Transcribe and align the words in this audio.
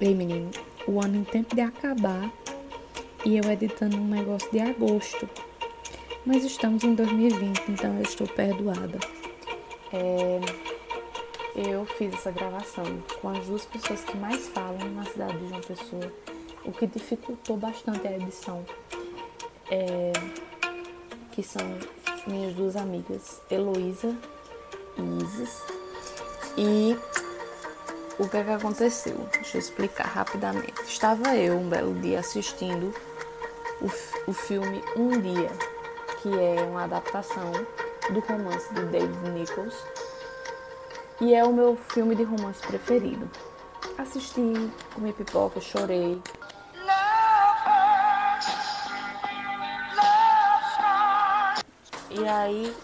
Ei, 0.00 0.12
menino, 0.12 0.50
o 0.88 1.00
ano 1.00 1.16
em 1.16 1.24
tempo 1.24 1.54
de 1.54 1.60
acabar 1.60 2.28
e 3.24 3.36
eu 3.38 3.44
editando 3.50 3.96
um 3.96 4.08
negócio 4.08 4.50
de 4.50 4.58
agosto. 4.58 5.28
Mas 6.26 6.44
estamos 6.44 6.82
em 6.82 6.94
2020, 6.94 7.62
então 7.68 7.94
eu 7.96 8.02
estou 8.02 8.26
perdoada. 8.26 8.98
É, 9.92 10.40
eu 11.54 11.86
fiz 11.86 12.12
essa 12.12 12.32
gravação 12.32 12.84
com 13.20 13.28
as 13.28 13.46
duas 13.46 13.64
pessoas 13.66 14.00
que 14.00 14.16
mais 14.16 14.48
falam 14.48 14.90
na 14.94 15.04
cidade 15.04 15.38
de 15.38 15.48
João 15.48 15.60
Pessoa, 15.60 16.12
o 16.64 16.72
que 16.72 16.86
dificultou 16.88 17.56
bastante 17.56 18.06
a 18.08 18.16
edição. 18.16 18.64
É, 19.70 20.12
que 21.30 21.42
são 21.42 21.62
minhas 22.26 22.54
duas 22.54 22.74
amigas, 22.74 23.40
Heloísa 23.50 24.16
e 24.98 25.22
Isis. 25.22 25.62
E 26.56 26.96
o 28.18 28.28
que, 28.28 28.36
é 28.36 28.44
que 28.44 28.50
aconteceu? 28.50 29.28
Deixa 29.32 29.56
eu 29.56 29.60
explicar 29.60 30.06
rapidamente. 30.06 30.82
Estava 30.86 31.34
eu 31.36 31.56
um 31.58 31.68
belo 31.68 31.94
dia 31.94 32.20
assistindo 32.20 32.94
o, 33.80 34.30
o 34.30 34.32
filme 34.32 34.82
Um 34.96 35.20
Dia, 35.20 35.50
que 36.22 36.28
é 36.28 36.62
uma 36.62 36.84
adaptação 36.84 37.52
do 38.10 38.20
romance 38.20 38.72
de 38.72 38.84
David 38.86 39.30
Nichols 39.30 39.74
e 41.20 41.34
é 41.34 41.44
o 41.44 41.52
meu 41.52 41.76
filme 41.76 42.14
de 42.14 42.22
romance 42.22 42.60
preferido. 42.66 43.28
Assisti, 43.98 44.70
comi 44.94 45.12
pipoca, 45.12 45.60
chorei. 45.60 46.20
E 52.10 52.28
aí 52.28 52.74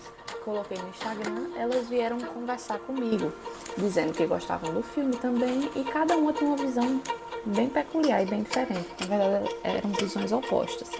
coloquei 0.44 0.78
no 0.78 0.88
Instagram, 0.88 1.50
elas 1.56 1.88
vieram 1.88 2.18
conversar 2.18 2.78
comigo, 2.80 3.32
dizendo 3.76 4.12
que 4.12 4.26
gostavam 4.26 4.72
do 4.72 4.82
filme 4.82 5.16
também 5.16 5.70
e 5.74 5.84
cada 5.84 6.16
uma 6.16 6.32
tem 6.32 6.46
uma 6.46 6.56
visão 6.56 7.00
bem 7.46 7.68
peculiar 7.68 8.22
e 8.22 8.26
bem 8.26 8.42
diferente. 8.42 8.88
Na 9.00 9.18
verdade, 9.18 9.56
eram 9.62 9.90
visões 9.90 10.32
opostas. 10.32 10.90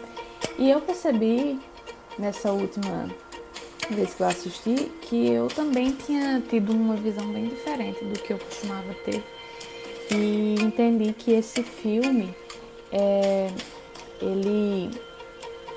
E 0.58 0.70
eu 0.70 0.80
percebi 0.80 1.58
nessa 2.18 2.52
última 2.52 3.08
vez 3.90 4.14
que 4.14 4.22
eu 4.22 4.26
assisti 4.28 4.74
que 5.02 5.30
eu 5.30 5.48
também 5.48 5.92
tinha 5.92 6.40
tido 6.48 6.72
uma 6.72 6.96
visão 6.96 7.26
bem 7.32 7.48
diferente 7.48 8.04
do 8.04 8.18
que 8.18 8.32
eu 8.32 8.38
costumava 8.38 8.94
ter. 9.04 9.22
E 10.12 10.54
entendi 10.60 11.12
que 11.12 11.32
esse 11.32 11.62
filme 11.62 12.34
é, 12.92 13.48
ele 14.20 14.90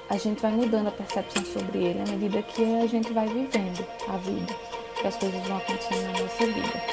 a 0.10 0.18
gente 0.18 0.42
vai 0.42 0.52
mudando 0.52 0.88
a 0.88 0.92
percepção 0.92 1.44
sobre 1.46 1.80
ele 1.80 2.02
à 2.02 2.06
medida 2.06 2.42
que 2.42 2.64
a 2.76 2.86
gente 2.86 3.12
vai 3.14 3.28
vivendo 3.28 3.86
a 4.08 4.18
vida, 4.18 4.56
que 5.04 5.08
as 5.10 5.18
coisas 5.18 5.44
vão 5.46 5.58
acontecendo 5.58 6.02
na 6.02 6.22
nossa 6.22 6.46
vida. 6.46 6.84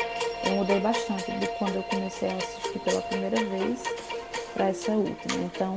Eu 0.45 0.53
mudei 0.57 0.81
bastante 0.81 1.31
de 1.31 1.47
quando 1.59 1.77
eu 1.77 1.83
comecei 1.85 2.29
a 2.29 2.35
assistir 2.35 2.81
pela 2.81 3.01
primeira 3.03 3.37
vez 3.37 3.85
para 4.53 4.69
essa 4.69 4.91
última. 4.91 5.45
Então, 5.45 5.77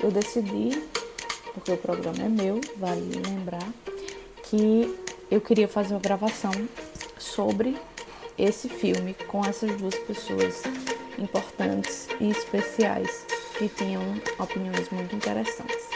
eu 0.00 0.12
decidi, 0.12 0.80
porque 1.52 1.72
o 1.72 1.76
programa 1.76 2.22
é 2.22 2.28
meu, 2.28 2.60
vale 2.76 3.20
lembrar, 3.26 3.68
que 4.44 4.96
eu 5.28 5.40
queria 5.40 5.66
fazer 5.66 5.94
uma 5.94 6.00
gravação 6.00 6.52
sobre 7.18 7.76
esse 8.38 8.68
filme 8.68 9.14
com 9.26 9.44
essas 9.44 9.74
duas 9.78 9.96
pessoas 9.96 10.62
importantes 11.18 12.06
e 12.20 12.30
especiais 12.30 13.26
que 13.58 13.68
tinham 13.68 14.02
opiniões 14.38 14.88
muito 14.90 15.16
interessantes. 15.16 15.88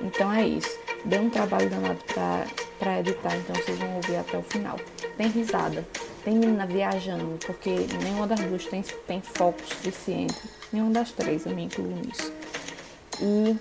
Então 0.00 0.32
é 0.32 0.44
isso. 0.48 0.85
Deu 1.06 1.22
um 1.22 1.30
trabalho 1.30 1.70
danado 1.70 2.00
para 2.80 2.98
editar, 2.98 3.36
então 3.36 3.54
vocês 3.54 3.78
vão 3.78 3.94
ouvir 3.94 4.16
até 4.16 4.36
o 4.36 4.42
final. 4.42 4.76
Tem 5.16 5.28
risada, 5.28 5.86
tem 6.24 6.34
menina 6.34 6.66
viajando, 6.66 7.38
porque 7.46 7.70
nenhuma 8.02 8.26
das 8.26 8.40
duas 8.40 8.66
tem, 8.66 8.82
tem 8.82 9.22
foco 9.22 9.60
suficiente. 9.60 10.36
Nenhuma 10.72 10.90
das 10.90 11.12
três, 11.12 11.46
eu 11.46 11.54
me 11.54 11.62
incluo 11.62 11.86
nisso. 11.86 12.32
E 13.22 13.56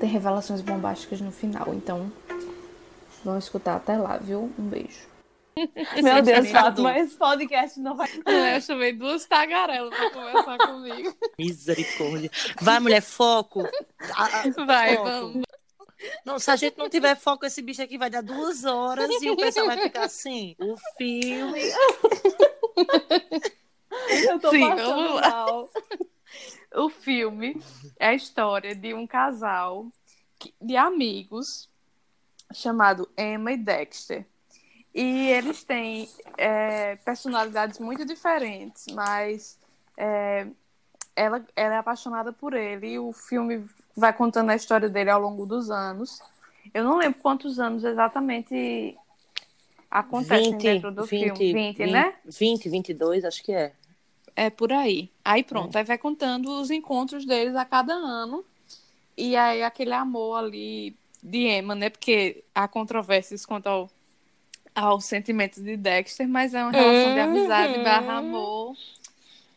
tem 0.00 0.08
revelações 0.08 0.62
bombásticas 0.62 1.20
no 1.20 1.30
final, 1.30 1.74
então 1.74 2.10
vão 3.22 3.38
escutar 3.38 3.76
até 3.76 3.98
lá, 3.98 4.16
viu? 4.16 4.50
Um 4.58 4.64
beijo. 4.64 5.06
Meu 6.02 6.22
Deus, 6.22 6.50
Fato, 6.50 6.82
mas 6.82 7.08
esse 7.08 7.16
podcast 7.16 7.78
não 7.78 7.94
vai. 7.94 8.08
Eu 8.56 8.60
chamei 8.62 8.94
duas 8.94 9.26
tagarelas 9.26 9.94
pra 9.94 10.10
conversar 10.10 10.58
comigo. 10.58 11.14
Misericórdia. 11.38 12.30
Vai, 12.60 12.80
mulher, 12.80 13.02
foco. 13.02 13.68
Vai, 14.66 14.96
foco. 14.96 15.08
vamos. 15.08 15.53
Não, 16.24 16.38
se 16.38 16.50
a 16.50 16.56
gente 16.56 16.78
não 16.78 16.88
tiver 16.88 17.14
foco, 17.16 17.46
esse 17.46 17.62
bicho 17.62 17.82
aqui 17.82 17.98
vai 17.98 18.10
dar 18.10 18.22
duas 18.22 18.64
horas 18.64 19.10
e 19.22 19.30
o 19.30 19.36
pessoal 19.36 19.66
vai 19.66 19.78
ficar 19.78 20.04
assim. 20.04 20.56
O 20.58 20.76
filme. 20.96 21.60
Eu 24.28 24.40
tô 24.40 24.50
Sim, 24.50 24.68
passando 24.68 25.20
mal. 25.20 25.70
O 26.74 26.88
filme 26.88 27.62
é 27.98 28.08
a 28.08 28.14
história 28.14 28.74
de 28.74 28.92
um 28.92 29.06
casal 29.06 29.86
de 30.60 30.76
amigos 30.76 31.70
chamado 32.52 33.08
Emma 33.16 33.52
e 33.52 33.56
Dexter. 33.56 34.26
E 34.92 35.28
eles 35.28 35.64
têm 35.64 36.08
é, 36.36 36.96
personalidades 36.96 37.78
muito 37.78 38.04
diferentes, 38.04 38.86
mas 38.92 39.58
é, 39.96 40.46
ela, 41.16 41.44
ela 41.54 41.74
é 41.74 41.78
apaixonada 41.78 42.32
por 42.32 42.54
ele 42.54 42.92
e 42.92 42.98
o 42.98 43.12
filme 43.12 43.64
vai 43.96 44.12
contando 44.12 44.50
a 44.50 44.56
história 44.56 44.88
dele 44.88 45.10
ao 45.10 45.20
longo 45.20 45.46
dos 45.46 45.70
anos. 45.70 46.20
Eu 46.72 46.84
não 46.84 46.98
lembro 46.98 47.20
quantos 47.20 47.58
anos 47.58 47.84
exatamente 47.84 48.96
acontecem 49.90 50.52
20, 50.52 50.62
dentro 50.62 50.92
do 50.92 51.04
20, 51.04 51.36
filme. 51.36 51.52
20, 51.52 51.76
20, 51.84 51.92
né? 51.92 52.14
20, 52.24 52.68
22, 52.68 53.24
acho 53.24 53.42
que 53.42 53.52
é. 53.52 53.72
É 54.34 54.50
por 54.50 54.72
aí. 54.72 55.08
Aí 55.24 55.44
pronto, 55.44 55.76
é. 55.76 55.78
aí 55.78 55.84
vai 55.84 55.98
contando 55.98 56.60
os 56.60 56.70
encontros 56.70 57.24
deles 57.24 57.54
a 57.54 57.64
cada 57.64 57.94
ano. 57.94 58.44
E 59.16 59.36
aí 59.36 59.62
aquele 59.62 59.92
amor 59.92 60.38
ali 60.38 60.96
de 61.22 61.46
Emma, 61.46 61.74
né? 61.74 61.88
Porque 61.88 62.42
há 62.52 62.66
controvérsias 62.66 63.46
quanto 63.46 63.68
ao, 63.68 63.90
ao 64.74 65.00
sentimento 65.00 65.62
de 65.62 65.76
Dexter, 65.76 66.28
mas 66.28 66.52
é 66.52 66.62
uma 66.64 66.72
relação 66.72 67.08
uhum. 67.08 67.14
de 67.14 67.20
amizade 67.20 67.84
barra 67.84 68.18
amor 68.18 68.74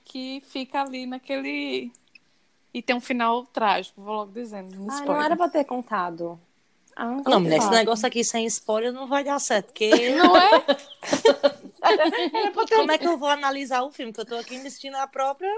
que 0.07 0.41
fica 0.47 0.81
ali 0.81 1.05
naquele. 1.05 1.91
E 2.73 2.81
tem 2.81 2.95
um 2.95 3.01
final 3.01 3.45
trágico, 3.45 4.01
vou 4.01 4.15
logo 4.15 4.31
dizendo. 4.31 4.87
Ah, 4.89 5.01
não 5.01 5.21
era 5.21 5.35
pra 5.35 5.49
ter 5.49 5.65
contado. 5.65 6.39
Ah, 6.95 7.17
não, 7.25 7.41
mas 7.41 7.53
esse 7.53 7.69
negócio 7.69 8.07
aqui 8.07 8.23
sem 8.23 8.45
spoiler 8.45 8.91
não 8.91 9.07
vai 9.07 9.23
dar 9.23 9.39
certo, 9.39 9.67
porque. 9.67 10.15
Não 10.15 10.35
é? 10.35 10.49
Como 12.75 12.91
é 12.91 12.97
que 12.97 13.07
eu 13.07 13.17
vou 13.17 13.29
analisar 13.29 13.83
o 13.83 13.91
filme? 13.91 14.11
Que 14.11 14.19
eu 14.21 14.25
tô 14.25 14.35
aqui 14.35 14.57
me 14.57 14.67
assistindo 14.67 14.95
a 14.95 15.07
própria 15.07 15.49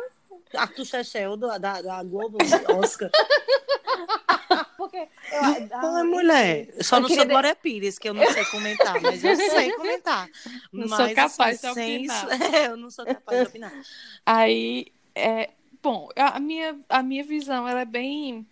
Arthur 0.53 0.85
Chechel 0.85 1.37
da, 1.37 1.57
da, 1.57 1.81
da 1.81 2.03
Globo, 2.03 2.37
Oscar. 2.77 3.09
Porque 4.79 4.95
eu, 4.95 5.09
ah, 5.73 6.03
mulher, 6.05 6.69
só 6.79 6.95
eu 6.95 7.01
não 7.01 7.09
sou 7.09 7.25
Glória 7.25 7.53
Pires, 7.53 7.99
que 7.99 8.07
eu 8.07 8.13
não 8.13 8.25
sei 8.31 8.45
comentar, 8.45 9.01
mas 9.01 9.21
eu 9.21 9.35
sei 9.35 9.71
comentar. 9.75 10.29
Não 10.71 10.87
mas, 10.87 10.97
sou 10.97 11.15
capaz 11.15 11.65
assim, 11.65 11.73
de 11.73 12.07
opinar. 12.07 12.33
Isso, 12.33 12.43
é, 12.55 12.67
eu 12.67 12.77
não 12.77 12.89
sou 12.89 13.05
capaz 13.05 13.41
de 13.41 13.47
opinar. 13.47 13.73
Aí, 14.25 14.87
é, 15.13 15.49
bom, 15.83 16.07
a 16.15 16.39
minha, 16.39 16.79
a 16.87 17.03
minha 17.03 17.25
visão 17.25 17.67
ela 17.67 17.81
é 17.81 17.85
bem 17.85 18.47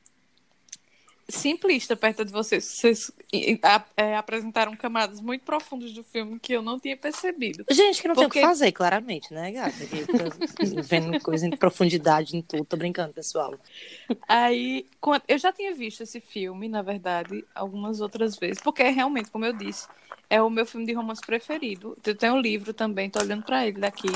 simplista 1.30 1.96
perto 1.96 2.24
de 2.24 2.32
vocês. 2.32 2.64
Vocês 2.64 3.12
é, 3.96 4.16
apresentaram 4.16 4.76
camadas 4.76 5.20
muito 5.20 5.44
profundas 5.44 5.92
do 5.92 6.04
filme 6.04 6.40
que 6.40 6.54
eu 6.54 6.62
não 6.62 6.80
tinha 6.80 6.96
percebido. 6.96 7.66
Gente, 7.70 8.02
que 8.02 8.08
não 8.08 8.16
porque... 8.16 8.30
tem 8.30 8.42
o 8.42 8.44
que 8.44 8.48
fazer, 8.50 8.72
claramente, 8.72 9.34
né, 9.34 9.52
gata? 9.52 9.76
Vendo 10.84 11.20
coisa 11.20 11.46
em 11.46 11.52
profundidade 11.52 12.38
em 12.38 12.42
tudo. 12.42 12.66
Tô 12.66 12.78
brincando, 12.78 13.14
pessoal. 13.14 13.54
Aí, 14.28 14.86
eu 15.28 15.38
já 15.38 15.52
tinha 15.52 15.74
visto 15.76 16.02
esse 16.02 16.20
filme, 16.20 16.70
na 16.70 16.82
verdade, 16.82 17.44
algumas 17.54 18.00
outras 18.00 18.38
vezes, 18.38 18.62
porque 18.62 18.84
é 18.84 18.90
realmente, 18.90 19.30
como 19.30 19.46
eu 19.46 19.54
disse, 19.54 19.88
é 20.30 20.42
o 20.42 20.50
meu 20.50 20.66
filme 20.66 20.86
de 20.86 20.94
romance 20.94 21.22
preferido. 21.22 21.98
Eu 22.06 22.16
tenho 22.16 22.36
um 22.36 22.40
livro 22.40 22.74
também, 22.74 23.10
tô 23.10 23.20
olhando 23.20 23.44
para 23.44 23.68
ele 23.68 23.80
daqui. 23.80 24.10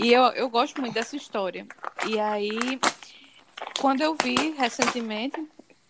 E 0.00 0.12
eu, 0.12 0.22
eu 0.32 0.48
gosto 0.48 0.80
muito 0.80 0.94
dessa 0.94 1.16
história. 1.16 1.66
E 2.08 2.18
aí, 2.18 2.58
quando 3.80 4.00
eu 4.00 4.16
vi 4.22 4.54
recentemente, 4.56 5.40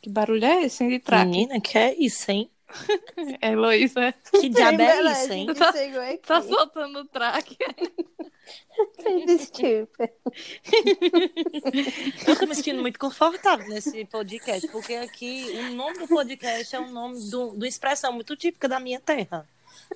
que 0.03 0.11
barulho 0.11 0.45
é 0.45 0.65
esse, 0.65 0.87
de 0.87 0.99
traque? 0.99 1.31
Menina, 1.31 1.59
que 1.61 1.79
é 1.79 1.95
isso, 1.95 2.31
hein? 2.31 2.51
É, 3.41 3.53
Heloísa. 3.53 4.13
Que 4.41 4.49
diabo 4.49 4.83
é 4.83 5.13
isso, 5.13 5.33
hein? 5.33 5.47
Tá, 5.55 5.73
tá 6.27 6.43
soltando 6.43 7.01
o 7.01 7.05
traque. 7.05 7.57
Desculpa. 9.27 10.09
Eu 12.27 12.39
tô 12.39 12.47
me 12.47 12.55
sentindo 12.55 12.81
muito 12.81 12.99
confortável 12.99 13.69
nesse 13.69 14.05
podcast, 14.07 14.67
porque 14.69 14.95
aqui 14.95 15.53
o 15.55 15.75
nome 15.75 15.99
do 15.99 16.09
podcast 16.09 16.75
é 16.75 16.81
um 16.81 16.91
nome 16.91 17.21
de 17.21 17.37
uma 17.37 17.69
expressão 17.69 18.11
muito 18.13 18.35
típica 18.37 18.67
da 18.69 18.81
minha 18.81 18.99
terra 18.99 19.47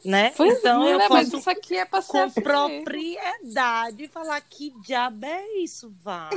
né? 0.05 0.33
Pois 0.37 0.59
então 0.59 0.81
não, 0.81 0.89
eu 0.89 0.99
né? 0.99 1.09
posso 1.09 1.37
isso 1.39 1.51
aqui 1.51 1.77
é 1.77 1.85
pra 1.85 2.03
com 2.03 2.19
assim 2.19 2.41
propriedade 2.41 4.09
falar 4.09 4.41
que 4.41 4.71
diabo 4.81 5.25
é 5.25 5.59
isso, 5.59 5.93
vai. 6.03 6.31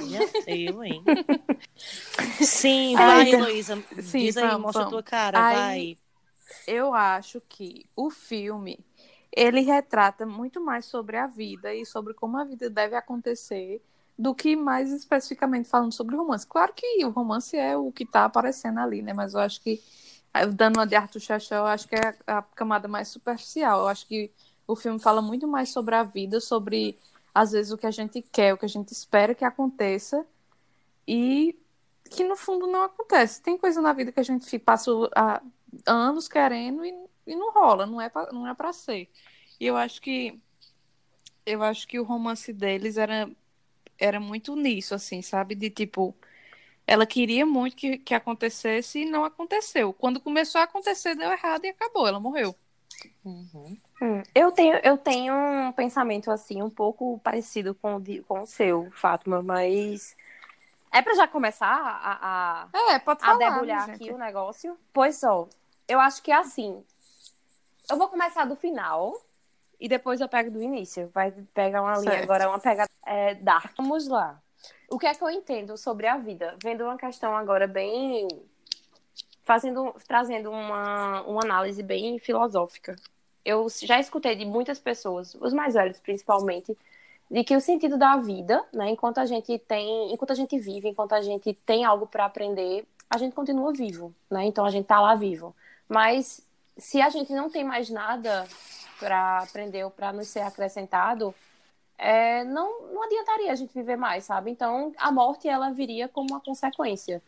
Eu, 0.47 0.83
hein? 0.83 1.03
Sim, 2.41 2.95
vai, 2.95 3.31
Heloísa. 3.31 3.83
Sim, 4.01 4.25
Diz 4.25 4.37
aí, 4.37 4.47
vamos, 4.47 4.61
mostra 4.61 4.83
vamos. 4.83 4.93
a 4.93 4.97
tua 4.97 5.03
cara, 5.03 5.39
vai. 5.39 5.97
Eu 6.65 6.93
acho 6.93 7.41
que 7.47 7.85
o 7.95 8.09
filme 8.09 8.79
ele 9.31 9.61
retrata 9.61 10.25
muito 10.25 10.59
mais 10.59 10.85
sobre 10.85 11.17
a 11.17 11.27
vida 11.27 11.73
e 11.73 11.85
sobre 11.85 12.13
como 12.13 12.37
a 12.37 12.43
vida 12.43 12.69
deve 12.69 12.95
acontecer 12.95 13.81
do 14.17 14.35
que 14.35 14.53
mais 14.53 14.91
especificamente 14.91 15.69
falando 15.69 15.93
sobre 15.93 16.15
romance. 16.15 16.45
Claro 16.45 16.73
que 16.75 17.05
o 17.05 17.09
romance 17.09 17.55
é 17.55 17.77
o 17.77 17.89
que 17.89 18.03
está 18.03 18.25
aparecendo 18.25 18.79
ali, 18.79 19.01
né? 19.01 19.13
Mas 19.13 19.33
eu 19.33 19.39
acho 19.39 19.61
que, 19.61 19.81
dando 20.53 20.77
uma 20.77 20.87
de 20.87 20.95
Arthur 20.95 21.19
Chachel, 21.19 21.59
eu 21.59 21.65
acho 21.65 21.87
que 21.87 21.95
é 21.95 22.15
a 22.27 22.41
camada 22.41 22.87
mais 22.87 23.07
superficial. 23.07 23.81
Eu 23.81 23.87
acho 23.87 24.07
que 24.07 24.31
o 24.67 24.75
filme 24.75 24.99
fala 24.99 25.21
muito 25.21 25.47
mais 25.47 25.69
sobre 25.69 25.95
a 25.95 26.03
vida, 26.03 26.39
sobre, 26.39 26.97
às 27.33 27.51
vezes, 27.51 27.71
o 27.71 27.77
que 27.77 27.87
a 27.87 27.91
gente 27.91 28.21
quer, 28.21 28.53
o 28.53 28.57
que 28.57 28.65
a 28.65 28.69
gente 28.69 28.91
espera 28.91 29.35
que 29.35 29.43
aconteça, 29.43 30.25
e 31.07 31.57
que, 32.11 32.23
no 32.23 32.35
fundo, 32.35 32.67
não 32.67 32.83
acontece. 32.83 33.41
Tem 33.41 33.57
coisa 33.57 33.81
na 33.81 33.93
vida 33.93 34.11
que 34.11 34.19
a 34.19 34.23
gente 34.23 34.59
passa 34.59 34.91
anos 35.85 36.27
querendo 36.27 36.85
e, 36.85 36.93
e 37.27 37.35
não 37.35 37.51
rola, 37.51 37.85
não 37.85 37.99
é 38.01 38.09
pra, 38.09 38.31
não 38.31 38.47
é 38.47 38.53
para 38.53 38.73
ser. 38.73 39.09
E 39.59 39.65
eu 39.65 39.75
acho 39.75 40.01
que 40.01 40.39
eu 41.45 41.63
acho 41.63 41.87
que 41.87 41.99
o 41.99 42.03
romance 42.03 42.53
deles 42.53 42.97
era 42.97 43.29
era 43.97 44.19
muito 44.19 44.55
nisso, 44.55 44.95
assim, 44.95 45.21
sabe? 45.21 45.55
De 45.55 45.69
tipo, 45.69 46.15
ela 46.89 47.05
queria 47.05 47.45
muito 47.45 47.75
que, 47.75 47.99
que 47.99 48.15
acontecesse 48.15 49.01
e 49.01 49.05
não 49.05 49.23
aconteceu. 49.23 49.93
Quando 49.93 50.19
começou 50.19 50.59
a 50.59 50.63
acontecer, 50.63 51.13
deu 51.13 51.31
errado 51.31 51.63
e 51.63 51.69
acabou, 51.69 52.07
ela 52.07 52.19
morreu. 52.19 52.55
Uhum. 53.23 53.77
Hum, 54.01 54.23
eu, 54.33 54.51
tenho, 54.51 54.75
eu 54.83 54.97
tenho 54.97 55.33
um 55.35 55.71
pensamento 55.71 56.31
assim, 56.31 56.63
um 56.63 56.69
pouco 56.69 57.19
parecido 57.23 57.75
com 57.75 57.97
o, 57.97 58.01
de, 58.01 58.23
com 58.23 58.41
o 58.41 58.47
seu, 58.47 58.89
Fátima, 58.91 59.43
mas. 59.43 60.17
É 60.91 60.99
para 61.03 61.13
já 61.13 61.27
começar 61.27 61.67
a, 61.67 62.65
a, 62.73 62.93
é, 62.93 62.97
pode 62.97 63.21
falar, 63.21 63.35
a 63.35 63.51
debulhar 63.51 63.85
gente. 63.85 63.95
aqui 63.95 64.11
o 64.11 64.17
negócio? 64.17 64.75
Pois 64.91 65.23
ó, 65.23 65.47
eu 65.87 65.99
acho 65.99 66.23
que 66.23 66.31
é 66.31 66.35
assim. 66.35 66.83
Eu 67.87 67.97
vou 67.97 68.07
começar 68.07 68.45
do 68.45 68.55
final 68.55 69.13
e 69.79 69.87
depois 69.87 70.19
eu 70.19 70.27
pego 70.27 70.49
do 70.49 70.63
início. 70.63 71.11
Vai 71.13 71.31
pegar 71.53 71.83
uma 71.83 71.99
linha 71.99 72.11
certo. 72.13 72.23
agora, 72.23 72.49
uma 72.49 72.59
pegada 72.59 72.89
é, 73.05 73.35
dark. 73.35 73.75
Vamos 73.77 74.07
lá. 74.07 74.41
O 74.89 74.97
que 74.97 75.05
é 75.05 75.13
que 75.13 75.23
eu 75.23 75.29
entendo 75.29 75.77
sobre 75.77 76.07
a 76.07 76.17
vida? 76.17 76.55
Vendo 76.61 76.83
uma 76.83 76.97
questão 76.97 77.35
agora 77.35 77.67
bem. 77.67 78.27
Fazendo, 79.43 79.95
trazendo 80.07 80.51
uma, 80.51 81.21
uma 81.23 81.43
análise 81.43 81.81
bem 81.81 82.19
filosófica. 82.19 82.95
Eu 83.43 83.67
já 83.81 83.99
escutei 83.99 84.35
de 84.35 84.45
muitas 84.45 84.79
pessoas, 84.79 85.33
os 85.35 85.53
mais 85.53 85.73
velhos 85.73 85.99
principalmente, 85.99 86.77
de 87.31 87.43
que 87.43 87.55
o 87.55 87.61
sentido 87.61 87.97
da 87.97 88.17
vida, 88.17 88.63
né, 88.71 88.89
enquanto 88.89 89.17
a 89.19 89.25
gente 89.25 89.57
tem, 89.59 90.13
enquanto 90.13 90.31
a 90.31 90.35
gente 90.35 90.59
vive, 90.59 90.89
enquanto 90.89 91.13
a 91.13 91.21
gente 91.21 91.53
tem 91.65 91.83
algo 91.83 92.05
para 92.05 92.25
aprender, 92.25 92.85
a 93.09 93.17
gente 93.17 93.33
continua 93.33 93.73
vivo, 93.73 94.13
né? 94.29 94.45
Então 94.45 94.65
a 94.65 94.69
gente 94.69 94.85
tá 94.85 94.99
lá 94.99 95.15
vivo. 95.15 95.55
Mas 95.87 96.45
se 96.77 97.01
a 97.01 97.09
gente 97.09 97.33
não 97.33 97.49
tem 97.49 97.63
mais 97.63 97.89
nada 97.89 98.47
para 98.99 99.39
aprender 99.39 99.83
ou 99.83 99.89
para 99.89 100.13
nos 100.13 100.27
ser 100.27 100.41
acrescentado, 100.41 101.33
é, 101.99 102.45
não, 102.45 102.93
não 102.93 103.03
adiantaria 103.03 103.51
a 103.51 103.55
gente 103.55 103.73
viver 103.73 103.97
mais, 103.97 104.23
sabe? 104.23 104.49
Então, 104.49 104.93
a 104.97 105.11
morte, 105.11 105.47
ela 105.49 105.69
viria 105.71 106.07
como 106.07 106.29
uma 106.31 106.39
consequência. 106.39 107.21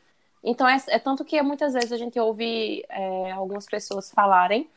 Então, 0.44 0.68
é, 0.68 0.78
é 0.88 0.98
tanto 1.00 1.26
que 1.26 1.40
muitas 1.42 1.74
vezes 1.74 1.92
a 1.92 1.98
gente 1.98 2.20
ouve 2.20 2.84
é, 2.90 3.32
algumas 3.32 3.66
pessoas 3.66 4.10
falarem, 4.12 4.70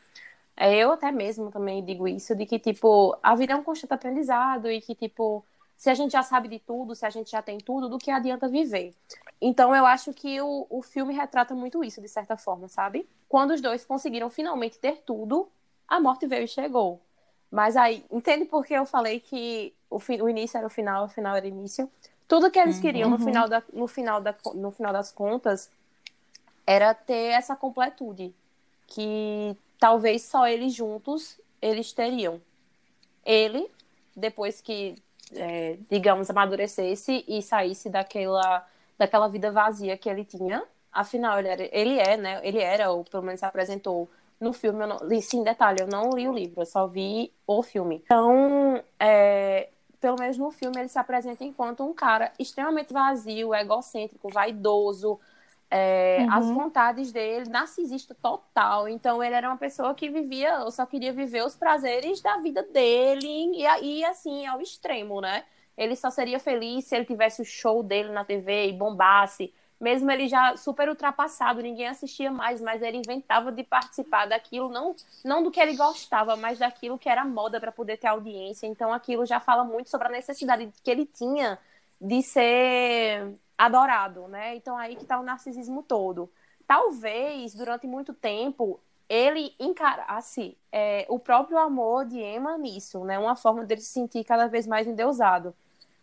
é, 0.57 0.75
eu 0.77 0.91
até 0.91 1.11
mesmo 1.11 1.51
também 1.51 1.83
digo 1.83 2.07
isso, 2.07 2.35
de 2.35 2.45
que, 2.45 2.59
tipo, 2.59 3.17
a 3.23 3.35
vida 3.35 3.53
é 3.53 3.55
um 3.55 3.63
constante 3.63 3.93
aprendizado 3.93 4.69
e 4.69 4.81
que, 4.81 4.95
tipo, 4.95 5.45
se 5.77 5.89
a 5.89 5.93
gente 5.93 6.11
já 6.11 6.23
sabe 6.23 6.47
de 6.49 6.59
tudo, 6.59 6.95
se 6.95 7.05
a 7.05 7.09
gente 7.09 7.31
já 7.31 7.41
tem 7.41 7.57
tudo, 7.57 7.89
do 7.89 7.97
que 7.97 8.11
adianta 8.11 8.47
viver? 8.47 8.93
Então, 9.41 9.75
eu 9.75 9.85
acho 9.85 10.13
que 10.13 10.41
o, 10.41 10.67
o 10.69 10.81
filme 10.81 11.13
retrata 11.13 11.53
muito 11.55 11.83
isso, 11.83 12.01
de 12.01 12.07
certa 12.09 12.37
forma, 12.37 12.67
sabe? 12.67 13.07
Quando 13.27 13.51
os 13.51 13.61
dois 13.61 13.85
conseguiram 13.85 14.29
finalmente 14.29 14.79
ter 14.79 15.03
tudo, 15.05 15.49
a 15.87 15.99
morte 15.99 16.27
veio 16.27 16.43
e 16.45 16.47
chegou. 16.47 17.01
Mas 17.51 17.77
aí, 17.77 18.05
entende 18.11 18.45
por 18.45 18.65
que 18.65 18.73
eu 18.73 18.85
falei 18.85 19.19
que 19.19 19.73
o, 19.89 19.99
fim, 19.99 20.21
o 20.21 20.29
início 20.29 20.57
era 20.57 20.67
o 20.67 20.69
final, 20.69 21.05
o 21.05 21.09
final 21.09 21.35
era 21.35 21.45
o 21.45 21.49
início? 21.49 21.89
Tudo 22.27 22.49
que 22.49 22.59
eles 22.59 22.79
queriam 22.79 23.11
uhum. 23.11 23.17
no, 23.17 23.23
final 23.23 23.47
da, 23.47 23.63
no, 23.71 23.87
final 23.87 24.21
da, 24.21 24.35
no 24.55 24.71
final 24.71 24.91
das 24.91 25.11
contas 25.11 25.69
era 26.65 26.93
ter 26.93 27.31
essa 27.31 27.55
completude 27.55 28.33
que 28.87 29.55
talvez 29.79 30.23
só 30.23 30.47
eles 30.47 30.73
juntos 30.73 31.39
eles 31.61 31.93
teriam. 31.93 32.41
Ele, 33.23 33.69
depois 34.15 34.61
que, 34.61 34.95
é, 35.33 35.77
digamos, 35.89 36.29
amadurecesse 36.29 37.23
e 37.27 37.41
saísse 37.41 37.89
daquela, 37.89 38.67
daquela 38.97 39.27
vida 39.27 39.51
vazia 39.51 39.97
que 39.97 40.09
ele 40.09 40.23
tinha, 40.23 40.63
afinal, 40.91 41.39
ele, 41.39 41.47
era, 41.47 41.69
ele 41.71 41.99
é, 41.99 42.17
né? 42.17 42.39
Ele 42.43 42.59
era, 42.59 42.91
ou 42.91 43.03
pelo 43.03 43.23
menos 43.23 43.39
se 43.39 43.45
apresentou 43.45 44.09
no 44.39 44.53
filme, 44.53 44.83
eu 44.83 44.87
não 44.87 45.21
sim, 45.21 45.43
detalhe, 45.43 45.81
eu 45.81 45.87
não 45.87 46.09
li 46.11 46.27
o 46.27 46.33
livro, 46.33 46.61
eu 46.61 46.65
só 46.65 46.87
vi 46.87 47.31
o 47.47 47.63
filme. 47.63 48.01
Então, 48.03 48.83
é, 48.99 49.69
pelo 50.05 50.19
menos 50.19 50.37
no 50.37 50.51
filme, 50.51 50.77
ele 50.79 50.87
se 50.87 50.99
apresenta 50.99 51.43
enquanto 51.43 51.83
um 51.83 51.91
cara 51.91 52.31
extremamente 52.37 52.93
vazio, 52.93 53.55
egocêntrico, 53.55 54.29
vaidoso, 54.29 55.19
é, 55.67 56.19
uhum. 56.19 56.31
as 56.31 56.45
vontades 56.45 57.11
dele, 57.11 57.49
narcisista 57.49 58.13
total. 58.13 58.87
Então, 58.87 59.23
ele 59.23 59.33
era 59.33 59.49
uma 59.49 59.57
pessoa 59.57 59.95
que 59.95 60.07
vivia, 60.07 60.59
ou 60.59 60.69
só 60.69 60.85
queria 60.85 61.11
viver 61.11 61.43
os 61.43 61.55
prazeres 61.55 62.21
da 62.21 62.37
vida 62.37 62.61
dele, 62.61 63.25
e, 63.27 63.63
e 63.81 64.05
assim, 64.05 64.45
ao 64.45 64.61
extremo, 64.61 65.19
né? 65.19 65.43
Ele 65.75 65.95
só 65.95 66.11
seria 66.11 66.39
feliz 66.39 66.85
se 66.85 66.95
ele 66.95 67.05
tivesse 67.05 67.41
o 67.41 67.45
show 67.45 67.81
dele 67.81 68.11
na 68.11 68.23
TV 68.23 68.67
e 68.67 68.73
bombasse 68.73 69.51
mesmo 69.79 70.09
ele 70.09 70.27
já 70.27 70.55
super 70.55 70.87
ultrapassado, 70.89 71.61
ninguém 71.61 71.87
assistia 71.87 72.31
mais, 72.31 72.61
mas 72.61 72.81
ele 72.81 72.97
inventava 72.97 73.51
de 73.51 73.63
participar 73.63 74.25
daquilo, 74.25 74.69
não, 74.69 74.95
não 75.23 75.43
do 75.43 75.51
que 75.51 75.59
ele 75.59 75.75
gostava, 75.75 76.35
mas 76.35 76.57
daquilo 76.59 76.97
que 76.97 77.09
era 77.09 77.25
moda 77.25 77.59
para 77.59 77.71
poder 77.71 77.97
ter 77.97 78.07
audiência. 78.07 78.67
Então 78.67 78.93
aquilo 78.93 79.25
já 79.25 79.39
fala 79.39 79.63
muito 79.63 79.89
sobre 79.89 80.07
a 80.07 80.11
necessidade 80.11 80.71
que 80.83 80.89
ele 80.91 81.05
tinha 81.05 81.59
de 81.99 82.21
ser 82.21 83.33
adorado, 83.57 84.27
né? 84.27 84.55
Então 84.55 84.77
aí 84.77 84.95
que 84.95 85.03
está 85.03 85.19
o 85.19 85.23
narcisismo 85.23 85.83
todo. 85.83 86.29
Talvez, 86.67 87.53
durante 87.53 87.85
muito 87.85 88.13
tempo, 88.13 88.79
ele 89.07 89.53
encarasse 89.59 90.57
é, 90.71 91.05
o 91.09 91.19
próprio 91.19 91.57
amor 91.57 92.05
de 92.05 92.19
Emma 92.19 92.57
nisso, 92.57 93.03
né? 93.03 93.19
Uma 93.19 93.35
forma 93.35 93.63
dele 93.63 93.81
se 93.81 93.91
sentir 93.91 94.23
cada 94.23 94.47
vez 94.47 94.65
mais 94.65 94.87
endeusado. 94.87 95.55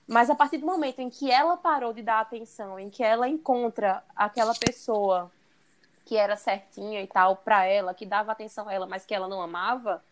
Mas 0.06 0.28
a 0.28 0.34
partir 0.34 0.58
do 0.58 0.66
momento 0.66 1.00
em 1.00 1.08
que 1.08 1.30
ela 1.30 1.56
parou 1.56 1.92
de 1.92 2.02
dar 2.02 2.20
atenção, 2.20 2.78
em 2.78 2.90
que 2.90 3.02
ela 3.02 3.28
encontra 3.28 4.02
aquela 4.16 4.54
pessoa 4.54 5.30
que 6.04 6.16
era 6.16 6.36
certinha 6.36 7.00
e 7.00 7.06
tal 7.06 7.36
para 7.36 7.64
ela, 7.64 7.94
que 7.94 8.04
dava 8.04 8.32
atenção 8.32 8.68
a 8.68 8.72
ela, 8.72 8.86
mas 8.86 9.06
que 9.06 9.14
ela 9.14 9.28
não 9.28 9.40
amava, 9.40 10.02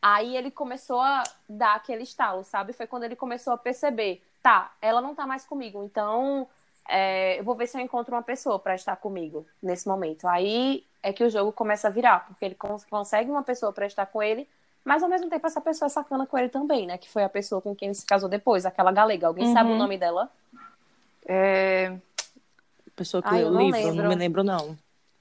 aí 0.00 0.36
ele 0.36 0.50
começou 0.50 1.00
a 1.00 1.22
dar 1.48 1.74
aquele 1.74 2.02
estalo, 2.02 2.44
sabe? 2.44 2.72
Foi 2.72 2.86
quando 2.86 3.04
ele 3.04 3.16
começou 3.16 3.52
a 3.52 3.58
perceber, 3.58 4.22
tá, 4.42 4.72
ela 4.80 5.00
não 5.00 5.14
tá 5.14 5.26
mais 5.26 5.44
comigo, 5.44 5.82
então 5.84 6.48
é, 6.88 7.38
eu 7.38 7.44
vou 7.44 7.54
ver 7.54 7.66
se 7.66 7.76
eu 7.76 7.80
encontro 7.80 8.14
uma 8.14 8.22
pessoa 8.22 8.58
para 8.58 8.74
estar 8.74 8.96
comigo 8.96 9.46
nesse 9.62 9.86
momento. 9.86 10.26
Aí 10.26 10.84
é 11.02 11.12
que 11.12 11.24
o 11.24 11.30
jogo 11.30 11.52
começa 11.52 11.88
a 11.88 11.90
virar, 11.90 12.26
porque 12.26 12.44
ele 12.44 12.56
consegue 12.90 13.30
uma 13.30 13.42
pessoa 13.42 13.72
para 13.72 13.86
estar 13.86 14.06
com 14.06 14.22
ele, 14.22 14.48
mas 14.84 15.02
ao 15.02 15.08
mesmo 15.08 15.30
tempo 15.30 15.46
essa 15.46 15.60
pessoa 15.60 15.86
é 15.86 15.88
sacana 15.88 16.26
com 16.26 16.36
ele 16.36 16.48
também, 16.48 16.86
né? 16.86 16.98
Que 16.98 17.08
foi 17.08 17.24
a 17.24 17.28
pessoa 17.28 17.60
com 17.60 17.74
quem 17.74 17.88
ele 17.88 17.94
se 17.94 18.04
casou 18.04 18.28
depois, 18.28 18.66
aquela 18.66 18.92
galega. 18.92 19.26
Alguém 19.26 19.46
uhum. 19.46 19.52
sabe 19.52 19.70
o 19.70 19.72
uhum. 19.72 19.78
nome 19.78 19.96
dela? 19.96 20.30
É. 21.26 21.96
Pessoa 22.94 23.22
que 23.22 23.34
leu 23.34 23.48
o 23.48 23.58
livro, 23.58 23.78
lembro. 23.80 24.02
não 24.02 24.08
me 24.08 24.14
lembro, 24.14 24.44
não. 24.44 24.78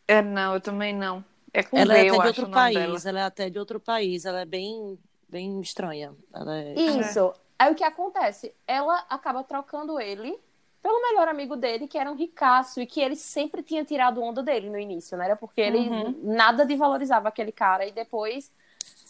É, 0.07 0.21
não, 0.21 0.53
eu 0.53 0.61
também 0.61 0.93
não. 0.93 1.23
É 1.53 1.63
com 1.63 1.77
ela 1.77 1.93
v, 1.93 1.99
é 1.99 2.09
até 2.09 2.19
de 2.19 2.27
outro 2.27 2.49
país, 2.49 3.05
ela 3.05 3.19
é 3.19 3.23
até 3.23 3.49
de 3.49 3.59
outro 3.59 3.79
país, 3.79 4.25
ela 4.25 4.41
é 4.41 4.45
bem, 4.45 4.99
bem 5.29 5.61
estranha. 5.61 6.13
É... 6.33 6.73
Isso. 6.73 7.33
Aí 7.57 7.71
o 7.71 7.75
que 7.75 7.83
acontece? 7.83 8.53
Ela 8.67 9.05
acaba 9.09 9.43
trocando 9.43 9.99
ele 9.99 10.37
pelo 10.81 11.01
melhor 11.01 11.29
amigo 11.29 11.55
dele, 11.55 11.87
que 11.87 11.97
era 11.97 12.11
um 12.11 12.15
ricaço, 12.15 12.81
e 12.81 12.85
que 12.85 12.99
ele 12.99 13.15
sempre 13.15 13.63
tinha 13.63 13.85
tirado 13.85 14.21
onda 14.21 14.43
dele 14.43 14.69
no 14.69 14.77
início, 14.77 15.17
né? 15.17 15.25
Era 15.25 15.35
porque 15.37 15.61
ele 15.61 15.77
uhum. 15.77 16.19
nada 16.23 16.65
de 16.65 16.75
valorizava 16.75 17.29
aquele 17.29 17.53
cara, 17.53 17.85
e 17.85 17.91
depois 17.91 18.51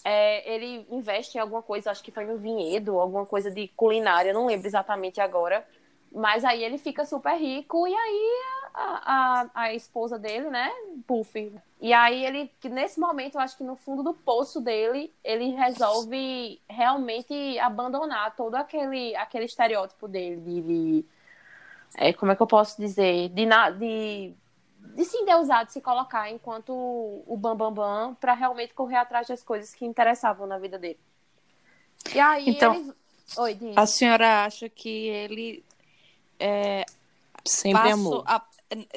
é, 0.04 0.54
ele 0.54 0.86
investe 0.90 1.38
em 1.38 1.42
alguma 1.42 1.62
coisa, 1.62 1.92
acho 1.92 2.04
que 2.04 2.12
foi 2.12 2.26
no 2.26 2.38
vinhedo, 2.38 3.00
alguma 3.00 3.26
coisa 3.26 3.50
de 3.50 3.68
culinária, 3.70 4.34
não 4.34 4.46
lembro 4.46 4.68
exatamente 4.68 5.22
agora. 5.22 5.66
Mas 6.12 6.44
aí 6.46 6.64
ele 6.64 6.78
fica 6.78 7.06
super 7.06 7.36
rico 7.36 7.88
e 7.88 7.94
aí 7.94 8.44
a, 8.74 9.04
a, 9.06 9.50
a 9.54 9.74
esposa 9.74 10.20
dele, 10.20 10.50
né, 10.50 10.72
Puff. 11.08 11.52
E 11.82 11.94
aí 11.94 12.26
ele, 12.26 12.52
nesse 12.66 13.00
momento, 13.00 13.36
eu 13.36 13.42
acho 13.42 13.58
que 13.58 13.64
no 13.64 13.76
fundo 13.76 14.04
do 14.04 14.14
poço 14.14 14.62
dele, 14.62 15.12
ele 15.24 15.52
resolve 15.52 16.62
realmente 16.70 17.58
abandonar 17.60 18.36
todo 18.36 18.56
aquele, 18.56 19.16
aquele 19.16 19.46
estereótipo 19.46 20.08
dele 20.08 20.38
de, 20.38 20.62
de 20.62 21.06
é, 21.98 22.14
como 22.14 22.32
é 22.32 22.36
que 22.36 22.42
eu 22.42 22.48
posso 22.48 22.80
dizer, 22.80 23.30
de, 23.30 23.46
de 23.78 24.34
de 24.96 25.06
se 25.06 25.18
endeusar, 25.18 25.66
de 25.66 25.74
se 25.74 25.82
colocar 25.82 26.30
enquanto 26.30 26.72
o 26.74 27.38
bambambam 27.38 27.74
bam, 27.74 28.08
bam, 28.08 28.16
para 28.16 28.34
realmente 28.34 28.74
correr 28.74 28.98
atrás 28.98 29.28
das 29.28 29.42
coisas 29.42 29.74
que 29.74 29.86
interessavam 29.86 30.46
na 30.46 30.60
vida 30.60 30.78
dele. 30.78 31.00
E 32.14 32.20
aí 32.20 32.50
então, 32.50 32.76
ele... 32.76 32.94
Oi, 33.38 33.54
diz. 33.56 33.78
A 33.78 33.86
senhora 33.86 34.46
acha 34.46 34.70
que 34.70 35.08
ele 35.08 35.66
é, 36.40 36.86
sempre 37.46 37.92
amou? 37.92 38.24
A, 38.28 38.46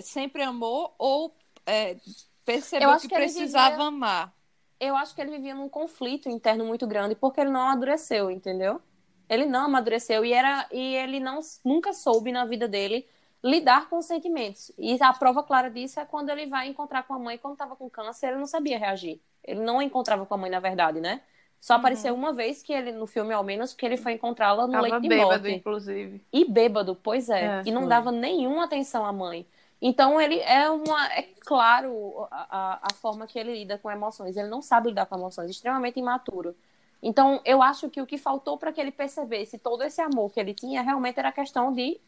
sempre 0.03 0.43
amou 0.43 0.95
ou 0.99 1.35
é, 1.65 1.97
percebeu 2.45 2.95
que, 2.97 3.09
que 3.09 3.15
precisava 3.15 3.71
vivia, 3.71 3.87
amar? 3.87 4.35
Eu 4.79 4.97
acho 4.97 5.15
que 5.15 5.21
ele 5.21 5.31
vivia 5.31 5.55
num 5.55 5.69
conflito 5.69 6.29
interno 6.29 6.65
muito 6.65 6.87
grande 6.87 7.15
porque 7.15 7.41
ele 7.41 7.51
não 7.51 7.61
amadureceu, 7.61 8.31
entendeu? 8.31 8.81
Ele 9.29 9.47
não 9.47 9.65
amadureceu 9.67 10.25
e 10.25 10.33
era 10.33 10.69
e 10.71 10.95
ele 10.97 11.19
não 11.19 11.41
nunca 11.65 11.93
soube 11.93 12.31
na 12.31 12.45
vida 12.45 12.69
dele 12.69 13.07
lidar 13.43 13.89
com 13.89 13.99
os 13.99 14.07
sentimentos. 14.07 14.73
E 14.79 14.97
a 15.01 15.13
prova 15.13 15.43
clara 15.43 15.71
disso 15.71 16.01
é 16.01 16.05
quando 16.05 16.31
ele 16.31 16.47
vai 16.47 16.69
encontrar 16.69 17.03
com 17.05 17.15
a 17.15 17.19
mãe 17.19 17.39
quando 17.39 17.55
estava 17.55 17.77
com 17.77 17.89
câncer, 17.89 18.29
ele 18.29 18.39
não 18.39 18.47
sabia 18.47 18.79
reagir. 18.79 19.21
Ele 19.45 19.61
não 19.61 19.81
encontrava 19.81 20.27
com 20.27 20.35
a 20.35 20.37
mãe 20.37 20.51
na 20.51 20.61
verdade, 20.61 21.01
né? 21.01 21.21
Só 21.61 21.75
uhum. 21.75 21.81
apareceu 21.81 22.15
uma 22.15 22.33
vez 22.33 22.63
que 22.63 22.73
ele, 22.73 22.93
no 22.93 23.07
filme 23.07 23.33
ao 23.33 23.43
menos, 23.43 23.73
que 23.73 23.85
ele 23.87 23.97
foi 23.97 24.13
encontrá-la 24.13 24.67
no 24.67 24.73
Tava 24.73 24.83
leite 24.83 25.01
de 25.01 25.09
bêbado, 25.09 25.43
morte. 25.43 25.51
inclusive. 25.51 26.25
E 26.33 26.45
bêbado, 26.45 26.95
pois 26.95 27.29
é. 27.29 27.45
é 27.45 27.63
e 27.65 27.71
não 27.71 27.83
foi. 27.83 27.89
dava 27.91 28.13
nenhuma 28.13 28.65
atenção 28.65 29.05
à 29.05 29.13
mãe. 29.13 29.47
Então 29.81 30.21
ele 30.21 30.41
é 30.41 30.71
uma. 30.71 31.07
É 31.13 31.23
claro 31.41 32.27
a, 32.31 32.81
a, 32.83 32.95
forma 32.95 33.27
que 33.27 33.39
ele 33.39 33.53
lida 33.53 33.79
com 33.79 33.91
emoções. 33.91 34.37
Ele 34.37 34.49
não 34.49 34.63
sabe 34.63 34.89
lidar 34.89 35.07
com 35.07 35.17
emoções, 35.17 35.51
extremamente 35.51 35.99
imaturo. 35.99 36.55
Então, 37.03 37.41
eu 37.45 37.63
acho 37.63 37.91
que 37.91 38.01
o 38.01 38.07
que 38.07 38.17
faltou 38.17 38.57
para 38.57 38.73
que 38.73 38.81
ele 38.81 38.91
percebesse 38.91 39.59
todo 39.59 39.83
esse 39.85 40.01
amor 40.01 40.33
que 40.33 40.41
ele 40.41 40.55
tinha 40.55 40.83
realmente 40.83 41.19
era 41.19 41.29
a 41.29 41.33
questão 41.33 41.73
de 41.73 42.01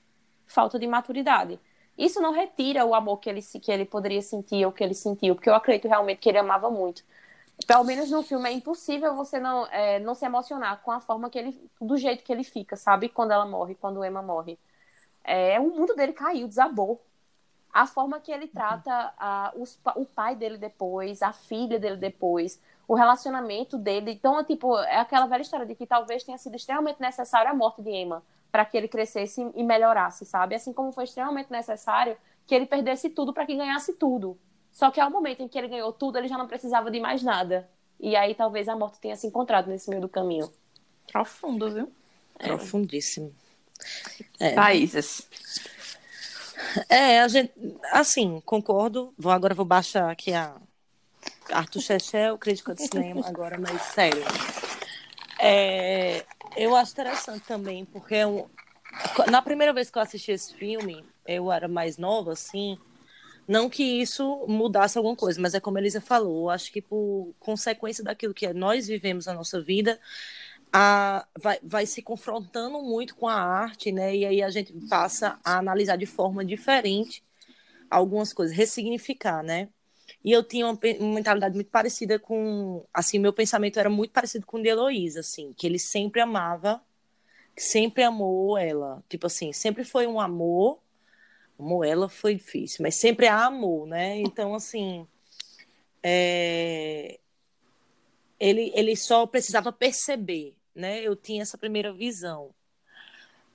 falta 0.49 0.79
de 0.79 0.87
maturidade. 0.87 1.61
Isso 1.97 2.21
não 2.21 2.33
retira 2.33 2.85
o 2.85 2.95
amor 2.95 3.19
que 3.19 3.29
ele, 3.29 3.43
que 3.43 3.71
ele 3.71 3.85
poderia 3.85 4.23
sentir 4.23 4.65
ou 4.65 4.73
que 4.73 4.83
ele 4.83 4.95
sentiu, 4.95 5.35
porque 5.35 5.51
eu 5.51 5.55
acredito 5.55 5.89
realmente 5.89 6.19
que 6.19 6.29
ele 6.29 6.39
amava 6.39 6.71
muito 6.71 7.03
pelo 7.67 7.85
menos 7.85 8.11
no 8.11 8.23
filme 8.23 8.49
é 8.49 8.53
impossível 8.53 9.15
você 9.15 9.41
não, 9.41 9.67
é, 9.67 9.99
não 9.99 10.15
se 10.15 10.25
emocionar 10.25 10.81
com 10.83 10.93
a 10.93 11.01
forma 11.01 11.29
que 11.29 11.39
ele, 11.39 11.71
do 11.81 11.97
jeito 11.97 12.23
que 12.23 12.33
ele 12.33 12.45
fica, 12.45 12.77
sabe? 12.77 13.09
Quando 13.09 13.33
ela 13.33 13.47
morre, 13.47 13.75
quando 13.75 14.05
Emma 14.05 14.23
morre. 14.23 14.59
É, 15.25 15.59
o 15.61 15.69
mundo 15.71 15.95
dele 15.95 16.13
caiu, 16.13 16.47
desabou. 16.47 17.03
A 17.73 17.87
forma 17.87 18.21
que 18.21 18.33
ele 18.33 18.49
trata 18.49 19.13
a, 19.19 19.53
os, 19.57 19.79
o 19.95 20.07
pai 20.07 20.35
dele 20.35 20.57
depois, 20.57 21.21
a 21.21 21.33
filha 21.33 21.79
dele 21.79 21.97
depois, 21.97 22.61
o 22.87 22.95
relacionamento 22.95 23.77
dele. 23.77 24.13
Então, 24.13 24.43
tipo, 24.45 24.79
é 24.79 24.97
aquela 24.99 25.27
velha 25.27 25.43
história 25.43 25.67
de 25.67 25.75
que 25.75 25.87
talvez 25.87 26.25
tenha 26.25 26.39
sido 26.39 26.57
extremamente 26.57 27.01
necessário 27.01 27.51
a 27.51 27.55
morte 27.55 27.83
de 27.83 27.91
Emma 27.91 28.23
para 28.51 28.65
que 28.65 28.77
ele 28.77 28.89
crescesse 28.89 29.41
e 29.55 29.63
melhorasse, 29.63 30.25
sabe? 30.25 30.55
Assim 30.55 30.73
como 30.73 30.93
foi 30.93 31.05
extremamente 31.05 31.51
necessário 31.51 32.17
que 32.47 32.55
ele 32.55 32.67
perdesse 32.67 33.11
tudo 33.11 33.33
para 33.33 33.45
que 33.45 33.55
ganhasse 33.55 33.93
tudo. 33.95 34.39
Só 34.73 34.91
que 34.91 35.01
ao 35.01 35.11
momento 35.11 35.43
em 35.43 35.49
que 35.49 35.59
ele 35.59 35.69
ganhou 35.69 35.93
tudo, 35.93 36.19
ele 36.19 36.29
já 36.29 36.39
não 36.39 36.47
precisava 36.47 36.91
de 36.91 37.01
mais 37.01 37.23
nada. 37.23 37.69
E 38.01 38.17
aí 38.17 38.35
talvez 38.35 38.69
a 38.69 38.77
morte 38.77 39.01
tenha 39.01 39.17
se 39.17 39.27
encontrado 39.27 39.69
nesse 39.69 39.91
meio 39.91 40.01
do 40.01 40.09
caminho. 40.09 40.51
Profundo, 41.11 41.71
viu? 41.71 41.93
É. 42.39 42.47
Profundíssimo. 42.47 43.35
É. 44.39 44.55
Países. 44.55 45.29
É, 46.89 47.21
a 47.21 47.29
gente, 47.29 47.53
assim, 47.93 48.41
concordo. 48.45 49.13
Vou, 49.19 49.33
agora 49.33 49.55
vou 49.55 49.65
baixar 49.65 50.11
aqui 50.11 50.33
a 50.33 50.55
Arthur 51.53 51.81
Chechel, 51.81 52.39
crítica 52.39 52.75
de 52.75 52.87
cinema, 52.87 53.27
agora, 53.27 53.59
mas 53.59 53.81
sério. 53.83 54.23
É, 55.41 56.25
eu 56.59 56.75
acho 56.75 56.93
interessante 56.93 57.45
também, 57.47 57.85
porque 57.85 58.15
eu, 58.15 58.51
na 59.31 59.41
primeira 59.41 59.73
vez 59.73 59.91
que 59.91 59.99
eu 59.99 60.03
assisti 60.03 60.33
esse 60.33 60.55
filme, 60.55 61.05
eu 61.27 61.53
era 61.53 61.69
mais 61.69 61.97
nova, 61.97 62.33
assim, 62.33 62.77
não 63.47 63.71
que 63.71 63.83
isso 63.83 64.45
mudasse 64.49 64.99
alguma 64.99 65.17
coisa, 65.17 65.41
mas 65.41 65.55
é 65.55 65.61
como 65.61 65.79
a 65.79 65.81
Elisa 65.81 66.01
falou, 66.01 66.51
acho 66.51 66.73
que 66.73 66.83
por 66.83 67.33
consequência 67.39 68.05
daquilo 68.05 68.35
que 68.35 68.53
nós 68.53 68.89
vivemos 68.89 69.27
na 69.27 69.35
nossa 69.35 69.61
vida, 69.63 69.99
a, 70.73 71.27
vai, 71.39 71.59
vai 71.63 71.87
se 71.87 72.03
confrontando 72.03 72.83
muito 72.83 73.15
com 73.15 73.27
a 73.27 73.35
arte, 73.35 73.91
né? 73.91 74.15
E 74.15 74.27
aí 74.27 74.43
a 74.43 74.51
gente 74.51 74.73
passa 74.89 75.39
a 75.45 75.59
analisar 75.59 75.97
de 75.97 76.07
forma 76.07 76.45
diferente 76.45 77.25
algumas 77.91 78.33
coisas, 78.35 78.55
ressignificar, 78.55 79.43
né? 79.43 79.69
E 80.25 80.33
eu 80.33 80.43
tinha 80.43 80.67
uma, 80.67 80.79
mentalidade 81.01 81.55
muito 81.55 81.71
parecida 81.71 82.19
com, 82.19 82.85
assim, 82.93 83.19
meu 83.19 83.33
pensamento 83.33 83.79
era 83.79 83.89
muito 83.89 84.13
parecido 84.13 84.45
com 84.47 84.59
o 84.59 84.63
de 84.63 84.69
Heloísa, 84.69 85.21
assim, 85.21 85.53
que 85.57 85.67
ele 85.67 85.79
sempre 85.79 86.21
amava, 86.21 86.83
sempre 87.57 88.03
amou 88.03 88.59
ela, 88.59 89.03
tipo 89.09 89.27
assim, 89.27 89.53
sempre 89.53 89.85
foi 89.85 90.07
um 90.07 90.21
amor 90.21 90.81
Amor 91.59 91.85
ela 91.85 92.09
foi 92.09 92.37
difícil, 92.37 92.83
mas 92.83 92.95
sempre 92.95 93.27
a 93.27 93.47
amor, 93.47 93.87
né? 93.87 94.17
Então, 94.19 94.55
assim, 94.55 95.07
é... 96.03 97.19
ele, 98.39 98.71
ele 98.75 98.95
só 98.95 99.27
precisava 99.27 99.73
perceber, 99.73 100.55
né? 100.73 101.01
Eu 101.03 101.17
tinha 101.17 101.43
essa 101.43 101.59
primeira 101.59 101.93
visão. 101.93 102.55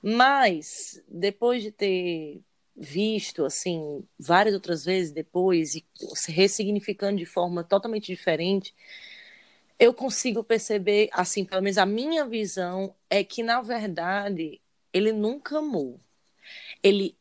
Mas, 0.02 1.02
depois 1.08 1.64
de 1.64 1.72
ter 1.72 2.42
visto, 2.76 3.46
assim, 3.46 4.04
várias 4.18 4.54
outras 4.56 4.84
vezes 4.86 5.12
depois, 5.12 5.76
e 5.76 5.86
ressignificando 6.28 7.18
de 7.18 7.26
forma 7.26 7.64
totalmente 7.64 8.08
diferente, 8.08 8.74
eu 9.80 9.94
consigo 9.94 10.44
perceber, 10.44 11.10
assim, 11.12 11.46
pelo 11.46 11.62
menos 11.62 11.78
a 11.78 11.86
minha 11.86 12.26
visão 12.26 12.96
é 13.10 13.24
que, 13.24 13.44
na 13.44 13.62
verdade, 13.62 14.62
ele 14.92 15.12
nunca 15.12 15.60
amou. 15.60 16.00
Ele 16.82 17.18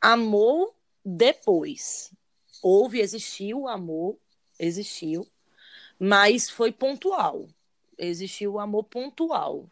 amou 0.00 0.74
depois. 1.04 2.12
Houve, 2.62 3.00
existiu 3.00 3.62
o 3.62 3.68
amor, 3.68 4.18
existiu, 4.58 5.26
mas 5.98 6.48
foi 6.48 6.72
pontual. 6.72 7.48
Existiu 7.98 8.54
o 8.54 8.60
amor 8.60 8.84
pontual. 8.84 9.70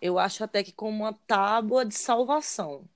Eu 0.00 0.18
acho 0.18 0.44
até 0.44 0.62
que 0.62 0.72
como 0.72 1.04
uma 1.04 1.12
tábua 1.12 1.84
de 1.84 1.94
salvação. 1.94 2.88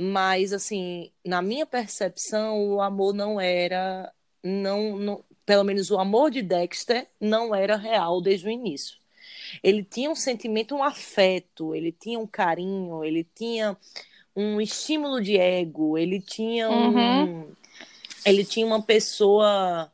Mas, 0.00 0.52
assim, 0.52 1.10
na 1.24 1.42
minha 1.42 1.66
percepção, 1.66 2.74
o 2.74 2.80
amor 2.80 3.12
não 3.12 3.40
era. 3.40 4.12
Não, 4.44 4.96
não, 4.96 5.24
pelo 5.44 5.64
menos 5.64 5.90
o 5.90 5.98
amor 5.98 6.30
de 6.30 6.40
Dexter 6.40 7.08
não 7.20 7.52
era 7.52 7.76
real 7.76 8.20
desde 8.20 8.46
o 8.46 8.50
início. 8.50 8.96
Ele 9.60 9.82
tinha 9.82 10.08
um 10.08 10.14
sentimento, 10.14 10.76
um 10.76 10.84
afeto, 10.84 11.74
ele 11.74 11.90
tinha 11.90 12.18
um 12.18 12.26
carinho, 12.26 13.02
ele 13.02 13.24
tinha 13.34 13.76
um 14.36 14.60
estímulo 14.60 15.20
de 15.20 15.36
ego, 15.36 15.98
ele 15.98 16.20
tinha 16.20 16.70
um, 16.70 16.94
uhum. 16.94 17.52
ele 18.24 18.44
tinha 18.44 18.64
uma 18.64 18.80
pessoa 18.80 19.90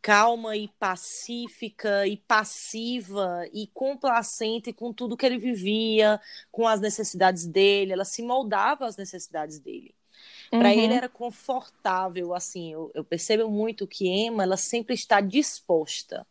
calma 0.00 0.56
e 0.56 0.68
pacífica 0.78 2.06
e 2.06 2.16
passiva 2.16 3.46
e 3.52 3.66
complacente 3.68 4.72
com 4.72 4.92
tudo 4.92 5.16
que 5.16 5.26
ele 5.26 5.38
vivia, 5.38 6.20
com 6.50 6.66
as 6.66 6.80
necessidades 6.80 7.46
dele, 7.46 7.92
ela 7.92 8.04
se 8.04 8.22
moldava 8.22 8.86
às 8.86 8.96
necessidades 8.96 9.58
dele. 9.58 9.94
Uhum. 10.52 10.60
Para 10.60 10.74
ele 10.74 10.94
era 10.94 11.08
confortável, 11.08 12.34
assim, 12.34 12.72
eu, 12.72 12.90
eu 12.94 13.04
percebo 13.04 13.50
muito 13.50 13.86
que 13.86 14.08
Emma, 14.08 14.42
ela 14.42 14.56
sempre 14.56 14.94
está 14.94 15.20
disposta, 15.20 16.26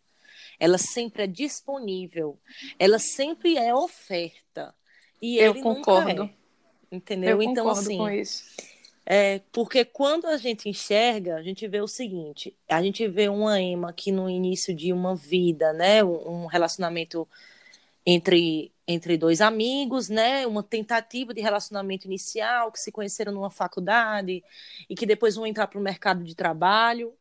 ela 0.60 0.78
sempre 0.78 1.24
é 1.24 1.28
disponível, 1.28 2.40
ela 2.80 2.98
sempre 2.98 3.58
é 3.58 3.74
oferta. 3.76 4.74
E 5.22 5.38
eu 5.38 5.62
concordo. 5.62 6.24
É. 6.24 6.96
Entendeu? 6.96 7.32
Eu 7.32 7.44
então, 7.44 7.70
assim. 7.70 7.98
Com 7.98 8.10
isso. 8.10 8.44
É, 9.10 9.40
porque 9.54 9.86
quando 9.86 10.28
a 10.28 10.36
gente 10.36 10.68
enxerga, 10.68 11.38
a 11.38 11.42
gente 11.42 11.66
vê 11.68 11.80
o 11.82 11.88
seguinte: 11.88 12.54
a 12.68 12.84
gente 12.84 13.08
vê 13.08 13.30
uma 13.30 13.60
Emma 13.60 13.94
que 13.94 14.12
no 14.12 14.30
início 14.30 14.76
de 14.76 14.92
uma 14.92 15.16
vida, 15.16 15.72
né, 15.72 16.04
um 16.04 16.46
relacionamento 16.46 17.28
entre, 18.06 18.72
entre 18.88 19.18
dois 19.18 19.42
amigos, 19.42 20.10
né, 20.10 20.46
uma 20.48 20.64
tentativa 20.64 21.34
de 21.34 21.42
relacionamento 21.42 22.06
inicial, 22.06 22.72
que 22.72 22.80
se 22.80 22.92
conheceram 22.92 23.32
numa 23.34 23.50
faculdade 23.50 24.44
e 24.90 24.96
que 24.96 25.06
depois 25.06 25.36
vão 25.36 25.48
entrar 25.48 25.68
para 25.68 25.80
o 25.80 25.84
mercado 25.84 26.24
de 26.24 26.36
trabalho. 26.36 27.14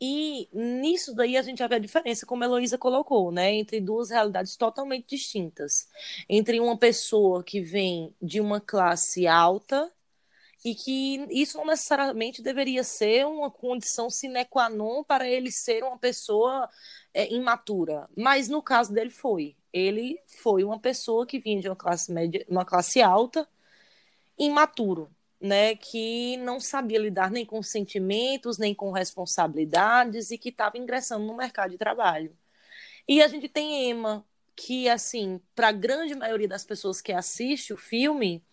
E 0.00 0.48
nisso 0.52 1.14
daí 1.14 1.36
a 1.36 1.42
gente 1.42 1.60
já 1.60 1.68
vê 1.68 1.76
a 1.76 1.78
diferença, 1.78 2.26
como 2.26 2.42
a 2.44 2.46
Heloísa 2.46 2.76
colocou, 2.78 3.32
né, 3.32 3.54
entre 3.54 3.80
duas 3.80 4.10
realidades 4.10 4.56
totalmente 4.56 5.06
distintas. 5.08 5.88
Entre 6.28 6.60
uma 6.60 6.76
pessoa 6.76 7.42
que 7.44 7.60
vem 7.62 8.14
de 8.20 8.40
uma 8.40 8.60
classe 8.60 9.26
alta 9.26 9.90
e 10.64 10.74
que 10.74 11.26
isso 11.30 11.58
não 11.58 11.66
necessariamente 11.66 12.42
deveria 12.42 12.84
ser 12.84 13.26
uma 13.26 13.50
condição 13.50 14.08
sine 14.08 14.44
qua 14.44 14.68
non 14.70 15.02
para 15.02 15.28
ele 15.28 15.50
ser 15.50 15.82
uma 15.82 15.98
pessoa 15.98 16.68
é, 17.12 17.32
imatura. 17.32 18.08
Mas 18.16 18.48
no 18.48 18.62
caso 18.62 18.92
dele 18.92 19.10
foi. 19.10 19.56
Ele 19.72 20.20
foi 20.26 20.64
uma 20.64 20.78
pessoa 20.78 21.26
que 21.26 21.38
vinha 21.38 21.60
de 21.60 21.68
uma 21.68 21.76
classe 21.76 22.12
média, 22.12 22.44
uma 22.48 22.64
classe 22.64 23.02
alta, 23.02 23.48
imaturo 24.38 25.10
né, 25.42 25.74
que 25.74 26.36
não 26.38 26.60
sabia 26.60 27.00
lidar 27.00 27.30
nem 27.30 27.44
com 27.44 27.60
sentimentos, 27.62 28.58
nem 28.58 28.72
com 28.72 28.92
responsabilidades 28.92 30.30
e 30.30 30.38
que 30.38 30.50
estava 30.50 30.78
ingressando 30.78 31.26
no 31.26 31.36
mercado 31.36 31.72
de 31.72 31.78
trabalho. 31.78 32.36
E 33.08 33.20
a 33.20 33.26
gente 33.26 33.48
tem 33.48 33.90
Emma, 33.90 34.24
que, 34.54 34.88
assim, 34.88 35.40
para 35.54 35.68
a 35.68 35.72
grande 35.72 36.14
maioria 36.14 36.46
das 36.46 36.64
pessoas 36.64 37.00
que 37.00 37.12
assiste 37.12 37.72
o 37.72 37.76
filme, 37.76 38.44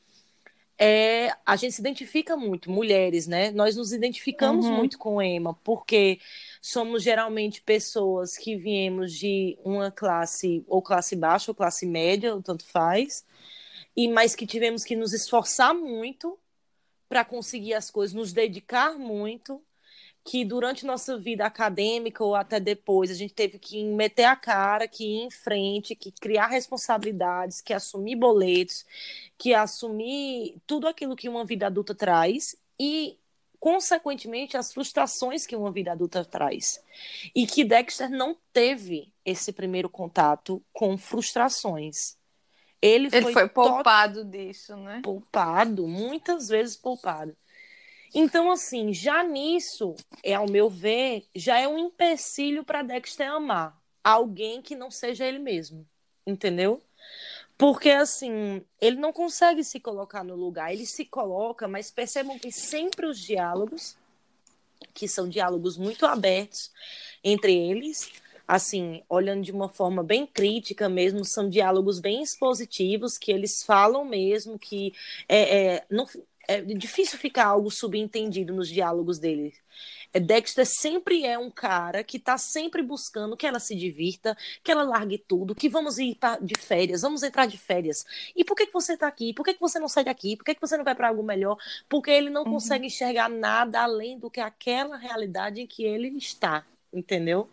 é, 0.82 1.36
a 1.46 1.58
gente 1.58 1.74
se 1.74 1.82
identifica 1.82 2.38
muito, 2.38 2.72
mulheres, 2.72 3.28
né? 3.28 3.52
Nós 3.52 3.76
nos 3.76 3.92
identificamos 3.92 4.66
uhum. 4.66 4.78
muito 4.78 4.98
com 4.98 5.22
Emma, 5.22 5.54
porque 5.62 6.22
somos 6.62 7.04
geralmente 7.04 7.62
pessoas 7.62 8.38
que 8.38 8.56
viemos 8.56 9.14
de 9.14 9.58
uma 9.66 9.92
classe, 9.92 10.64
ou 10.70 10.82
classe 10.82 11.18
baixa, 11.18 11.52
ou 11.52 11.56
classe 11.56 11.86
média, 11.86 12.34
ou 12.34 12.42
tanto 12.42 12.66
faz, 12.66 13.26
e 13.94 14.08
mas 14.08 14.36
que 14.36 14.48
tivemos 14.48 14.86
que 14.86 14.96
nos 14.96 15.12
esforçar 15.12 15.74
muito 15.74 16.40
para 17.10 17.26
conseguir 17.26 17.74
as 17.74 17.92
coisas, 17.92 18.16
nos 18.16 18.32
dedicar 18.32 18.98
muito, 18.98 19.62
que 20.24 20.46
durante 20.46 20.86
nossa 20.86 21.18
vida 21.18 21.46
acadêmica 21.46 22.24
ou 22.24 22.36
até 22.36 22.60
depois 22.60 23.10
a 23.10 23.14
gente 23.14 23.34
teve 23.34 23.58
que 23.58 23.84
meter 23.84 24.26
a 24.26 24.36
cara, 24.36 24.88
que 24.88 25.04
ir 25.04 25.24
em 25.24 25.32
frente, 25.32 25.96
que 25.96 26.12
criar 26.12 26.48
responsabilidades, 26.48 27.62
que 27.62 27.74
assumir 27.74 28.16
boletos, 28.16 28.86
que 29.38 29.54
assumir 29.54 30.58
tudo 30.68 30.88
aquilo 30.88 31.16
que 31.16 31.30
uma 31.30 31.46
vida 31.46 31.68
adulta 31.68 31.96
traz 31.96 32.56
e 32.80 33.18
consequentemente 33.60 34.56
as 34.56 34.74
frustrações 34.74 35.46
que 35.46 35.56
uma 35.56 35.72
vida 35.72 35.92
adulta 35.92 36.24
traz. 36.24 36.82
E 37.36 37.46
que 37.46 37.66
Dexter 37.66 38.10
não 38.10 38.38
teve 38.54 39.12
esse 39.26 39.52
primeiro 39.52 39.90
contato 39.90 40.64
com 40.72 40.98
frustrações. 40.98 42.18
Ele, 42.82 43.10
Ele 43.12 43.22
foi, 43.22 43.34
foi 43.34 43.50
poupado 43.50 44.24
disso, 44.24 44.76
né? 44.78 45.02
Poupado, 45.04 45.86
muitas 45.86 46.48
vezes 46.48 46.78
poupado. 46.78 47.36
Então, 48.14 48.52
assim, 48.52 48.94
já 48.94 49.24
nisso, 49.24 49.96
é 50.24 50.34
ao 50.34 50.50
meu 50.50 50.70
ver, 50.70 51.26
já 51.36 51.60
é 51.60 51.68
um 51.68 51.78
empecilho 51.78 52.64
para 52.64 52.82
Dexter 52.82 53.30
amar 53.30 53.80
alguém 54.04 54.62
que 54.62 54.76
não 54.76 54.90
seja 54.90 55.26
ele 55.26 55.40
mesmo, 55.40 55.86
entendeu? 56.26 56.82
Porque, 57.58 57.90
assim, 57.90 58.64
ele 58.80 58.96
não 58.96 59.12
consegue 59.12 59.64
se 59.64 59.80
colocar 59.80 60.24
no 60.24 60.36
lugar, 60.36 60.72
ele 60.72 60.86
se 60.86 61.06
coloca, 61.06 61.68
mas 61.68 61.92
percebam 61.92 62.40
que 62.40 62.52
sempre 62.52 63.06
os 63.06 63.20
diálogos, 63.20 63.98
que 64.94 65.08
são 65.08 65.28
diálogos 65.28 65.78
muito 65.78 66.06
abertos 66.06 66.72
entre 67.24 67.54
eles, 67.54 68.10
assim, 68.48 69.04
olhando 69.08 69.44
de 69.44 69.52
uma 69.52 69.70
forma 69.70 70.02
bem 70.02 70.26
crítica 70.26 70.90
mesmo, 70.90 71.24
são 71.24 71.50
diálogos 71.50 72.00
bem 72.00 72.24
expositivos, 72.24 73.18
que 73.18 73.32
eles 73.32 73.62
falam 73.62 74.04
mesmo, 74.04 74.58
que 74.58 74.92
é, 75.28 75.58
é, 75.76 75.86
não, 75.90 76.08
é 76.50 76.62
difícil 76.62 77.20
ficar 77.20 77.46
algo 77.46 77.70
subentendido 77.70 78.54
nos 78.54 78.68
diálogos 78.68 79.20
dele. 79.20 79.54
É, 80.12 80.20
Dexter 80.20 80.66
sempre 80.66 81.24
é 81.24 81.38
um 81.38 81.52
cara 81.52 82.04
que 82.04 82.18
está 82.18 82.40
sempre 82.40 82.82
buscando 82.82 83.38
que 83.38 83.46
ela 83.46 83.60
se 83.60 83.76
divirta, 83.76 84.36
que 84.64 84.72
ela 84.72 84.82
largue 84.82 85.20
tudo, 85.20 85.54
que 85.54 85.70
vamos 85.70 86.00
ir 86.00 86.18
de 86.42 86.60
férias, 86.60 87.04
vamos 87.04 87.22
entrar 87.22 87.46
de 87.46 87.58
férias. 87.58 88.04
E 88.36 88.44
por 88.44 88.56
que, 88.56 88.66
que 88.66 88.74
você 88.74 88.94
está 88.94 89.08
aqui? 89.08 89.32
Por 89.32 89.46
que, 89.46 89.54
que 89.54 89.60
você 89.60 89.78
não 89.78 89.88
sai 89.88 90.04
daqui? 90.04 90.36
Por 90.36 90.44
que, 90.44 90.56
que 90.56 90.62
você 90.62 90.76
não 90.76 90.84
vai 90.84 90.96
para 90.96 91.10
algo 91.10 91.22
melhor? 91.22 91.58
Porque 91.88 92.10
ele 92.10 92.32
não 92.32 92.44
uhum. 92.44 92.54
consegue 92.54 92.88
enxergar 92.88 93.30
nada 93.30 93.84
além 93.84 94.18
do 94.18 94.32
que 94.32 94.40
aquela 94.40 94.98
realidade 94.98 95.62
em 95.62 95.68
que 95.68 95.84
ele 95.84 96.08
está, 96.18 96.66
entendeu? 96.92 97.48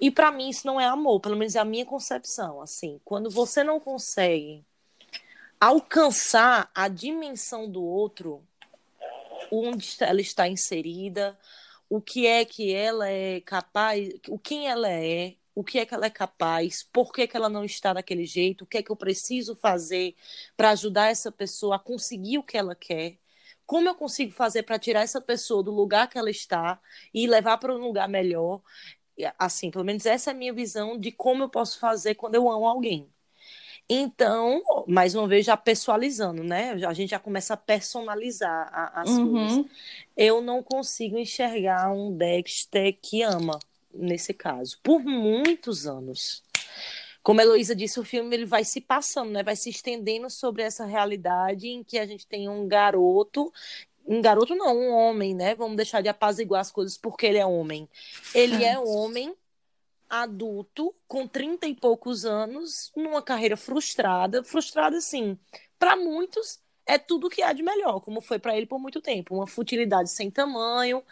E 0.00 0.10
para 0.10 0.30
mim 0.30 0.48
isso 0.48 0.64
não 0.64 0.80
é 0.80 0.86
amor, 0.86 1.20
pelo 1.20 1.36
menos 1.36 1.56
é 1.56 1.58
a 1.58 1.64
minha 1.64 1.84
concepção. 1.84 2.60
Assim, 2.60 3.00
quando 3.04 3.28
você 3.28 3.64
não 3.64 3.80
consegue 3.80 4.64
alcançar 5.62 6.68
a 6.74 6.88
dimensão 6.88 7.70
do 7.70 7.84
outro, 7.84 8.42
onde 9.48 9.94
ela 10.00 10.20
está 10.20 10.48
inserida, 10.48 11.38
o 11.88 12.00
que 12.00 12.26
é 12.26 12.44
que 12.44 12.74
ela 12.74 13.08
é 13.08 13.40
capaz, 13.40 14.12
o 14.28 14.40
quem 14.40 14.66
ela 14.66 14.90
é, 14.90 15.36
o 15.54 15.62
que 15.62 15.78
é 15.78 15.86
que 15.86 15.94
ela 15.94 16.06
é 16.06 16.10
capaz, 16.10 16.82
por 16.82 17.12
que, 17.12 17.28
que 17.28 17.36
ela 17.36 17.48
não 17.48 17.64
está 17.64 17.92
daquele 17.92 18.26
jeito, 18.26 18.64
o 18.64 18.66
que 18.66 18.78
é 18.78 18.82
que 18.82 18.90
eu 18.90 18.96
preciso 18.96 19.54
fazer 19.54 20.16
para 20.56 20.70
ajudar 20.70 21.10
essa 21.12 21.30
pessoa 21.30 21.76
a 21.76 21.78
conseguir 21.78 22.38
o 22.38 22.42
que 22.42 22.58
ela 22.58 22.74
quer. 22.74 23.18
Como 23.64 23.88
eu 23.88 23.94
consigo 23.94 24.32
fazer 24.32 24.64
para 24.64 24.80
tirar 24.80 25.02
essa 25.02 25.20
pessoa 25.20 25.62
do 25.62 25.70
lugar 25.70 26.08
que 26.08 26.18
ela 26.18 26.30
está 26.30 26.80
e 27.14 27.24
levar 27.28 27.58
para 27.58 27.72
um 27.72 27.78
lugar 27.78 28.08
melhor? 28.08 28.62
assim, 29.38 29.70
pelo 29.70 29.84
menos 29.84 30.06
essa 30.06 30.30
é 30.30 30.32
a 30.32 30.36
minha 30.36 30.52
visão 30.52 30.98
de 30.98 31.12
como 31.12 31.44
eu 31.44 31.48
posso 31.48 31.78
fazer 31.78 32.16
quando 32.16 32.34
eu 32.34 32.50
amo 32.50 32.66
alguém. 32.66 33.08
Então, 33.94 34.62
mais 34.86 35.14
uma 35.14 35.28
vez, 35.28 35.44
já 35.44 35.54
pessoalizando, 35.54 36.42
né? 36.42 36.72
A 36.86 36.94
gente 36.94 37.10
já 37.10 37.18
começa 37.18 37.52
a 37.52 37.58
personalizar 37.58 38.90
as 38.94 39.10
uhum. 39.10 39.32
coisas. 39.32 39.66
Eu 40.16 40.40
não 40.40 40.62
consigo 40.62 41.18
enxergar 41.18 41.92
um 41.92 42.10
Dexter 42.10 42.96
que 43.02 43.20
ama, 43.22 43.58
nesse 43.92 44.32
caso, 44.32 44.78
por 44.82 45.04
muitos 45.04 45.86
anos. 45.86 46.42
Como 47.22 47.40
a 47.40 47.44
Heloísa 47.44 47.76
disse, 47.76 48.00
o 48.00 48.04
filme 48.04 48.34
ele 48.34 48.46
vai 48.46 48.64
se 48.64 48.80
passando, 48.80 49.30
né? 49.30 49.42
Vai 49.42 49.56
se 49.56 49.68
estendendo 49.68 50.30
sobre 50.30 50.62
essa 50.62 50.86
realidade 50.86 51.68
em 51.68 51.84
que 51.84 51.98
a 51.98 52.06
gente 52.06 52.26
tem 52.26 52.48
um 52.48 52.66
garoto 52.66 53.52
um 54.04 54.20
garoto 54.20 54.56
não, 54.56 54.76
um 54.76 54.90
homem, 54.90 55.32
né? 55.32 55.54
Vamos 55.54 55.76
deixar 55.76 56.00
de 56.00 56.08
apaziguar 56.08 56.60
as 56.60 56.72
coisas 56.72 56.96
porque 56.96 57.26
ele 57.26 57.38
é 57.38 57.46
homem. 57.46 57.88
Ele 58.34 58.64
é 58.64 58.76
homem 58.78 59.32
adulto 60.12 60.94
com 61.08 61.26
30 61.26 61.66
e 61.66 61.74
poucos 61.74 62.24
anos, 62.24 62.92
numa 62.96 63.22
carreira 63.22 63.56
frustrada, 63.56 64.44
frustrada 64.44 64.96
assim, 64.98 65.38
para 65.78 65.96
muitos 65.96 66.60
é 66.84 66.98
tudo 66.98 67.30
que 67.30 67.42
há 67.42 67.52
de 67.52 67.62
melhor, 67.62 68.00
como 68.00 68.20
foi 68.20 68.38
para 68.40 68.56
ele 68.56 68.66
por 68.66 68.78
muito 68.78 69.00
tempo. 69.00 69.34
Uma 69.36 69.46
futilidade 69.46 70.10
sem 70.10 70.30
tamanho, 70.30 71.02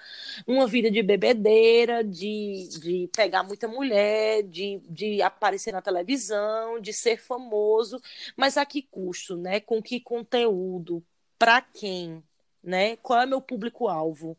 uma 0.47 0.67
vida 0.67 0.91
de 0.91 1.03
bebedeira, 1.03 2.03
de, 2.05 2.69
de 2.81 3.09
pegar 3.15 3.45
muita 3.45 3.69
mulher, 3.69 4.43
de, 4.43 4.81
de 4.89 5.23
aparecer 5.23 5.73
na 5.73 5.81
televisão, 5.81 6.81
de 6.81 6.93
ser 6.93 7.19
famoso, 7.19 8.01
mas 8.37 8.57
a 8.57 8.67
que 8.67 8.83
custo, 8.83 9.37
né? 9.37 9.61
Com 9.61 9.81
que 9.83 10.01
conteúdo? 10.01 11.05
Para 11.39 11.63
quem? 11.63 12.23
né? 12.63 12.97
Qual 12.97 13.21
é 13.21 13.27
meu 13.27 13.41
público-alvo? 13.41 14.37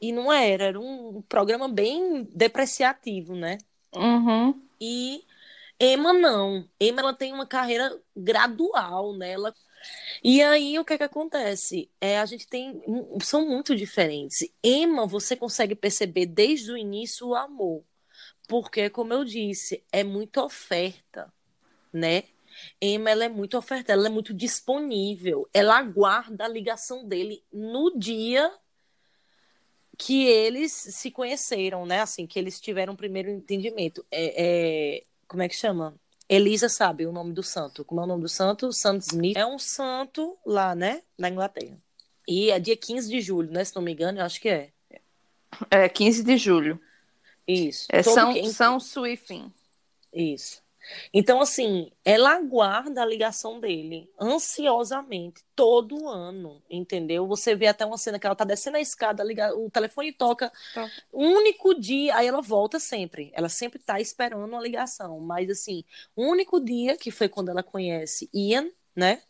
E 0.00 0.12
não 0.12 0.32
era, 0.32 0.64
era 0.66 0.80
um 0.80 1.22
programa 1.22 1.68
bem 1.68 2.24
depreciativo, 2.34 3.34
né? 3.34 3.58
Uhum. 3.96 4.62
E 4.80 5.24
Emma 5.80 6.12
não. 6.12 6.68
Emma 6.80 7.00
ela 7.00 7.14
tem 7.14 7.32
uma 7.32 7.46
carreira 7.46 7.98
gradual, 8.16 9.16
né? 9.16 9.32
Ela... 9.32 9.54
E 10.22 10.42
aí 10.42 10.78
o 10.78 10.84
que 10.84 10.94
é 10.94 10.98
que 10.98 11.04
acontece? 11.04 11.90
É, 12.00 12.18
a 12.18 12.26
gente 12.26 12.46
tem. 12.46 12.82
São 13.22 13.46
muito 13.46 13.76
diferentes. 13.76 14.48
Emma, 14.62 15.06
você 15.06 15.36
consegue 15.36 15.74
perceber 15.74 16.26
desde 16.26 16.72
o 16.72 16.76
início 16.76 17.28
o 17.28 17.34
amor. 17.34 17.84
Porque, 18.48 18.88
como 18.90 19.12
eu 19.12 19.24
disse, 19.24 19.84
é 19.92 20.04
muita 20.04 20.42
oferta, 20.44 21.32
né? 21.92 22.24
Emma 22.80 23.10
ela 23.10 23.24
é 23.24 23.28
muito 23.28 23.56
oferta, 23.58 23.92
ela 23.92 24.06
é 24.06 24.10
muito 24.10 24.32
disponível. 24.32 25.48
Ela 25.52 25.78
aguarda 25.78 26.44
a 26.44 26.48
ligação 26.48 27.06
dele 27.06 27.44
no 27.52 27.96
dia 27.98 28.50
que 29.98 30.26
eles 30.26 30.72
se 30.72 31.10
conheceram, 31.10 31.86
né? 31.86 32.00
Assim, 32.00 32.26
que 32.26 32.38
eles 32.38 32.60
tiveram 32.60 32.92
o 32.92 32.96
primeiro 32.96 33.30
entendimento. 33.30 34.04
É, 34.10 34.34
é, 34.98 35.02
como 35.26 35.42
é 35.42 35.48
que 35.48 35.56
chama? 35.56 35.94
Elisa 36.28 36.68
sabe 36.68 37.06
o 37.06 37.12
nome 37.12 37.32
do 37.32 37.42
santo. 37.42 37.84
Como 37.84 38.00
é 38.00 38.04
o 38.04 38.06
nome 38.06 38.22
do 38.22 38.28
santo? 38.28 38.72
Santo 38.72 39.02
Smith. 39.02 39.36
É 39.36 39.46
um 39.46 39.58
santo 39.58 40.36
lá, 40.44 40.74
né? 40.74 41.02
Na 41.16 41.28
Inglaterra. 41.28 41.78
E 42.26 42.50
é 42.50 42.58
dia 42.58 42.76
15 42.76 43.08
de 43.08 43.20
julho, 43.20 43.50
né? 43.50 43.64
Se 43.64 43.74
não 43.74 43.82
me 43.82 43.92
engano, 43.92 44.18
eu 44.18 44.24
acho 44.24 44.40
que 44.40 44.48
é. 44.48 44.70
É 45.70 45.88
15 45.88 46.24
de 46.24 46.36
julho. 46.36 46.80
Isso. 47.46 47.86
É 47.90 48.02
São, 48.02 48.32
quem... 48.32 48.50
São 48.50 48.80
Swifting. 48.80 49.52
Isso. 50.12 50.60
Então, 51.12 51.40
assim, 51.40 51.90
ela 52.04 52.36
aguarda 52.36 53.02
a 53.02 53.06
ligação 53.06 53.58
dele 53.60 54.10
ansiosamente, 54.20 55.42
todo 55.54 56.08
ano, 56.08 56.62
entendeu? 56.68 57.26
Você 57.26 57.54
vê 57.54 57.66
até 57.66 57.84
uma 57.84 57.98
cena 57.98 58.18
que 58.18 58.26
ela 58.26 58.36
tá 58.36 58.44
descendo 58.44 58.76
a 58.76 58.80
escada, 58.80 59.24
liga, 59.24 59.54
o 59.56 59.70
telefone 59.70 60.12
toca, 60.12 60.52
tá. 60.74 60.90
único 61.12 61.74
dia, 61.78 62.16
aí 62.16 62.26
ela 62.26 62.42
volta 62.42 62.78
sempre. 62.78 63.30
Ela 63.34 63.48
sempre 63.48 63.78
tá 63.78 64.00
esperando 64.00 64.44
uma 64.44 64.60
ligação. 64.60 65.18
Mas, 65.20 65.50
assim, 65.50 65.84
o 66.14 66.24
único 66.24 66.60
dia, 66.60 66.96
que 66.96 67.10
foi 67.10 67.28
quando 67.28 67.50
ela 67.50 67.62
conhece 67.62 68.28
Ian, 68.32 68.70
né? 68.94 69.22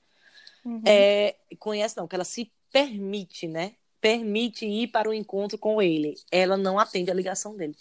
Uhum. 0.64 0.82
É, 0.84 1.36
conhece 1.58 1.96
não, 1.96 2.08
que 2.08 2.14
ela 2.14 2.24
se 2.24 2.50
permite, 2.72 3.46
né? 3.46 3.74
Permite 4.00 4.66
ir 4.66 4.88
para 4.88 5.08
o 5.08 5.14
encontro 5.14 5.56
com 5.56 5.80
ele. 5.80 6.14
Ela 6.30 6.56
não 6.56 6.78
atende 6.78 7.10
a 7.10 7.14
ligação 7.14 7.56
dele. 7.56 7.76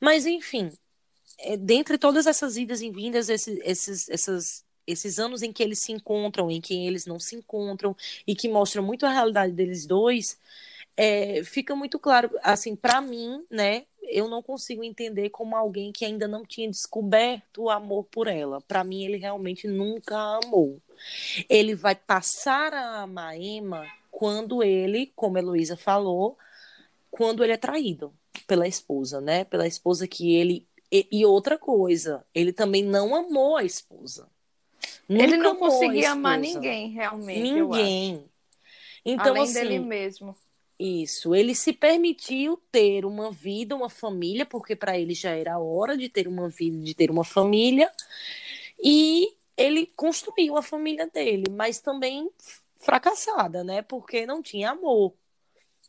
Mas, 0.00 0.26
enfim, 0.26 0.70
é, 1.38 1.56
dentre 1.56 1.98
todas 1.98 2.26
essas 2.26 2.56
idas 2.56 2.80
e 2.80 2.90
vindas, 2.90 3.28
esses, 3.28 3.58
esses, 3.62 4.08
essas, 4.08 4.64
esses 4.86 5.18
anos 5.18 5.42
em 5.42 5.52
que 5.52 5.62
eles 5.62 5.80
se 5.80 5.92
encontram, 5.92 6.50
em 6.50 6.60
que 6.60 6.86
eles 6.86 7.06
não 7.06 7.18
se 7.18 7.36
encontram, 7.36 7.96
e 8.26 8.34
que 8.34 8.48
mostram 8.48 8.82
muito 8.82 9.06
a 9.06 9.10
realidade 9.10 9.52
deles 9.52 9.86
dois, 9.86 10.38
é, 10.96 11.42
fica 11.44 11.74
muito 11.74 11.98
claro, 11.98 12.30
assim, 12.42 12.76
para 12.76 13.00
mim, 13.00 13.44
né, 13.50 13.84
eu 14.08 14.28
não 14.28 14.42
consigo 14.42 14.84
entender 14.84 15.30
como 15.30 15.56
alguém 15.56 15.90
que 15.90 16.04
ainda 16.04 16.28
não 16.28 16.44
tinha 16.44 16.70
descoberto 16.70 17.62
o 17.62 17.70
amor 17.70 18.04
por 18.04 18.28
ela. 18.28 18.60
Para 18.60 18.84
mim, 18.84 19.04
ele 19.04 19.16
realmente 19.16 19.66
nunca 19.66 20.16
a 20.16 20.40
amou. 20.44 20.80
Ele 21.48 21.74
vai 21.74 21.94
passar 21.94 22.72
a 22.72 23.02
amar 23.02 23.36
Emma 23.36 23.86
quando 24.10 24.62
ele, 24.62 25.12
como 25.16 25.36
a 25.36 25.40
Heloísa 25.40 25.76
falou, 25.76 26.38
quando 27.10 27.42
ele 27.42 27.52
é 27.52 27.56
traído 27.56 28.12
pela 28.46 28.68
esposa, 28.68 29.20
né? 29.20 29.44
Pela 29.44 29.66
esposa 29.66 30.06
que 30.06 30.34
ele 30.34 30.66
e, 30.90 31.06
e 31.10 31.26
outra 31.26 31.58
coisa, 31.58 32.24
ele 32.34 32.52
também 32.52 32.82
não 32.82 33.14
amou 33.14 33.56
a 33.56 33.64
esposa. 33.64 34.28
Nunca 35.08 35.24
ele 35.24 35.36
não 35.36 35.56
conseguia 35.56 36.12
amar 36.12 36.38
ninguém, 36.38 36.90
realmente. 36.90 37.52
Ninguém. 37.52 38.24
Então, 39.04 39.32
Além 39.32 39.42
assim, 39.42 39.52
dele 39.52 39.78
mesmo. 39.80 40.36
Isso, 40.78 41.34
ele 41.34 41.54
se 41.54 41.72
permitiu 41.72 42.60
ter 42.72 43.04
uma 43.04 43.30
vida, 43.30 43.76
uma 43.76 43.88
família, 43.88 44.44
porque 44.44 44.74
para 44.74 44.98
ele 44.98 45.14
já 45.14 45.30
era 45.30 45.58
hora 45.58 45.96
de 45.96 46.08
ter 46.08 46.26
uma 46.26 46.48
vida, 46.48 46.78
de 46.78 46.94
ter 46.94 47.10
uma 47.10 47.22
família, 47.22 47.90
e 48.82 49.34
ele 49.56 49.86
construiu 49.94 50.56
a 50.56 50.62
família 50.62 51.06
dele, 51.06 51.44
mas 51.50 51.80
também 51.80 52.28
fracassada, 52.78 53.62
né? 53.62 53.82
Porque 53.82 54.26
não 54.26 54.42
tinha 54.42 54.70
amor. 54.70 55.14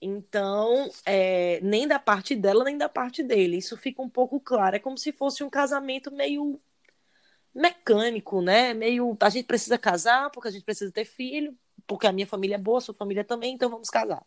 Então, 0.01 0.89
é, 1.05 1.60
nem 1.62 1.88
da 1.88 1.99
parte 1.99 2.36
dela, 2.36 2.63
nem 2.63 2.77
da 2.77 2.89
parte 2.89 3.23
dele. 3.23 3.58
Isso 3.58 3.77
fica 3.77 4.01
um 4.01 4.10
pouco 4.10 4.39
claro. 4.39 4.75
É 4.75 4.79
como 4.79 4.97
se 4.97 5.12
fosse 5.12 5.43
um 5.43 5.49
casamento 5.49 6.12
meio 6.12 6.60
mecânico, 7.53 8.41
né? 8.41 8.73
Meio. 8.73 9.17
A 9.21 9.29
gente 9.29 9.45
precisa 9.45 9.77
casar 9.77 10.29
porque 10.31 10.49
a 10.49 10.51
gente 10.51 10.65
precisa 10.65 10.91
ter 10.91 11.05
filho, 11.05 11.58
porque 11.88 12.08
a 12.08 12.12
minha 12.12 12.27
família 12.27 12.55
é 12.55 12.58
boa, 12.58 12.81
sua 12.81 12.93
família 12.93 13.23
também, 13.23 13.53
então 13.55 13.69
vamos 13.69 13.89
casar. 13.89 14.25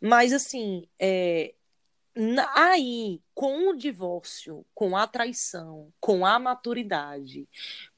Mas, 0.00 0.32
assim, 0.32 0.88
é, 0.98 1.54
aí, 2.54 3.20
com 3.34 3.70
o 3.70 3.76
divórcio, 3.76 4.66
com 4.74 4.96
a 4.96 5.06
traição, 5.06 5.92
com 6.00 6.26
a 6.26 6.38
maturidade, 6.38 7.48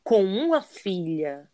com 0.03 0.23
uma 0.25 0.61
filha, 0.63 1.51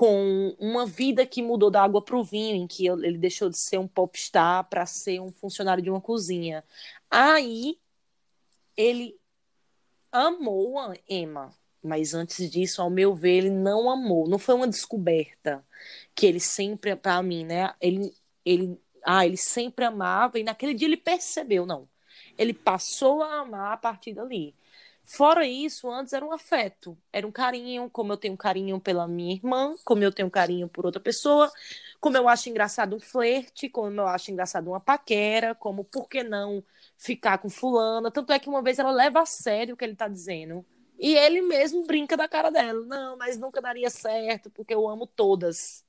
com 0.00 0.56
uma 0.58 0.86
vida 0.86 1.26
que 1.26 1.42
mudou 1.42 1.70
da 1.70 1.82
água 1.82 2.02
para 2.02 2.16
o 2.16 2.24
vinho, 2.24 2.56
em 2.56 2.66
que 2.66 2.86
ele 2.86 3.18
deixou 3.18 3.50
de 3.50 3.58
ser 3.58 3.76
um 3.76 3.86
popstar 3.86 4.64
para 4.64 4.86
ser 4.86 5.20
um 5.20 5.30
funcionário 5.30 5.82
de 5.82 5.90
uma 5.90 6.00
cozinha. 6.00 6.64
Aí 7.10 7.78
ele 8.74 9.20
amou 10.10 10.78
a 10.78 10.94
Emma, 11.06 11.50
mas 11.82 12.14
antes 12.14 12.50
disso, 12.50 12.80
ao 12.80 12.88
meu 12.88 13.14
ver, 13.14 13.36
ele 13.36 13.50
não 13.50 13.90
amou. 13.90 14.26
Não 14.26 14.38
foi 14.38 14.54
uma 14.54 14.66
descoberta 14.66 15.62
que 16.14 16.24
ele 16.24 16.40
sempre, 16.40 16.96
para 16.96 17.22
mim, 17.22 17.44
né? 17.44 17.74
Ele, 17.78 18.10
ele, 18.42 18.80
ah, 19.04 19.26
ele 19.26 19.36
sempre 19.36 19.84
amava 19.84 20.38
e 20.38 20.42
naquele 20.42 20.72
dia 20.72 20.88
ele 20.88 20.96
percebeu, 20.96 21.66
não. 21.66 21.86
Ele 22.38 22.54
passou 22.54 23.22
a 23.22 23.40
amar 23.40 23.74
a 23.74 23.76
partir 23.76 24.14
dali. 24.14 24.54
Fora 25.12 25.44
isso, 25.44 25.90
antes 25.90 26.12
era 26.12 26.24
um 26.24 26.30
afeto, 26.30 26.96
era 27.12 27.26
um 27.26 27.32
carinho, 27.32 27.90
como 27.90 28.12
eu 28.12 28.16
tenho 28.16 28.36
carinho 28.36 28.78
pela 28.78 29.08
minha 29.08 29.34
irmã, 29.34 29.74
como 29.84 30.04
eu 30.04 30.12
tenho 30.12 30.30
carinho 30.30 30.68
por 30.68 30.86
outra 30.86 31.00
pessoa, 31.00 31.50
como 32.00 32.16
eu 32.16 32.28
acho 32.28 32.48
engraçado 32.48 32.94
um 32.94 33.00
flerte, 33.00 33.68
como 33.68 34.00
eu 34.00 34.06
acho 34.06 34.30
engraçado 34.30 34.68
uma 34.68 34.78
paquera, 34.78 35.52
como 35.52 35.82
por 35.82 36.08
que 36.08 36.22
não 36.22 36.62
ficar 36.96 37.38
com 37.38 37.50
fulana. 37.50 38.08
Tanto 38.08 38.32
é 38.32 38.38
que 38.38 38.48
uma 38.48 38.62
vez 38.62 38.78
ela 38.78 38.92
leva 38.92 39.20
a 39.20 39.26
sério 39.26 39.74
o 39.74 39.76
que 39.76 39.84
ele 39.84 39.96
tá 39.96 40.06
dizendo. 40.06 40.64
E 40.96 41.16
ele 41.16 41.42
mesmo 41.42 41.84
brinca 41.84 42.16
da 42.16 42.28
cara 42.28 42.48
dela. 42.48 42.86
Não, 42.86 43.16
mas 43.16 43.36
nunca 43.36 43.60
daria 43.60 43.90
certo, 43.90 44.48
porque 44.48 44.72
eu 44.72 44.88
amo 44.88 45.08
todas. 45.08 45.84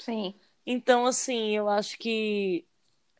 Sim. 0.00 0.34
Então, 0.66 1.06
assim, 1.06 1.56
eu 1.56 1.68
acho 1.68 1.96
que. 1.98 2.66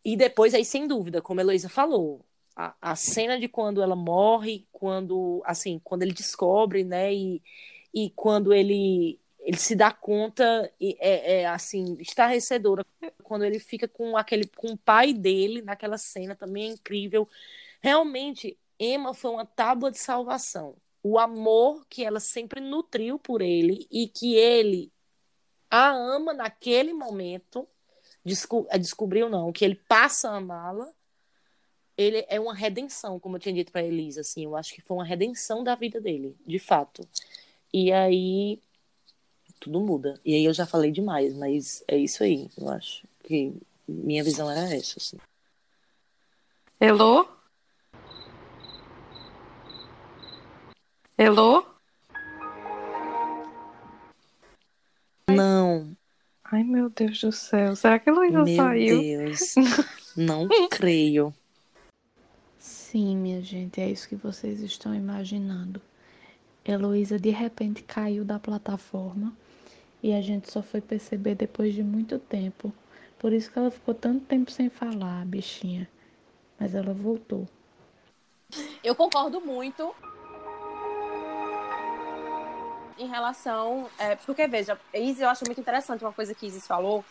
E 0.04 0.16
depois, 0.16 0.54
aí, 0.54 0.64
sem 0.64 0.88
dúvida, 0.88 1.22
como 1.22 1.38
a 1.38 1.44
Heloísa 1.44 1.68
falou, 1.68 2.26
a, 2.56 2.74
a 2.80 2.96
cena 2.96 3.38
de 3.38 3.48
quando 3.48 3.82
ela 3.82 3.94
morre, 3.94 4.66
quando 4.78 5.42
assim, 5.46 5.80
quando 5.82 6.02
ele 6.02 6.12
descobre, 6.12 6.84
né, 6.84 7.14
e, 7.14 7.42
e 7.94 8.10
quando 8.10 8.52
ele 8.52 9.18
ele 9.40 9.56
se 9.56 9.74
dá 9.74 9.90
conta 9.92 10.70
é, 10.80 11.40
é 11.40 11.46
assim 11.46 11.96
estarrecedora 12.00 12.84
quando 13.22 13.44
ele 13.44 13.58
fica 13.58 13.88
com 13.88 14.16
aquele 14.16 14.46
com 14.48 14.72
o 14.72 14.76
pai 14.76 15.14
dele 15.14 15.62
naquela 15.62 15.96
cena 15.96 16.34
também 16.36 16.64
é 16.70 16.72
incrível. 16.74 17.26
Realmente, 17.80 18.58
Emma 18.78 19.14
foi 19.14 19.30
uma 19.30 19.46
tábua 19.46 19.90
de 19.90 19.98
salvação. 19.98 20.76
O 21.02 21.18
amor 21.18 21.86
que 21.88 22.04
ela 22.04 22.20
sempre 22.20 22.60
nutriu 22.60 23.18
por 23.18 23.40
ele 23.40 23.86
e 23.90 24.08
que 24.08 24.34
ele 24.34 24.92
a 25.70 25.90
ama 25.90 26.34
naquele 26.34 26.92
momento, 26.92 27.66
desco 28.24 28.66
descobriu 28.78 29.28
não, 29.28 29.52
que 29.52 29.64
ele 29.64 29.76
passa 29.88 30.30
a 30.30 30.36
amá-la 30.36 30.92
ele 31.96 32.24
é 32.28 32.38
uma 32.38 32.54
redenção, 32.54 33.18
como 33.18 33.36
eu 33.36 33.40
tinha 33.40 33.54
dito 33.54 33.72
para 33.72 33.82
Elisa, 33.82 34.20
assim, 34.20 34.44
eu 34.44 34.56
acho 34.56 34.74
que 34.74 34.82
foi 34.82 34.96
uma 34.96 35.04
redenção 35.04 35.64
da 35.64 35.74
vida 35.74 36.00
dele, 36.00 36.36
de 36.46 36.58
fato. 36.58 37.06
E 37.72 37.92
aí 37.92 38.60
tudo 39.58 39.80
muda. 39.80 40.20
E 40.24 40.34
aí 40.34 40.44
eu 40.44 40.52
já 40.52 40.66
falei 40.66 40.90
demais, 40.90 41.34
mas 41.34 41.82
é 41.88 41.96
isso 41.96 42.22
aí, 42.22 42.48
eu 42.58 42.68
acho 42.68 43.06
que 43.24 43.54
minha 43.88 44.22
visão 44.22 44.50
era 44.50 44.74
essa, 44.74 44.98
assim. 44.98 45.16
Elô? 46.78 47.26
Elô? 51.16 51.64
Não. 55.30 55.96
Ai, 56.44 56.62
meu 56.62 56.90
Deus 56.90 57.20
do 57.20 57.32
céu. 57.32 57.74
Será 57.74 57.98
que 57.98 58.10
a 58.10 58.12
Luísa 58.12 58.44
saiu? 58.54 59.02
Meu 59.02 59.28
Deus. 59.30 59.54
Não 60.14 60.46
creio. 60.70 61.34
Sim, 62.96 63.14
minha 63.14 63.42
gente, 63.42 63.78
é 63.78 63.90
isso 63.90 64.08
que 64.08 64.16
vocês 64.16 64.60
estão 64.60 64.94
imaginando. 64.94 65.82
Heloísa 66.64 67.18
de 67.18 67.28
repente 67.28 67.82
caiu 67.82 68.24
da 68.24 68.38
plataforma 68.38 69.36
e 70.02 70.14
a 70.14 70.22
gente 70.22 70.50
só 70.50 70.62
foi 70.62 70.80
perceber 70.80 71.34
depois 71.34 71.74
de 71.74 71.82
muito 71.82 72.18
tempo. 72.18 72.72
Por 73.18 73.34
isso 73.34 73.52
que 73.52 73.58
ela 73.58 73.70
ficou 73.70 73.92
tanto 73.92 74.24
tempo 74.24 74.50
sem 74.50 74.70
falar, 74.70 75.26
bichinha. 75.26 75.86
Mas 76.58 76.74
ela 76.74 76.94
voltou. 76.94 77.46
Eu 78.82 78.94
concordo 78.94 79.42
muito 79.42 79.94
em 82.98 83.08
relação. 83.08 83.90
É, 83.98 84.16
porque, 84.16 84.46
veja, 84.48 84.80
Izzy, 84.94 85.20
eu 85.20 85.28
acho 85.28 85.44
muito 85.44 85.60
interessante 85.60 86.02
uma 86.02 86.14
coisa 86.14 86.34
que 86.34 86.46
Isis 86.46 86.66
falou, 86.66 87.04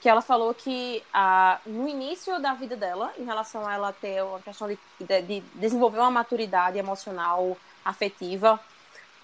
que 0.00 0.08
ela 0.08 0.22
falou 0.22 0.54
que 0.54 1.02
ah, 1.12 1.58
no 1.66 1.88
início 1.88 2.40
da 2.40 2.54
vida 2.54 2.76
dela, 2.76 3.12
em 3.18 3.24
relação 3.24 3.66
a 3.66 3.74
ela 3.74 3.92
ter 3.92 4.22
uma 4.22 4.40
questão 4.40 4.68
de, 4.68 4.78
de, 5.00 5.22
de, 5.22 5.40
desenvolver 5.54 5.98
uma 5.98 6.10
maturidade 6.10 6.78
emocional, 6.78 7.56
afetiva, 7.84 8.60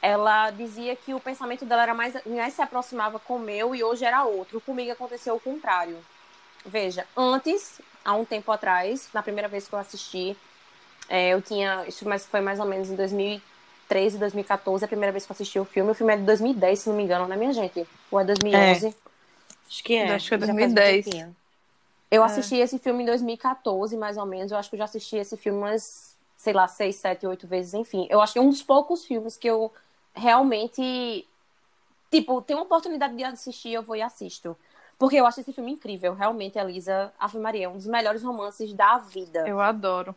ela 0.02 0.50
dizia 0.50 0.96
que 0.96 1.14
o 1.14 1.20
pensamento 1.20 1.64
dela 1.64 1.82
era 1.82 1.94
mais, 1.94 2.14
mais 2.26 2.54
se 2.54 2.62
aproximava 2.62 3.18
com 3.18 3.36
o 3.36 3.38
meu 3.38 3.74
e 3.74 3.84
hoje 3.84 4.04
era 4.04 4.24
outro. 4.24 4.60
Comigo 4.60 4.92
aconteceu 4.92 5.34
o 5.36 5.40
contrário. 5.40 5.96
Veja, 6.64 7.06
antes, 7.16 7.80
há 8.04 8.14
um 8.14 8.24
tempo 8.24 8.50
atrás, 8.50 9.08
na 9.14 9.22
primeira 9.22 9.48
vez 9.48 9.68
que 9.68 9.74
eu 9.74 9.78
assisti, 9.78 10.36
é, 11.08 11.30
eu 11.30 11.42
tinha, 11.42 11.84
isso 11.86 12.04
foi 12.30 12.40
mais 12.40 12.58
ou 12.58 12.66
menos 12.66 12.90
em 12.90 12.96
2013, 12.96 14.18
2014, 14.18 14.84
a 14.84 14.88
primeira 14.88 15.12
vez 15.12 15.24
que 15.24 15.32
eu 15.32 15.34
assisti 15.34 15.58
o 15.58 15.64
filme. 15.64 15.90
O 15.90 15.94
filme 15.94 16.14
é 16.14 16.16
de 16.16 16.22
2010, 16.22 16.78
se 16.78 16.88
não 16.88 16.96
me 16.96 17.02
engano, 17.02 17.26
né, 17.28 17.36
minha 17.36 17.52
gente? 17.52 17.86
Ou 18.10 18.18
é 18.18 18.24
2011? 18.24 18.86
É. 18.88 19.03
Acho 19.68 19.84
que 19.84 19.94
é. 19.94 20.14
Acho 20.14 20.28
que 20.28 20.34
é 20.34 20.38
2010. 20.38 21.06
eu 22.10 22.22
é. 22.22 22.26
assisti 22.26 22.56
esse 22.56 22.78
filme 22.78 23.02
em 23.02 23.06
2014, 23.06 23.96
mais 23.96 24.16
ou 24.16 24.26
menos. 24.26 24.52
Eu 24.52 24.58
acho 24.58 24.68
que 24.68 24.76
eu 24.76 24.78
já 24.78 24.84
assisti 24.84 25.16
esse 25.16 25.36
filme 25.36 25.58
umas, 25.58 26.16
sei 26.36 26.52
lá, 26.52 26.68
seis, 26.68 26.96
sete, 26.96 27.26
oito 27.26 27.46
vezes, 27.46 27.74
enfim. 27.74 28.06
Eu 28.10 28.20
acho 28.20 28.32
que 28.32 28.38
é 28.38 28.42
um 28.42 28.50
dos 28.50 28.62
poucos 28.62 29.04
filmes 29.04 29.36
que 29.36 29.48
eu 29.48 29.72
realmente. 30.14 31.26
Tipo, 32.10 32.40
tenho 32.42 32.60
uma 32.60 32.64
oportunidade 32.64 33.16
de 33.16 33.24
assistir, 33.24 33.72
eu 33.72 33.82
vou 33.82 33.96
e 33.96 34.02
assisto. 34.02 34.56
Porque 34.98 35.16
eu 35.16 35.26
acho 35.26 35.40
esse 35.40 35.52
filme 35.52 35.72
incrível. 35.72 36.14
Realmente, 36.14 36.58
Elisa 36.58 37.12
Ave 37.18 37.38
Maria, 37.38 37.66
é 37.66 37.68
um 37.68 37.76
dos 37.76 37.86
melhores 37.86 38.22
romances 38.22 38.72
da 38.72 38.98
vida. 38.98 39.46
Eu 39.46 39.60
adoro. 39.60 40.14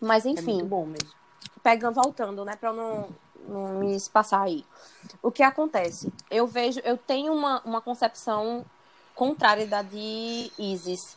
Mas, 0.00 0.24
enfim. 0.24 0.52
É 0.52 0.54
muito 0.54 0.66
bom 0.66 0.86
mesmo. 0.86 1.10
Pegando, 1.62 1.94
voltando, 1.94 2.44
né, 2.44 2.56
pra 2.56 2.70
eu 2.70 2.74
não, 2.74 3.08
não 3.48 3.78
me 3.80 3.96
passar 4.12 4.42
aí. 4.42 4.64
O 5.22 5.30
que 5.30 5.42
acontece? 5.42 6.12
Eu 6.30 6.46
vejo, 6.46 6.80
eu 6.80 6.96
tenho 6.96 7.32
uma, 7.32 7.60
uma 7.64 7.80
concepção 7.80 8.64
contrária 9.14 9.66
da 9.66 9.82
de 9.82 10.50
Isis. 10.58 11.16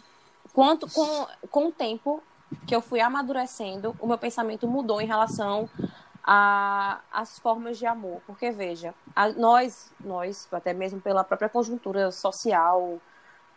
Quanto 0.54 0.90
com, 0.92 1.28
com 1.50 1.68
o 1.68 1.72
tempo 1.72 2.22
que 2.66 2.76
eu 2.76 2.82
fui 2.82 3.00
amadurecendo, 3.00 3.96
o 4.00 4.08
meu 4.08 4.18
pensamento 4.18 4.68
mudou 4.68 5.02
em 5.02 5.08
relação 5.08 5.70
às 6.24 7.40
formas 7.40 7.78
de 7.78 7.86
amor. 7.86 8.22
Porque, 8.26 8.52
veja, 8.52 8.94
a, 9.16 9.30
nós, 9.30 9.92
nós, 10.00 10.48
até 10.52 10.74
mesmo 10.74 11.00
pela 11.00 11.24
própria 11.24 11.50
conjuntura 11.50 12.12
social, 12.12 13.00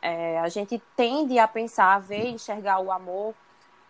é, 0.02 0.38
a 0.38 0.48
gente 0.48 0.80
tende 0.96 1.38
a 1.38 1.48
pensar, 1.48 1.94
a 1.94 1.98
ver, 1.98 2.26
enxergar 2.28 2.80
o 2.80 2.90
amor 2.90 3.34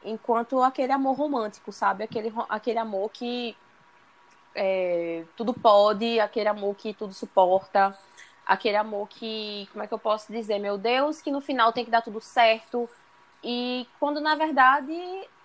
enquanto 0.03 0.63
aquele 0.63 0.93
amor 0.93 1.17
romântico, 1.17 1.73
sabe? 1.73 2.05
Aquele, 2.05 2.33
aquele 2.49 2.79
amor 2.79 3.11
que 3.11 3.57
é, 4.55 5.25
tudo 5.37 5.53
pode, 5.53 6.19
aquele 6.19 6.49
amor 6.49 6.75
que 6.75 6.95
tudo 6.95 7.13
suporta 7.13 7.97
aquele 8.47 8.77
amor 8.77 9.09
que, 9.09 9.69
como 9.73 9.85
é 9.85 9.87
que 9.87 9.95
eu 9.95 9.99
posso 9.99 10.33
dizer, 10.33 10.59
meu 10.59 10.77
Deus, 10.77 11.21
que 11.23 11.31
no 11.31 11.41
final 11.41 11.73
tem 11.73 11.85
que 11.85 11.91
dar 11.91 12.03
tudo 12.03 12.21
certo. 12.21 12.89
E 13.43 13.87
quando 13.99 14.21
na 14.21 14.35
verdade 14.35 14.93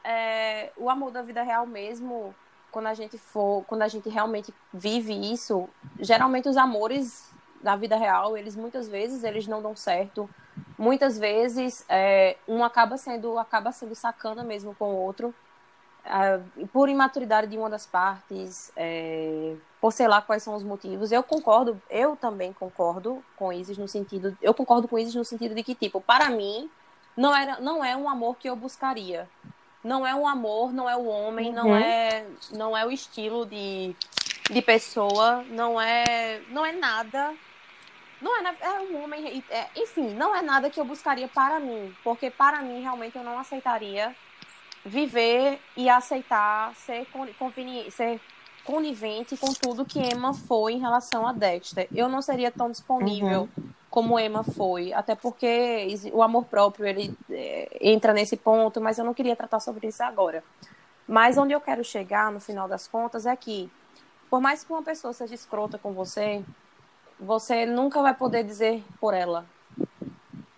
é, 0.04 0.72
o 0.78 0.90
amor 0.90 1.12
da 1.12 1.22
vida 1.22 1.42
real 1.44 1.66
mesmo, 1.66 2.36
quando 2.72 2.88
a 2.88 2.94
gente 2.94 3.18
for, 3.18 3.64
quando 3.66 3.84
a 3.84 3.88
gente 3.88 4.10
realmente 4.10 4.54
vive 4.74 5.14
isso, 5.32 5.70
geralmente 6.00 6.50
os 6.50 6.58
amores 6.58 7.32
da 7.62 7.76
vida 7.76 7.96
real, 7.96 8.38
eles 8.38 8.56
muitas 8.56 8.88
vezes 8.88 9.24
eles 9.24 9.48
não 9.48 9.62
dão 9.62 9.76
certo. 9.76 10.30
Muitas 10.78 11.18
vezes 11.18 11.86
é, 11.90 12.38
um 12.48 12.64
acaba 12.64 12.98
sendo 12.98 13.40
acaba 13.40 13.72
sendo 13.72 13.96
sacana 13.96 14.44
mesmo 14.44 14.76
com 14.76 14.94
o 14.94 14.98
outro. 14.98 15.34
Por 16.72 16.90
imaturidade 16.90 17.48
de 17.48 17.58
uma 17.58 17.70
das 17.70 17.86
partes, 17.86 18.72
é, 18.76 19.56
por 19.82 19.92
sei 19.92 20.08
lá 20.08 20.22
quais 20.22 20.44
são 20.44 20.56
os 20.56 20.64
motivos. 20.64 21.12
Eu 21.12 21.24
concordo, 21.24 21.82
eu 21.90 22.16
também 22.16 22.54
concordo 22.54 23.24
com 23.36 23.52
Isis 23.52 23.78
no 23.78 23.88
sentido, 23.88 24.38
eu 24.42 24.54
concordo 24.54 24.88
com 24.88 25.00
Isis 25.00 25.16
no 25.16 25.26
sentido 25.26 25.56
de 25.56 25.64
que 25.64 25.74
tipo, 25.74 26.00
para 26.00 26.30
mim 26.30 26.70
não 27.18 27.36
era, 27.36 27.60
não 27.60 27.84
é 27.84 27.96
um 27.96 28.10
amor 28.10 28.36
que 28.38 28.50
eu 28.50 28.56
buscaria. 28.56 29.28
Não 29.84 30.06
é 30.06 30.16
um 30.16 30.28
amor, 30.28 30.74
não 30.74 30.90
é 30.90 30.96
o 30.96 31.06
homem, 31.06 31.50
uhum. 31.50 31.54
não 31.54 31.76
é, 31.76 32.26
não 32.52 32.76
é 32.76 32.84
o 32.86 32.92
estilo 32.92 33.46
de, 33.46 33.96
de 34.50 34.62
pessoa, 34.62 35.44
não 35.50 35.80
é, 35.80 36.42
não 36.50 36.66
é 36.66 36.72
nada. 36.72 37.36
Não 38.20 38.36
é, 38.36 38.56
é 38.62 38.80
um 38.80 39.04
homem. 39.04 39.44
É, 39.48 39.68
enfim, 39.76 40.16
não 40.16 40.36
é 40.36 40.42
nada 40.42 40.72
que 40.72 40.80
eu 40.80 40.86
buscaria 40.86 41.28
para 41.28 41.60
mim. 41.60 41.96
Porque 42.04 42.32
para 42.32 42.64
mim, 42.64 42.82
realmente, 42.82 43.16
eu 43.16 43.24
não 43.24 43.38
aceitaria 43.38 44.16
viver 44.86 45.60
e 45.76 45.90
aceitar 45.90 46.76
ser, 46.76 47.08
conveniente, 47.40 47.90
ser 47.90 48.22
conivente 48.64 49.36
com 49.36 49.52
tudo 49.54 49.84
que 49.84 50.00
Emma 50.00 50.34
foi 50.34 50.74
em 50.74 50.80
relação 50.80 51.26
a 51.26 51.34
Dexter. 51.34 51.88
Eu 51.94 52.08
não 52.08 52.22
seria 52.22 52.52
tão 52.52 52.70
disponível 52.70 53.50
uhum. 53.58 53.70
como 53.90 54.20
Emma 54.20 54.44
foi, 54.44 54.94
até 54.94 55.16
porque 55.16 55.88
o 56.14 56.22
amor 56.22 56.46
próprio 56.46 56.86
ele 56.86 57.18
é, 57.30 57.78
entra 57.82 58.14
nesse 58.14 58.38
ponto, 58.38 58.80
mas 58.80 59.00
eu 59.00 59.06
não 59.06 59.14
queria 59.14 59.36
tratar 59.36 59.60
sobre 59.60 59.88
isso 59.88 60.04
agora. 60.04 60.44
Mas 61.08 61.38
onde 61.38 61.54
eu 61.54 61.62
quero 61.62 61.84
chegar, 61.84 62.32
no 62.32 62.40
final 62.40 62.68
das 62.68 62.88
contas, 62.88 63.26
é 63.26 63.36
que, 63.36 63.70
por 64.30 64.40
mais 64.40 64.64
que 64.64 64.72
uma 64.72 64.84
pessoa 64.84 65.14
seja 65.14 65.36
escrota 65.36 65.78
com 65.78 65.94
você, 65.94 66.44
você 67.20 67.66
nunca 67.66 68.02
vai 68.02 68.14
poder 68.14 68.44
dizer 68.44 68.84
por 69.00 69.14
ela. 69.14 69.46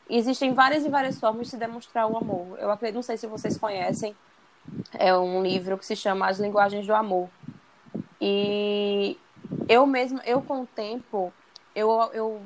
Existem 0.09 0.53
várias 0.53 0.85
e 0.85 0.89
várias 0.89 1.19
formas 1.19 1.47
de 1.47 1.51
se 1.51 1.57
demonstrar 1.57 2.09
o 2.09 2.17
amor. 2.17 2.57
Eu 2.59 2.71
acredito, 2.71 2.95
não 2.95 3.03
sei 3.03 3.17
se 3.17 3.27
vocês 3.27 3.57
conhecem, 3.57 4.15
é 4.93 5.15
um 5.15 5.41
livro 5.41 5.77
que 5.77 5.85
se 5.85 5.95
chama 5.95 6.27
As 6.27 6.39
Linguagens 6.39 6.85
do 6.85 6.93
Amor. 6.93 7.29
E 8.19 9.17
eu 9.67 9.85
mesmo, 9.85 10.19
eu 10.25 10.41
com 10.41 10.61
o 10.61 10.67
tempo, 10.67 11.33
eu, 11.75 11.89
eu 12.13 12.41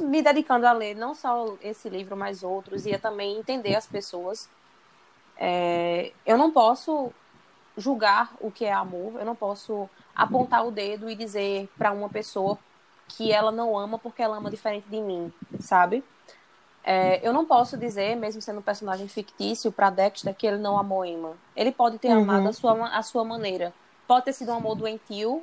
me 0.00 0.22
dedicando 0.22 0.66
a 0.66 0.72
ler 0.72 0.94
não 0.94 1.14
só 1.14 1.56
esse 1.62 1.88
livro, 1.88 2.16
mas 2.16 2.42
outros, 2.42 2.86
e 2.86 2.94
a 2.94 2.98
também 2.98 3.38
entender 3.38 3.74
as 3.74 3.86
pessoas. 3.86 4.48
É, 5.36 6.12
eu 6.26 6.36
não 6.36 6.50
posso 6.50 7.12
julgar 7.76 8.34
o 8.40 8.50
que 8.50 8.64
é 8.64 8.72
amor, 8.72 9.14
eu 9.18 9.24
não 9.24 9.34
posso 9.34 9.88
apontar 10.14 10.66
o 10.66 10.70
dedo 10.70 11.08
e 11.08 11.14
dizer 11.14 11.68
para 11.78 11.92
uma 11.92 12.08
pessoa 12.08 12.58
que 13.08 13.32
ela 13.32 13.50
não 13.50 13.76
ama 13.76 13.98
porque 13.98 14.22
ela 14.22 14.36
ama 14.36 14.50
diferente 14.50 14.86
de 14.88 15.00
mim, 15.00 15.32
sabe? 15.58 16.04
É, 16.82 17.26
eu 17.26 17.32
não 17.32 17.44
posso 17.44 17.76
dizer, 17.76 18.16
mesmo 18.16 18.40
sendo 18.40 18.60
um 18.60 18.62
personagem 18.62 19.06
fictício, 19.06 19.70
para 19.70 19.90
Dexter 19.90 20.34
que 20.34 20.46
ele 20.46 20.58
não 20.58 20.78
amou 20.78 21.04
Emma. 21.04 21.36
Ele 21.54 21.70
pode 21.72 21.98
ter 21.98 22.08
uhum. 22.08 22.22
amado 22.22 22.48
a 22.48 22.52
sua, 22.52 22.88
a 22.88 23.02
sua 23.02 23.24
maneira. 23.24 23.72
Pode 24.06 24.24
ter 24.24 24.32
sido 24.32 24.50
um 24.52 24.56
amor 24.56 24.74
doentio, 24.74 25.42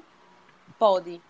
pode. 0.79 1.21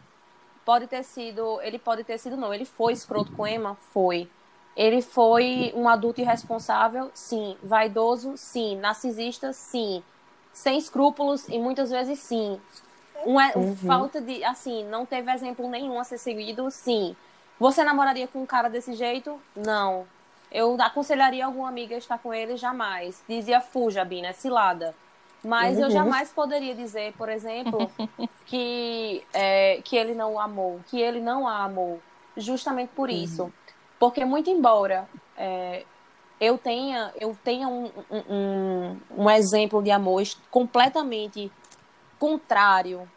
Pode 0.66 0.88
ter 0.88 1.04
sido, 1.04 1.62
ele 1.62 1.78
pode 1.78 2.04
ter 2.04 2.18
sido 2.18 2.36
não, 2.36 2.54
ele 2.54 2.66
foi 2.66 2.94
escroto 2.94 3.32
com 3.34 3.48
Emma, 3.48 3.76
foi. 3.94 4.30
Ele 4.76 5.02
foi 5.02 5.74
um 5.76 5.90
adulto 5.90 6.22
irresponsável, 6.22 7.10
sim. 7.14 7.58
Vaidoso, 7.64 8.38
sim. 8.38 8.78
Narcisista, 8.78 9.52
sim. 9.52 10.04
Sem 10.54 10.78
escrúpulos 10.78 11.48
e 11.50 11.58
muitas 11.58 11.90
vezes 11.90 12.20
sim. 12.20 12.62
Um, 13.26 13.38
uhum. 13.38 13.76
Falta 13.76 14.22
de, 14.22 14.44
assim, 14.44 14.86
não 14.86 15.06
teve 15.06 15.32
exemplo 15.32 15.68
nenhum 15.68 16.00
a 16.00 16.04
ser 16.04 16.20
seguido, 16.20 16.70
sim. 16.70 17.16
Você 17.60 17.84
namoraria 17.84 18.28
com 18.28 18.42
um 18.42 18.46
cara 18.46 18.70
desse 18.70 18.94
jeito? 18.94 19.40
Não. 19.56 20.06
Eu 20.52 20.78
aconselharia 20.80 21.46
alguma 21.46 21.68
amiga 21.68 21.96
a 21.96 21.98
estar 21.98 22.18
com 22.18 22.34
ele? 22.34 22.56
Jamais. 22.56 23.24
Dizia 23.28 23.60
fuja, 23.60 24.06
Bina, 24.06 24.28
é 24.28 24.34
cilada. 24.34 24.96
Mas 25.44 25.78
uhum. 25.78 25.84
eu 25.84 25.90
jamais 25.92 26.32
poderia 26.32 26.76
dizer, 26.76 27.14
por 27.14 27.30
exemplo, 27.30 27.90
que, 28.46 29.24
é, 29.34 29.82
que 29.84 29.96
ele 29.96 30.14
não 30.14 30.40
amou, 30.40 30.80
que 30.88 31.00
ele 31.00 31.20
não 31.20 31.48
a 31.48 31.64
amou, 31.64 32.00
justamente 32.36 32.90
por 32.96 33.10
uhum. 33.10 33.16
isso. 33.16 33.54
Porque 34.00 34.24
muito 34.24 34.50
embora 34.50 35.08
é, 35.36 35.84
eu 36.40 36.58
tenha, 36.58 37.12
eu 37.20 37.36
tenha 37.44 37.68
um, 37.68 37.92
um, 38.12 38.98
um 39.18 39.30
exemplo 39.30 39.82
de 39.82 39.92
amor 39.92 40.24
completamente 40.52 41.52
contrário 42.20 43.10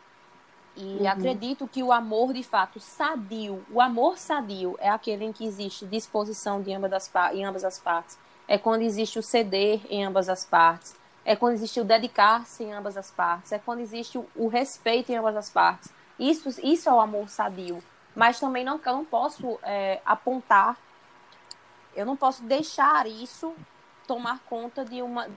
e 0.83 1.03
uhum. 1.03 1.09
acredito 1.09 1.69
que 1.69 1.83
o 1.83 1.93
amor, 1.93 2.33
de 2.33 2.43
fato, 2.43 2.81
sadio, 2.81 3.65
o 3.71 3.81
amor 3.81 4.19
sadio 4.19 4.77
é 4.81 4.89
aquele 4.89 5.25
em 5.25 5.33
que 5.33 5.45
existe 5.45 5.85
disposição 5.87 6.63
de 6.63 6.73
ambas 6.73 6.93
as, 6.93 7.11
em 7.33 7.45
ambas 7.45 7.65
as 7.65 7.79
partes. 7.79 8.19
É 8.49 8.57
quando 8.57 8.83
existe 8.83 9.19
o 9.19 9.23
ceder 9.23 9.81
em 9.89 10.05
ambas 10.05 10.29
as 10.29 10.45
partes. 10.45 10.97
É 11.25 11.37
quando 11.37 11.55
existe 11.55 11.81
o 11.81 11.85
dedicar-se 11.85 12.65
em 12.65 12.73
ambas 12.73 12.97
as 12.97 13.11
partes. 13.11 13.53
É 13.53 13.59
quando 13.59 13.81
existe 13.81 14.19
o, 14.19 14.27
o, 14.35 14.49
respeito 14.49 15.13
em 15.13 15.17
ambas 15.17 15.37
as 15.37 15.51
partes. 15.51 15.93
Isso, 16.19 16.49
isso 16.63 16.89
é 16.89 16.93
o 16.93 17.01
amor 17.01 17.29
sadio. 17.29 17.83
Mas 18.15 18.41
também 18.41 18.65
não, 18.65 18.81
eu 18.85 18.93
não 18.93 19.05
posso 19.05 19.59
é, 19.63 20.01
apontar, 20.05 20.77
eu 21.95 22.05
não 22.05 22.17
posso 22.17 22.43
deixar 22.43 23.07
isso 23.07 23.55
tomar 24.07 24.41
conta 24.41 24.85
de 24.85 25.03
uma 25.03 25.29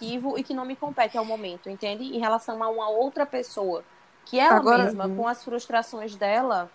e 0.00 0.42
que 0.42 0.54
não 0.54 0.64
me 0.64 0.76
compete 0.76 1.18
ao 1.18 1.24
momento, 1.24 1.68
entende? 1.68 2.04
Em 2.04 2.18
relação 2.18 2.62
a 2.62 2.68
uma 2.68 2.88
outra 2.88 3.26
pessoa 3.26 3.84
que 4.24 4.38
ela 4.38 4.56
Agora, 4.56 4.84
mesma, 4.84 5.08
com 5.08 5.26
as 5.26 5.42
frustrações 5.44 6.14
dela, 6.16 6.70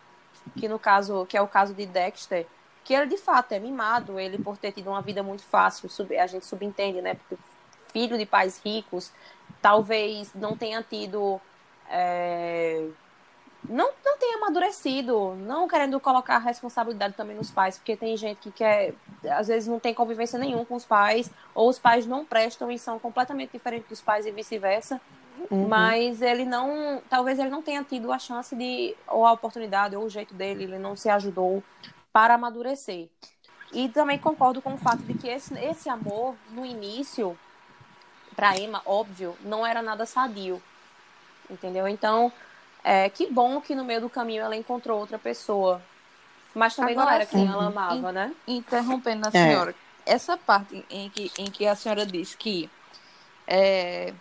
que 0.55 0.67
no 0.67 0.79
caso, 0.79 1.25
que 1.25 1.37
é 1.37 1.41
o 1.41 1.47
caso 1.47 1.73
de 1.73 1.85
Dexter, 1.85 2.45
que 2.83 2.93
ele 2.93 3.07
de 3.07 3.17
fato 3.17 3.51
é 3.51 3.59
mimado, 3.59 4.19
ele 4.19 4.37
por 4.37 4.57
ter 4.57 4.71
tido 4.71 4.89
uma 4.89 5.01
vida 5.01 5.21
muito 5.21 5.43
fácil, 5.43 5.89
a 6.19 6.27
gente 6.27 6.45
subentende, 6.45 7.01
né? 7.01 7.15
Porque 7.15 7.37
filho 7.91 8.17
de 8.17 8.25
pais 8.25 8.61
ricos, 8.63 9.11
talvez 9.61 10.33
não 10.33 10.55
tenha 10.55 10.81
tido. 10.83 11.41
É, 11.89 12.87
não, 13.67 13.91
não 14.05 14.17
tenha 14.17 14.37
amadurecido, 14.37 15.35
não 15.35 15.67
querendo 15.67 15.99
colocar 15.99 16.35
a 16.35 16.39
responsabilidade 16.39 17.15
também 17.15 17.35
nos 17.35 17.51
pais, 17.51 17.77
porque 17.77 17.97
tem 17.97 18.15
gente 18.15 18.37
que 18.37 18.51
quer, 18.51 18.93
às 19.31 19.47
vezes 19.47 19.67
não 19.67 19.79
tem 19.79 19.93
convivência 19.93 20.39
nenhuma 20.39 20.63
com 20.63 20.75
os 20.75 20.85
pais, 20.85 21.29
ou 21.53 21.67
os 21.67 21.79
pais 21.79 22.05
não 22.05 22.23
prestam 22.23 22.71
e 22.71 22.79
são 22.79 22.99
completamente 22.99 23.51
diferentes 23.51 23.89
dos 23.89 24.01
pais 24.01 24.25
e 24.25 24.31
vice-versa. 24.31 25.01
Uhum. 25.49 25.67
Mas 25.67 26.21
ele 26.21 26.45
não, 26.45 27.01
talvez 27.09 27.39
ele 27.39 27.49
não 27.49 27.61
tenha 27.61 27.83
tido 27.83 28.11
a 28.11 28.19
chance 28.19 28.55
de, 28.55 28.95
ou 29.07 29.25
a 29.25 29.31
oportunidade, 29.31 29.95
ou 29.95 30.05
o 30.05 30.09
jeito 30.09 30.33
dele, 30.33 30.63
ele 30.63 30.79
não 30.79 30.95
se 30.95 31.09
ajudou 31.09 31.63
para 32.11 32.33
amadurecer. 32.33 33.07
E 33.71 33.89
também 33.89 34.17
concordo 34.17 34.61
com 34.61 34.73
o 34.73 34.77
fato 34.77 35.03
de 35.03 35.13
que 35.13 35.27
esse, 35.27 35.53
esse 35.59 35.89
amor, 35.89 36.35
no 36.51 36.65
início, 36.65 37.37
para 38.35 38.57
Emma, 38.57 38.81
óbvio, 38.85 39.35
não 39.41 39.65
era 39.65 39.81
nada 39.81 40.05
sadio. 40.05 40.61
Entendeu? 41.49 41.87
Então, 41.87 42.31
é, 42.83 43.09
que 43.09 43.27
bom 43.31 43.59
que 43.59 43.75
no 43.75 43.83
meio 43.83 44.01
do 44.01 44.09
caminho 44.09 44.43
ela 44.43 44.55
encontrou 44.55 44.99
outra 44.99 45.19
pessoa. 45.19 45.81
Mas 46.53 46.75
também 46.75 46.93
Agora, 46.93 47.11
não 47.11 47.15
era 47.15 47.25
quem 47.25 47.47
ela 47.47 47.67
amava, 47.67 48.09
in, 48.09 48.13
né? 48.13 48.35
Interrompendo 48.47 49.27
a 49.27 49.31
senhora, 49.31 49.75
é. 50.05 50.13
essa 50.13 50.37
parte 50.37 50.85
em 50.89 51.09
que, 51.09 51.31
em 51.37 51.45
que 51.45 51.67
a 51.67 51.75
senhora 51.75 52.05
disse 52.05 52.35
que 52.35 52.69
é, 53.45 54.13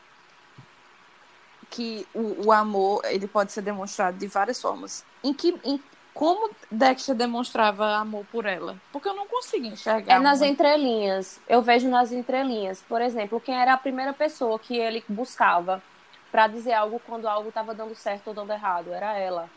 que 1.71 2.07
o, 2.15 2.47
o, 2.47 2.53
amor 2.53 3.03
ele 3.05 3.27
pode 3.27 3.53
ser 3.53 3.63
demonstrado 3.63 4.17
de 4.17 4.27
várias 4.27 4.61
formas. 4.61 5.05
Em 5.23 5.35
que, 5.35 5.59
em, 5.65 5.83
como 6.15 6.51
Dexter 6.71 7.15
demonstrava 7.15 7.97
amor 7.97 8.25
por 8.31 8.47
ela? 8.47 8.77
Porque 8.93 9.09
eu 9.09 9.15
não 9.15 9.27
consigo 9.27 9.67
enxergar. 9.67 10.17
É 10.17 10.19
nas 10.19 10.41
entrelinhas. 10.41 11.41
Eu 11.49 11.63
vejo 11.63 11.89
nas 11.89 12.13
entrelinhas. 12.13 12.83
Por 12.89 13.01
exemplo, 13.01 13.41
quem 13.41 13.55
era 13.55 13.75
a 13.75 13.79
primeira 13.79 14.13
pessoa 14.13 14.59
que 14.59 14.77
ele 14.77 15.05
buscava 15.09 15.83
para 16.31 16.47
dizer 16.47 16.73
algo 16.73 17.01
quando 17.07 17.29
algo 17.29 17.49
estava 17.49 17.75
dando 17.75 17.95
certo 17.95 18.29
ou 18.29 18.35
dando 18.35 18.53
errado? 18.53 18.93
Era 18.93 19.17
ela. 19.17 19.51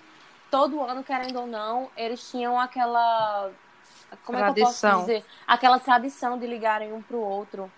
Todo 0.52 0.82
ano, 0.82 1.04
querendo 1.04 1.40
ou 1.40 1.48
não, 1.48 1.90
eles 1.96 2.30
tinham 2.30 2.60
aquela. 2.60 3.52
Como 4.26 4.38
tradição. 4.40 4.50
é 4.50 4.54
que 4.54 4.60
eu 4.60 4.66
posso 4.66 5.00
dizer? 5.02 5.26
Aquela 5.48 5.80
tradição 5.80 6.38
de 6.40 6.48
ligarem 6.48 6.92
um 6.92 7.02
pro 7.02 7.20
outro 7.20 7.72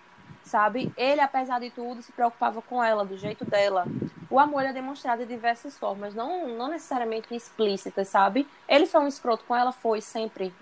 sabe? 0.43 0.91
Ele, 0.97 1.21
apesar 1.21 1.59
de 1.59 1.69
tudo, 1.69 2.01
se 2.01 2.11
preocupava 2.11 2.61
com 2.61 2.83
ela, 2.83 3.05
do 3.05 3.17
jeito 3.17 3.45
dela. 3.45 3.85
O 4.31 4.39
amor 4.39 4.63
é 4.63 4.71
demonstrado 4.71 5.23
de 5.23 5.27
diversas 5.27 5.77
formas, 5.77 6.15
não, 6.15 6.47
não 6.47 6.69
necessariamente 6.69 7.35
explícitas, 7.35 8.07
sabe? 8.07 8.47
Ele 8.67 8.85
foi 8.85 9.01
um 9.01 9.07
escroto 9.07 9.43
com 9.45 9.53
ela, 9.53 9.73
foi 9.73 9.99
sempre. 9.99 10.53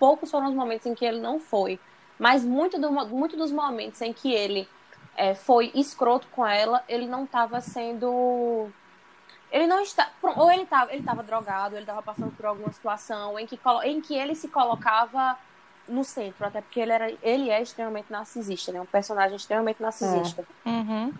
Poucos 0.00 0.32
foram 0.32 0.48
os 0.48 0.54
momentos 0.54 0.84
em 0.86 0.94
que 0.94 1.04
ele 1.04 1.20
não 1.20 1.38
foi. 1.38 1.78
Mas 2.18 2.44
muito, 2.44 2.78
do, 2.78 2.90
muito 2.90 3.36
dos 3.36 3.52
momentos 3.52 4.00
em 4.02 4.12
que 4.12 4.32
ele 4.32 4.68
é, 5.16 5.32
foi 5.32 5.70
escroto 5.74 6.26
com 6.28 6.44
ela, 6.44 6.82
ele 6.88 7.06
não 7.06 7.24
estava 7.24 7.60
sendo. 7.60 8.68
Ele 9.50 9.68
não 9.68 9.80
está. 9.80 10.10
Ou 10.20 10.50
ele 10.50 10.62
estava 10.62 10.92
ele 10.92 11.04
tava 11.04 11.22
drogado, 11.22 11.76
ele 11.76 11.82
estava 11.82 12.02
passando 12.02 12.34
por 12.36 12.46
alguma 12.46 12.72
situação 12.72 13.38
em 13.38 13.46
que, 13.46 13.58
em 13.84 14.00
que 14.00 14.14
ele 14.14 14.34
se 14.34 14.48
colocava 14.48 15.38
no 15.86 16.02
centro, 16.02 16.46
até 16.46 16.60
porque 16.60 16.80
ele, 16.80 16.92
era, 16.92 17.12
ele 17.22 17.50
é 17.50 17.62
extremamente 17.62 18.10
narcisista, 18.10 18.72
né? 18.72 18.80
Um 18.80 18.86
personagem 18.86 19.36
extremamente 19.36 19.80
narcisista. 19.80 20.44
É. 20.64 20.68
Uhum. 20.68 21.14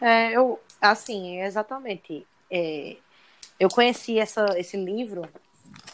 É, 0.00 0.32
eu, 0.32 0.58
assim, 0.80 1.40
exatamente. 1.40 2.26
É, 2.50 2.96
eu 3.58 3.68
conheci 3.68 4.18
essa, 4.18 4.46
esse 4.58 4.76
livro, 4.76 5.28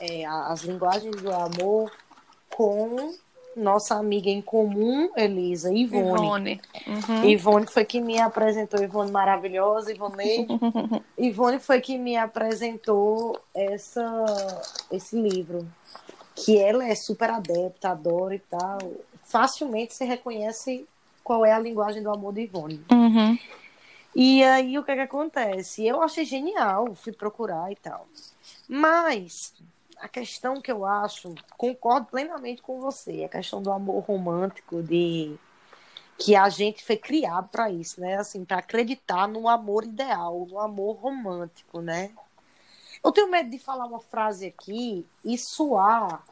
é, 0.01 0.25
As 0.25 0.63
Linguagens 0.63 1.17
do 1.17 1.33
Amor, 1.33 1.91
com 2.49 3.15
nossa 3.57 3.95
amiga 3.95 4.29
em 4.29 4.43
comum, 4.43 5.11
Elisa, 5.17 5.73
Ivone. 5.73 6.11
Ivone. 6.11 6.61
Uhum. 6.87 7.25
Ivone 7.25 7.67
foi 7.67 7.85
que 7.87 8.01
me 8.01 8.21
apresentou, 8.21 8.83
Ivone 8.83 9.11
maravilhosa, 9.11 9.93
Ivone. 9.93 10.47
Ivone 11.17 11.59
foi 11.59 11.81
que 11.81 11.97
me 11.97 12.17
apresentou 12.17 13.41
essa, 13.55 14.63
esse 14.93 15.21
livro 15.21 15.67
que 16.35 16.59
ela 16.59 16.87
é 16.87 16.95
super 16.95 17.31
adepta, 17.31 17.89
adora 17.89 18.35
e 18.35 18.39
tal, 18.39 18.79
facilmente 19.23 19.95
você 19.95 20.05
reconhece 20.05 20.87
qual 21.25 21.45
é 21.45 21.53
a 21.53 21.59
linguagem 21.59 22.03
do 22.03 22.11
amor 22.11 22.35
de 22.35 22.43
Ivone. 22.43 22.85
Uhum. 22.93 23.39
E 24.19 24.43
aí 24.43 24.79
o 24.79 24.83
que, 24.83 24.93
é 24.93 24.95
que 24.95 25.01
acontece? 25.03 25.87
Eu 25.87 26.01
achei 26.01 26.25
genial, 26.25 26.95
fui 26.95 27.13
procurar 27.13 27.71
e 27.71 27.77
tal. 27.77 28.09
Mas 28.67 29.53
a 29.99 30.09
questão 30.09 30.59
que 30.59 30.73
eu 30.73 30.87
acho, 30.87 31.35
concordo 31.59 32.07
plenamente 32.07 32.63
com 32.63 32.81
você, 32.81 33.25
a 33.25 33.29
questão 33.29 33.61
do 33.61 33.71
amor 33.71 34.03
romântico, 34.05 34.83
de 34.83 35.37
que 36.17 36.35
a 36.35 36.49
gente 36.49 36.83
foi 36.83 36.97
criado 36.97 37.51
para 37.51 37.71
isso, 37.71 38.01
né? 38.01 38.17
Assim, 38.17 38.43
para 38.43 38.57
acreditar 38.57 39.29
no 39.29 39.51
amor 39.51 39.85
ideal, 39.85 40.47
no 40.49 40.59
amor 40.61 40.97
romântico, 40.97 41.83
né? 41.83 42.11
Eu 43.05 43.13
tenho 43.13 43.31
medo 43.31 43.51
de 43.51 43.59
falar 43.59 43.85
uma 43.85 44.01
frase 44.01 44.47
aqui 44.47 45.07
e 45.27 45.37
soar 45.37 46.25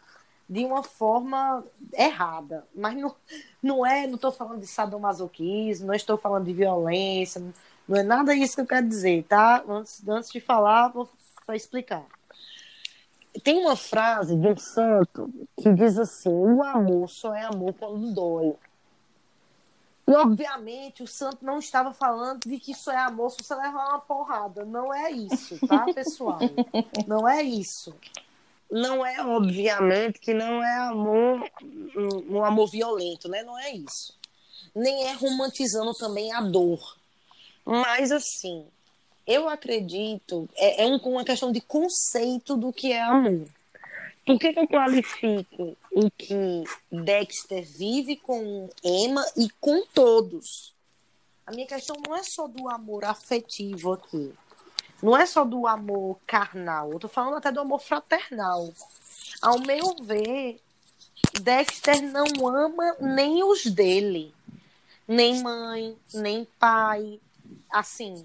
de 0.48 0.64
uma 0.64 0.82
forma 0.82 1.62
errada, 1.92 2.66
mas 2.74 2.96
não, 2.96 3.14
não 3.62 3.84
é, 3.86 4.06
não 4.06 4.14
estou 4.14 4.32
falando 4.32 4.60
de 4.60 4.66
sadomasoquismo, 4.66 5.86
não 5.86 5.94
estou 5.94 6.16
falando 6.16 6.46
de 6.46 6.52
violência, 6.54 7.42
não 7.88 7.98
é 7.98 8.02
nada 8.02 8.34
isso 8.34 8.54
que 8.54 8.62
eu 8.62 8.66
quero 8.66 8.88
dizer, 8.88 9.24
tá? 9.24 9.62
Antes, 9.68 10.06
antes 10.08 10.30
de 10.30 10.40
falar, 10.40 10.88
vou 10.88 11.08
explicar. 11.52 12.04
Tem 13.42 13.58
uma 13.58 13.76
frase 13.76 14.36
de 14.36 14.46
um 14.46 14.56
santo 14.56 15.32
que 15.56 15.72
diz 15.72 15.98
assim: 15.98 16.30
o 16.30 16.62
amor 16.62 17.08
só 17.08 17.34
é 17.34 17.44
amor 17.44 17.74
quando 17.74 18.12
dói. 18.12 18.54
E, 20.06 20.12
obviamente, 20.12 21.02
o 21.02 21.06
santo 21.06 21.44
não 21.44 21.58
estava 21.58 21.92
falando 21.92 22.40
de 22.46 22.58
que 22.58 22.72
isso 22.72 22.90
é 22.90 22.96
amor 22.96 23.30
se 23.30 23.42
você 23.42 23.54
levar 23.54 23.88
uma 23.88 24.00
porrada. 24.00 24.64
Não 24.64 24.92
é 24.92 25.10
isso, 25.10 25.58
tá, 25.66 25.86
pessoal? 25.94 26.38
Não 27.06 27.26
é 27.28 27.42
isso. 27.42 27.94
Não 28.70 29.04
é, 29.04 29.24
obviamente, 29.24 30.18
que 30.18 30.34
não 30.34 30.62
é 30.62 30.76
amor, 30.88 31.48
um, 31.96 32.36
um 32.36 32.44
amor 32.44 32.70
violento, 32.70 33.28
né? 33.28 33.42
Não 33.42 33.58
é 33.58 33.72
isso. 33.72 34.18
Nem 34.74 35.08
é 35.08 35.12
romantizando 35.14 35.94
também 35.94 36.32
a 36.32 36.40
dor. 36.40 36.96
Mas, 37.64 38.12
assim, 38.12 38.66
eu 39.26 39.48
acredito, 39.48 40.48
é, 40.56 40.84
é 40.84 40.86
um, 40.86 40.96
uma 40.96 41.24
questão 41.24 41.50
de 41.50 41.60
conceito 41.60 42.56
do 42.56 42.72
que 42.72 42.92
é 42.92 43.02
amor. 43.02 43.46
Por 44.26 44.38
que, 44.38 44.52
que 44.52 44.58
eu 44.58 44.68
qualifico 44.68 45.76
o 45.92 46.10
que 46.10 46.64
Dexter 46.90 47.62
vive 47.62 48.16
com 48.16 48.70
Emma 48.82 49.24
e 49.36 49.48
com 49.60 49.84
todos? 49.92 50.74
A 51.46 51.52
minha 51.52 51.66
questão 51.66 51.96
não 52.06 52.16
é 52.16 52.22
só 52.22 52.48
do 52.48 52.70
amor 52.70 53.04
afetivo 53.04 53.92
aqui. 53.92 54.32
Não 55.02 55.14
é 55.14 55.26
só 55.26 55.44
do 55.44 55.66
amor 55.66 56.18
carnal. 56.26 56.90
Eu 56.92 56.98
tô 56.98 57.08
falando 57.08 57.36
até 57.36 57.52
do 57.52 57.60
amor 57.60 57.80
fraternal. 57.80 58.72
Ao 59.42 59.58
meu 59.58 59.94
ver, 60.02 60.58
Dexter 61.42 62.00
não 62.00 62.48
ama 62.48 62.96
nem 62.98 63.44
os 63.44 63.66
dele. 63.66 64.34
Nem 65.06 65.42
mãe, 65.42 65.94
nem 66.14 66.46
pai. 66.58 67.20
Assim, 67.74 68.24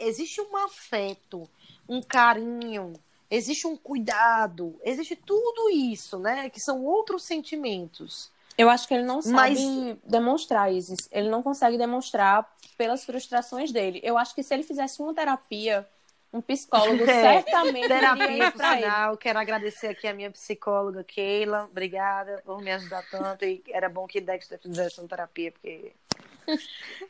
existe 0.00 0.40
um 0.40 0.56
afeto, 0.56 1.48
um 1.88 2.02
carinho, 2.02 2.92
existe 3.30 3.68
um 3.68 3.76
cuidado, 3.76 4.80
existe 4.82 5.14
tudo 5.14 5.70
isso, 5.70 6.18
né? 6.18 6.50
Que 6.50 6.58
são 6.58 6.84
outros 6.84 7.22
sentimentos. 7.22 8.32
Eu 8.58 8.68
acho 8.68 8.88
que 8.88 8.94
ele 8.94 9.04
não 9.04 9.22
sabe 9.22 9.54
Mas... 9.54 9.96
demonstrar, 10.04 10.72
Isis. 10.72 11.08
Ele 11.12 11.30
não 11.30 11.40
consegue 11.40 11.78
demonstrar 11.78 12.52
pelas 12.76 13.04
frustrações 13.04 13.70
dele. 13.70 14.00
Eu 14.02 14.18
acho 14.18 14.34
que 14.34 14.42
se 14.42 14.52
ele 14.52 14.64
fizesse 14.64 15.00
uma 15.00 15.14
terapia, 15.14 15.88
um 16.32 16.40
psicólogo 16.40 17.04
é. 17.08 17.42
certamente 17.42 17.86
terapia 17.86 18.50
final. 18.50 19.16
Quero 19.16 19.38
agradecer 19.38 19.86
aqui 19.86 20.08
a 20.08 20.12
minha 20.12 20.32
psicóloga 20.32 21.04
Keila. 21.04 21.68
Obrigada 21.70 22.42
por 22.44 22.60
me 22.60 22.72
ajudar 22.72 23.04
tanto. 23.08 23.44
E 23.44 23.62
era 23.68 23.88
bom 23.88 24.06
que 24.06 24.20
Dexter 24.20 24.58
fizesse 24.58 24.98
uma 25.00 25.08
terapia, 25.08 25.52
porque 25.52 25.92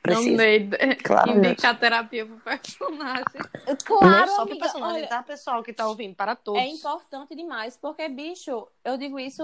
Precisa. 0.02 0.42
Não 0.86 0.96
claro, 1.02 1.30
indica 1.30 1.70
a 1.70 1.74
terapia 1.74 2.26
pro 2.26 2.36
personagem. 2.36 3.24
Claro, 3.84 4.06
Não 4.06 4.18
é 4.18 4.26
só 4.26 4.42
amiga, 4.42 4.46
pro 4.46 4.58
personagem, 4.58 4.96
olha, 4.98 5.08
tá, 5.08 5.22
pessoal, 5.22 5.62
que 5.62 5.72
tá 5.72 5.88
ouvindo, 5.88 6.14
para 6.14 6.34
todos. 6.34 6.60
É 6.60 6.66
importante 6.66 7.34
demais, 7.34 7.76
porque, 7.76 8.08
bicho, 8.08 8.66
eu 8.84 8.96
digo 8.96 9.18
isso 9.18 9.42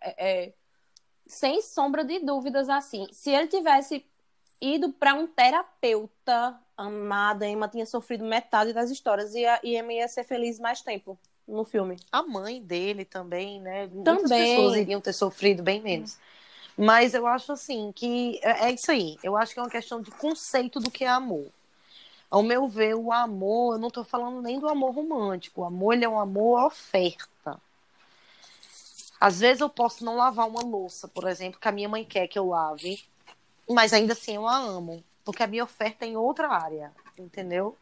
é, 0.00 0.14
é, 0.18 0.52
sem 1.26 1.62
sombra 1.62 2.04
de 2.04 2.18
dúvidas, 2.18 2.68
assim. 2.68 3.06
Se 3.12 3.30
ele 3.30 3.46
tivesse 3.46 4.04
ido 4.60 4.92
para 4.92 5.14
um 5.14 5.26
terapeuta 5.26 6.58
amada, 6.76 7.46
Emma 7.46 7.68
tinha 7.68 7.86
sofrido 7.86 8.24
metade 8.24 8.72
das 8.72 8.90
histórias 8.90 9.34
e 9.34 9.44
a 9.46 9.60
Emma 9.62 9.92
ia 9.92 10.08
ser 10.08 10.24
feliz 10.24 10.58
mais 10.58 10.82
tempo 10.82 11.18
no 11.46 11.64
filme. 11.64 11.96
A 12.10 12.22
mãe 12.22 12.62
dele 12.62 13.04
também, 13.04 13.60
né? 13.60 13.88
Também. 13.88 14.02
Muitas 14.04 14.30
pessoas 14.30 14.76
iriam 14.76 15.00
ter 15.00 15.12
sofrido 15.12 15.62
bem 15.62 15.80
menos. 15.80 16.18
Mas 16.80 17.12
eu 17.12 17.26
acho 17.26 17.52
assim 17.52 17.92
que 17.92 18.40
é, 18.42 18.68
é 18.68 18.72
isso 18.72 18.90
aí. 18.90 19.18
Eu 19.22 19.36
acho 19.36 19.52
que 19.52 19.60
é 19.60 19.62
uma 19.62 19.68
questão 19.68 20.00
de 20.00 20.10
conceito 20.12 20.80
do 20.80 20.90
que 20.90 21.04
é 21.04 21.08
amor. 21.08 21.46
Ao 22.30 22.42
meu 22.42 22.66
ver, 22.66 22.94
o 22.94 23.12
amor, 23.12 23.74
eu 23.74 23.78
não 23.78 23.88
estou 23.88 24.02
falando 24.02 24.40
nem 24.40 24.58
do 24.58 24.66
amor 24.66 24.94
romântico. 24.94 25.60
O 25.60 25.64
amor 25.66 26.02
é 26.02 26.08
um 26.08 26.18
amor 26.18 26.64
oferta. 26.64 27.60
Às 29.20 29.40
vezes 29.40 29.60
eu 29.60 29.68
posso 29.68 30.02
não 30.02 30.16
lavar 30.16 30.48
uma 30.48 30.62
louça, 30.62 31.06
por 31.06 31.28
exemplo, 31.28 31.60
que 31.60 31.68
a 31.68 31.72
minha 31.72 31.88
mãe 31.88 32.02
quer 32.02 32.26
que 32.26 32.38
eu 32.38 32.48
lave, 32.48 33.04
mas 33.68 33.92
ainda 33.92 34.14
assim 34.14 34.36
eu 34.36 34.48
a 34.48 34.56
amo, 34.56 35.04
porque 35.22 35.42
a 35.42 35.46
minha 35.46 35.64
oferta 35.64 36.06
é 36.06 36.08
em 36.08 36.16
outra 36.16 36.48
área, 36.48 36.90
entendeu? 37.18 37.76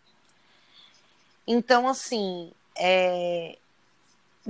Então, 1.46 1.86
assim, 1.86 2.50
é... 2.76 3.56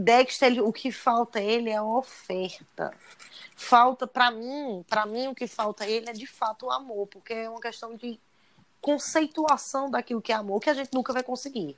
Dexter, 0.00 0.64
o 0.64 0.72
que 0.72 0.92
falta 0.92 1.40
ele 1.40 1.70
é 1.70 1.76
a 1.76 1.84
oferta 1.84 2.94
falta 3.58 4.06
para 4.06 4.30
mim, 4.30 4.84
para 4.88 5.04
mim 5.04 5.26
o 5.26 5.34
que 5.34 5.48
falta 5.48 5.84
ele 5.87 6.08
é 6.08 6.12
de 6.12 6.26
fato 6.26 6.66
o 6.66 6.70
amor, 6.70 7.08
porque 7.08 7.34
é 7.34 7.50
uma 7.50 7.61
questão 7.61 7.96
de 7.96 8.18
conceituação 8.80 9.90
daquilo 9.90 10.22
que 10.22 10.32
é 10.32 10.37
amor 10.37 10.61
que 10.61 10.70
a 10.70 10.74
gente 10.74 10.94
nunca 10.94 11.12
vai 11.12 11.24
conseguir. 11.24 11.76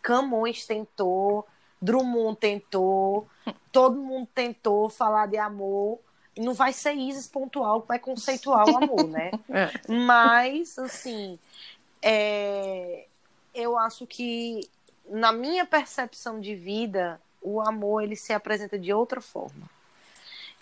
Camões 0.00 0.64
tentou, 0.64 1.46
Drummond 1.82 2.38
tentou, 2.38 3.28
todo 3.70 4.00
mundo 4.00 4.26
tentou 4.34 4.88
falar 4.88 5.26
de 5.26 5.36
amor. 5.36 6.00
Não 6.36 6.54
vai 6.54 6.72
ser 6.72 6.94
Isis 6.94 7.26
pontual 7.26 7.82
que 7.82 7.88
vai 7.88 7.98
conceituar 7.98 8.66
o 8.66 8.76
amor, 8.76 9.06
né? 9.08 9.30
É. 9.50 9.70
Mas, 9.92 10.78
assim, 10.78 11.38
é... 12.00 13.06
eu 13.54 13.76
acho 13.76 14.06
que, 14.06 14.68
na 15.10 15.30
minha 15.30 15.66
percepção 15.66 16.40
de 16.40 16.54
vida, 16.54 17.20
o 17.40 17.60
amor 17.60 18.02
ele 18.02 18.16
se 18.16 18.32
apresenta 18.32 18.78
de 18.78 18.92
outra 18.92 19.20
forma. 19.20 19.68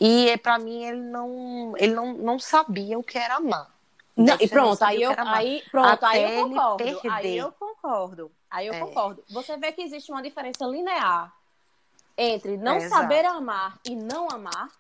E 0.01 0.37
para 0.39 0.59
mim 0.59 0.85
ele 0.85 1.01
não, 1.01 1.75
ele 1.77 1.95
não, 1.95 2.13
não 2.15 2.39
sabia 2.39 2.99
o 2.99 3.03
que 3.03 3.19
era 3.19 3.37
amar. 3.37 3.71
Não, 4.17 4.37
e 4.41 4.49
pronto, 4.49 4.83
aí 4.83 5.03
eu, 5.03 5.13
aí, 5.19 5.63
pronto 5.71 6.05
aí 6.07 6.23
eu 6.23 6.49
concordo. 6.49 7.01
Aí 7.11 7.37
eu 7.37 7.53
concordo. 7.53 8.33
Aí 8.51 8.67
eu 8.67 8.75
é. 8.75 8.81
concordo. 8.81 9.23
Você 9.29 9.57
vê 9.59 9.73
que 9.73 9.83
existe 9.83 10.11
uma 10.11 10.23
diferença 10.23 10.65
linear 10.65 11.33
entre 12.17 12.57
não 12.57 12.77
é, 12.77 12.89
saber 12.89 13.21
exato. 13.21 13.37
amar 13.37 13.79
e 13.85 13.95
não 13.95 14.29
amar. 14.31 14.71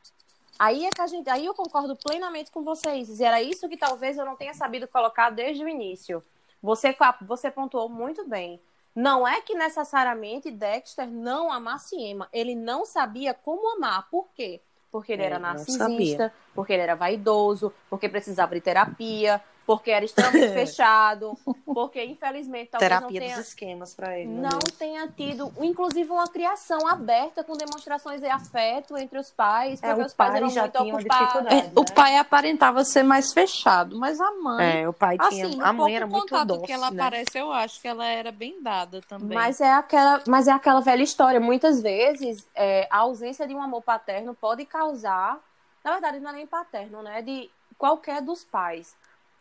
Aí 0.58 0.86
é 0.86 0.90
que 0.90 1.02
a 1.02 1.06
gente, 1.06 1.28
aí 1.28 1.44
eu 1.44 1.52
concordo 1.52 1.94
plenamente 1.96 2.50
com 2.50 2.62
vocês. 2.62 3.20
E 3.20 3.24
era 3.24 3.42
isso 3.42 3.68
que 3.68 3.76
talvez 3.76 4.16
eu 4.16 4.24
não 4.24 4.36
tenha 4.36 4.54
sabido 4.54 4.88
colocar 4.88 5.28
desde 5.28 5.62
o 5.62 5.68
início. 5.68 6.24
Você, 6.62 6.96
você 7.22 7.50
pontuou 7.50 7.90
muito 7.90 8.26
bem. 8.26 8.58
Não 8.96 9.28
é 9.28 9.42
que 9.42 9.54
necessariamente 9.54 10.50
Dexter 10.50 11.06
não 11.06 11.52
amasse 11.52 11.94
Emma. 11.94 12.28
Ele 12.32 12.54
não 12.54 12.84
sabia 12.84 13.34
como 13.34 13.76
amar. 13.76 14.08
Por 14.10 14.28
quê? 14.34 14.60
porque 14.96 15.12
ele 15.12 15.22
é, 15.22 15.26
era 15.26 15.38
narcisista, 15.38 16.32
porque 16.54 16.72
ele 16.72 16.80
era 16.80 16.94
vaidoso, 16.94 17.70
porque 17.90 18.08
precisava 18.08 18.54
de 18.54 18.62
terapia, 18.62 19.42
porque 19.66 19.90
era 19.90 20.04
extremamente 20.04 20.52
fechado, 20.54 21.36
porque 21.64 22.02
infelizmente 22.04 22.70
talvez 22.70 22.88
terapia 22.88 23.20
não 23.20 23.26
tenha, 23.26 23.36
dos 23.36 23.48
esquemas 23.48 23.94
para 23.94 24.18
ele. 24.18 24.30
Não 24.30 24.60
tenha 24.78 25.08
tido, 25.08 25.52
inclusive 25.60 26.08
uma 26.08 26.28
criação 26.28 26.86
aberta 26.86 27.42
com 27.42 27.54
demonstrações 27.54 28.20
de 28.20 28.28
afeto 28.28 28.96
entre 28.96 29.18
os 29.18 29.30
pais, 29.30 29.82
é, 29.82 29.88
porque 29.88 30.02
é, 30.02 30.06
os 30.06 30.14
pais 30.14 30.34
eram 30.36 30.48
já 30.50 30.62
muito 30.62 30.96
ocupados. 30.98 31.52
É, 31.52 31.62
né? 31.62 31.72
O 31.74 31.84
pai 31.84 32.16
aparentava 32.16 32.84
ser 32.84 33.02
mais 33.02 33.32
fechado, 33.32 33.98
mas 33.98 34.20
a 34.20 34.30
mãe, 34.30 34.82
é, 34.82 34.88
o 34.88 34.92
pai 34.92 35.18
tinha, 35.18 35.46
assim, 35.46 35.60
a 35.60 35.72
mãe 35.72 35.96
era 35.96 36.06
muito 36.06 36.44
dócil, 36.44 36.62
que 36.62 36.72
ela 36.72 36.90
né? 36.90 37.02
aparece, 37.02 37.36
eu 37.36 37.52
acho 37.52 37.80
que 37.80 37.88
ela 37.88 38.06
era 38.06 38.30
bem 38.30 38.62
dada 38.62 39.00
também. 39.08 39.36
Mas 39.36 39.60
é 39.60 39.72
aquela, 39.72 40.22
mas 40.28 40.46
é 40.46 40.52
aquela 40.52 40.80
velha 40.80 41.02
história, 41.02 41.40
muitas 41.40 41.82
vezes 41.82 42.46
é, 42.54 42.86
a 42.88 42.98
ausência 42.98 43.48
de 43.48 43.54
um 43.54 43.60
amor 43.60 43.82
paterno 43.82 44.32
pode 44.32 44.64
causar, 44.64 45.40
na 45.84 45.92
verdade 45.92 46.20
não 46.20 46.30
é 46.30 46.34
nem 46.34 46.46
paterno, 46.46 47.02
né, 47.02 47.20
de 47.20 47.50
qualquer 47.76 48.22
dos 48.22 48.44
pais 48.44 48.94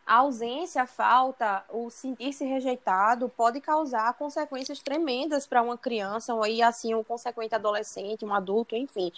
a 0.06 0.18
ausência, 0.18 0.82
a 0.82 0.86
falta, 0.86 1.64
o 1.68 1.90
sentir-se 1.90 2.44
rejeitado 2.44 3.28
pode 3.28 3.60
causar 3.60 4.14
consequências 4.14 4.78
tremendas 4.78 5.46
para 5.46 5.60
uma 5.60 5.76
criança, 5.76 6.32
aí 6.44 6.62
assim, 6.62 6.94
um 6.94 7.02
consequente 7.02 7.54
adolescente, 7.54 8.24
um 8.24 8.32
adulto, 8.32 8.76
enfim. 8.76 9.12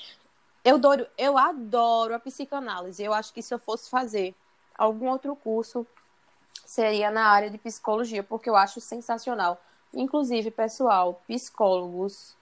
Eu 0.65 0.77
adoro, 0.77 1.07
eu 1.19 1.37
adoro 1.37 2.15
a 2.15 2.19
psicanálise. 2.19 3.03
Eu 3.03 3.13
acho 3.13 3.33
que 3.35 3.43
se 3.43 3.53
eu 3.53 3.59
fosse 3.59 3.91
fazer 3.91 4.35
algum 4.77 5.09
outro 5.09 5.37
curso, 5.37 5.87
seria 6.65 7.11
na 7.11 7.27
área 7.27 7.51
de 7.51 7.59
psicologia, 7.59 8.23
porque 8.23 8.49
eu 8.49 8.57
acho 8.57 8.81
sensacional. 8.81 9.61
Inclusive, 9.93 10.51
pessoal, 10.51 11.21
psicólogos, 11.27 12.35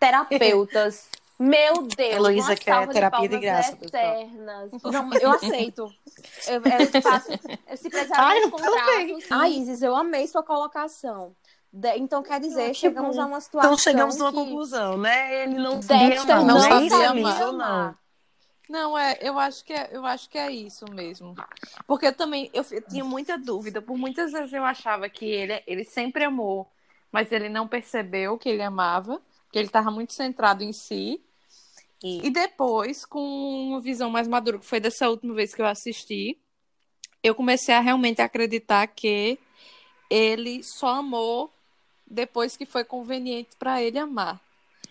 terapeutas, 0.00 1.08
Meu 1.38 1.82
Deus, 1.82 2.14
Heloísa 2.14 2.56
quer 2.56 2.86
de 2.86 2.92
terapia 2.92 3.28
de 3.28 3.38
graça. 3.38 3.78
Eternas. 3.80 4.72
Não, 4.82 5.14
eu 5.14 5.30
aceito. 5.30 5.94
Eu, 6.48 6.62
eu 6.94 7.02
faço, 7.02 7.30
se 7.76 7.88
precisar 7.88 8.16
Ai, 8.18 8.40
mais 8.40 8.50
contratos. 8.50 9.24
Ah, 9.30 9.48
Isis, 9.48 9.82
eu 9.82 9.94
amei 9.94 10.26
sua 10.26 10.42
colocação. 10.42 11.36
De- 11.72 11.96
Então, 11.96 12.22
quer 12.22 12.40
dizer, 12.40 12.74
chegamos 12.74 13.16
bom. 13.16 13.22
a 13.22 13.26
uma 13.26 13.40
situação. 13.40 13.70
Então 13.72 13.78
chegamos 13.78 14.16
numa 14.16 14.30
que 14.32 14.36
conclusão, 14.38 14.98
né? 14.98 15.44
Ele 15.44 15.54
não 15.54 15.78
Dexter 15.78 16.26
sabia 16.26 16.32
amar, 16.32 16.44
não 16.44 16.56
amar. 17.10 17.16
isso 17.34 17.44
ou 17.44 17.52
não. 17.52 17.98
Não, 18.68 18.98
é, 18.98 19.16
eu 19.22 19.38
acho 19.38 19.64
que 19.64 19.72
é, 19.72 19.88
eu 19.92 20.04
acho 20.04 20.28
que 20.28 20.36
é 20.36 20.50
isso 20.50 20.84
mesmo. 20.90 21.34
Porque 21.86 22.06
eu 22.06 22.12
também 22.14 22.50
eu, 22.52 22.62
f- 22.62 22.80
tinha 22.82 23.04
muita 23.04 23.38
dúvida, 23.38 23.80
por 23.80 23.96
muitas 23.96 24.32
vezes 24.32 24.52
eu 24.52 24.62
achava 24.64 25.08
que 25.08 25.24
ele, 25.24 25.62
ele 25.66 25.84
sempre 25.84 26.24
amou, 26.24 26.70
mas 27.10 27.32
ele 27.32 27.48
não 27.48 27.66
percebeu 27.66 28.36
que 28.36 28.48
ele 28.48 28.62
amava, 28.62 29.22
que 29.50 29.58
ele 29.58 29.68
estava 29.68 29.90
muito 29.90 30.12
centrado 30.12 30.62
em 30.62 30.72
si. 30.74 31.22
E- 32.02 32.26
E 32.26 32.30
depois, 32.30 33.04
com 33.04 33.20
uma 33.20 33.80
visão 33.80 34.10
mais 34.10 34.28
madura, 34.28 34.58
que 34.58 34.66
foi 34.66 34.80
dessa 34.80 35.08
última 35.08 35.34
vez 35.34 35.54
que 35.54 35.60
eu 35.62 35.66
assisti, 35.66 36.38
eu 37.22 37.34
comecei 37.34 37.74
a 37.74 37.80
realmente 37.80 38.22
acreditar 38.22 38.86
que 38.86 39.38
ele 40.10 40.62
só 40.62 40.88
amou 40.96 41.52
depois 42.06 42.56
que 42.56 42.64
foi 42.64 42.84
conveniente 42.84 43.50
para 43.58 43.82
ele 43.82 43.98
amar. 43.98 44.40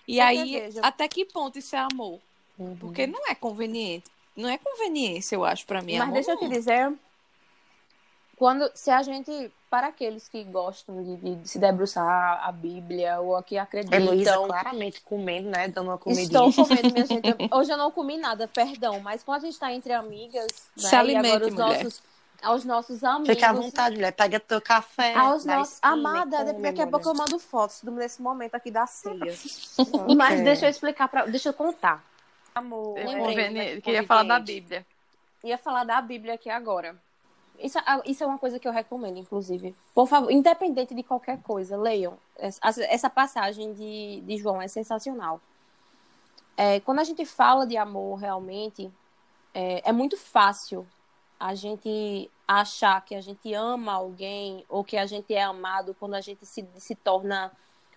E 0.08 0.20
Porque, 0.20 0.22
aí, 0.22 0.51
veja- 0.60 0.82
até 0.82 1.08
que 1.08 1.26
ponto 1.26 1.58
isso 1.58 1.76
é 1.76 1.80
amor? 1.80 2.20
Uhum. 2.58 2.76
Porque 2.78 3.08
não 3.08 3.28
é 3.28 3.36
conveniente. 3.36 4.05
Não 4.36 4.47
é 4.49 4.58
conveniência, 4.58 5.36
eu 5.36 5.43
acho, 5.43 5.66
pra 5.66 5.82
mim. 5.82 5.93
Mas 5.97 6.03
amor 6.03 6.14
deixa 6.14 6.32
eu 6.34 6.38
te 6.38 6.47
dizer, 6.47 6.93
quando 8.38 8.70
se 8.76 8.90
a 8.92 9.02
gente, 9.02 9.52
para 9.70 9.88
aqueles 9.88 10.28
que 10.30 10.44
gostam 10.44 11.04
de, 11.04 11.36
de 11.36 11.48
se 11.50 11.58
debruçar 11.60 12.40
a 12.48 12.52
Bíblia 12.52 13.20
ou 13.20 13.42
que 13.42 13.58
acreditam, 13.58 14.00
Heloísa 14.00 14.38
claramente 14.46 15.02
comendo, 15.02 15.50
né? 15.50 15.68
Dando 15.68 15.88
uma 15.90 15.98
comidinha. 15.98 16.48
Estou 16.48 16.54
comendo, 16.68 16.94
minha 16.94 17.06
gente. 17.06 17.28
Hoje 17.52 17.72
eu 17.72 17.78
não 17.78 17.90
comi 17.92 18.16
nada, 18.18 18.48
perdão. 18.48 19.00
Mas 19.00 19.24
quando 19.24 19.38
a 19.40 19.46
gente 19.46 19.54
está 19.54 19.74
entre 19.74 19.92
amigas, 19.92 20.48
Se 20.78 20.84
né, 20.86 20.92
e 20.92 20.96
alimente, 20.96 21.28
agora 21.30 21.48
os 21.48 21.54
mulher. 21.54 21.84
nossos, 21.84 22.04
aos 22.44 22.64
nossos 22.64 23.04
amigos. 23.04 23.30
Fica 23.36 23.50
à 23.50 23.54
vontade, 23.54 23.96
mulher. 23.96 24.12
Pega 24.14 24.40
teu 24.40 24.62
café. 24.62 25.16
Aos 25.16 25.44
nossos... 25.44 25.74
esquina 25.74 25.94
Amada, 25.94 26.38
come, 26.38 26.46
daqui 26.62 26.82
a 26.82 26.86
mulher. 26.86 26.92
pouco 26.92 27.10
eu 27.10 27.16
mando 27.16 27.40
fotos 27.40 27.82
do- 27.82 27.92
nesse 27.92 28.22
momento 28.22 28.54
aqui 28.54 28.70
da 28.70 28.86
ceia. 28.86 29.34
Mas 30.16 30.42
deixa 30.44 30.68
eu 30.68 30.70
explicar, 30.70 31.08
pra... 31.08 31.26
deixa 31.26 31.50
eu 31.50 31.54
contar. 31.54 32.04
Amor, 32.54 33.00
É 33.00 33.04
lembrei, 33.06 33.50
né, 33.50 33.82
Queria 33.82 34.04
falar 34.04 34.24
da. 34.24 34.40
Bíblia. 34.40 34.86
ia 35.44 35.58
falar 35.58 35.84
da 35.84 36.00
Bíblia 36.02 36.36
aqui 36.36 36.50
agora. 36.52 36.96
Isso, 37.60 37.78
é- 37.80 38.01
isso 38.05 38.24
é 38.24 38.28
uma 38.28 38.38
coisa 38.38 38.60
que 38.60 38.68
eu 38.68 38.72
recomendo, 38.72 39.18
inclusive. 39.18 39.76
Por 39.93 40.08
favor, 40.08 40.32
independente 40.32 40.93
de 40.93 41.03
qualquer 41.03 41.41
coisa, 41.41 41.76
leiam. 41.78 42.18
Essa, 42.38 42.84
essa 42.84 43.10
passagem 43.10 43.74
de, 43.74 44.22
de 44.22 44.38
João 44.38 44.62
é 44.62 44.68
sensacional. 44.68 45.41
É, 46.55 46.80
quando 46.80 46.99
a 46.99 47.03
gente 47.03 47.26
fala 47.26 47.66
de 47.66 47.78
amor, 47.78 48.16
realmente, 48.16 48.91
é, 49.53 49.89
é 49.89 49.91
muito 49.91 50.18
fácil 50.18 50.88
a 51.39 51.53
gente 51.53 52.32
achar 52.47 53.03
que 53.03 53.14
a 53.14 53.22
gente 53.22 53.53
ama 53.53 53.93
alguém 53.93 54.66
ou 54.70 54.84
que 54.84 54.97
a 54.97 55.05
gente 55.05 55.34
é 55.34 55.43
amado 55.43 55.95
quando 55.99 56.16
a 56.16 56.22
gente 56.22 56.45
se, 56.45 56.68
se 56.78 56.95
torna 56.95 57.51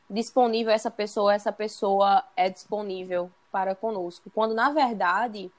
disponível 0.09 0.73
a 0.73 0.75
essa 0.75 0.91
pessoa, 0.91 1.33
essa 1.33 1.53
pessoa 1.53 2.25
é 2.37 2.51
disponível 2.51 3.31
para 3.51 3.75
conosco. 3.75 4.31
Quando, 4.31 4.55
na 4.55 4.71
verdade, 4.71 5.51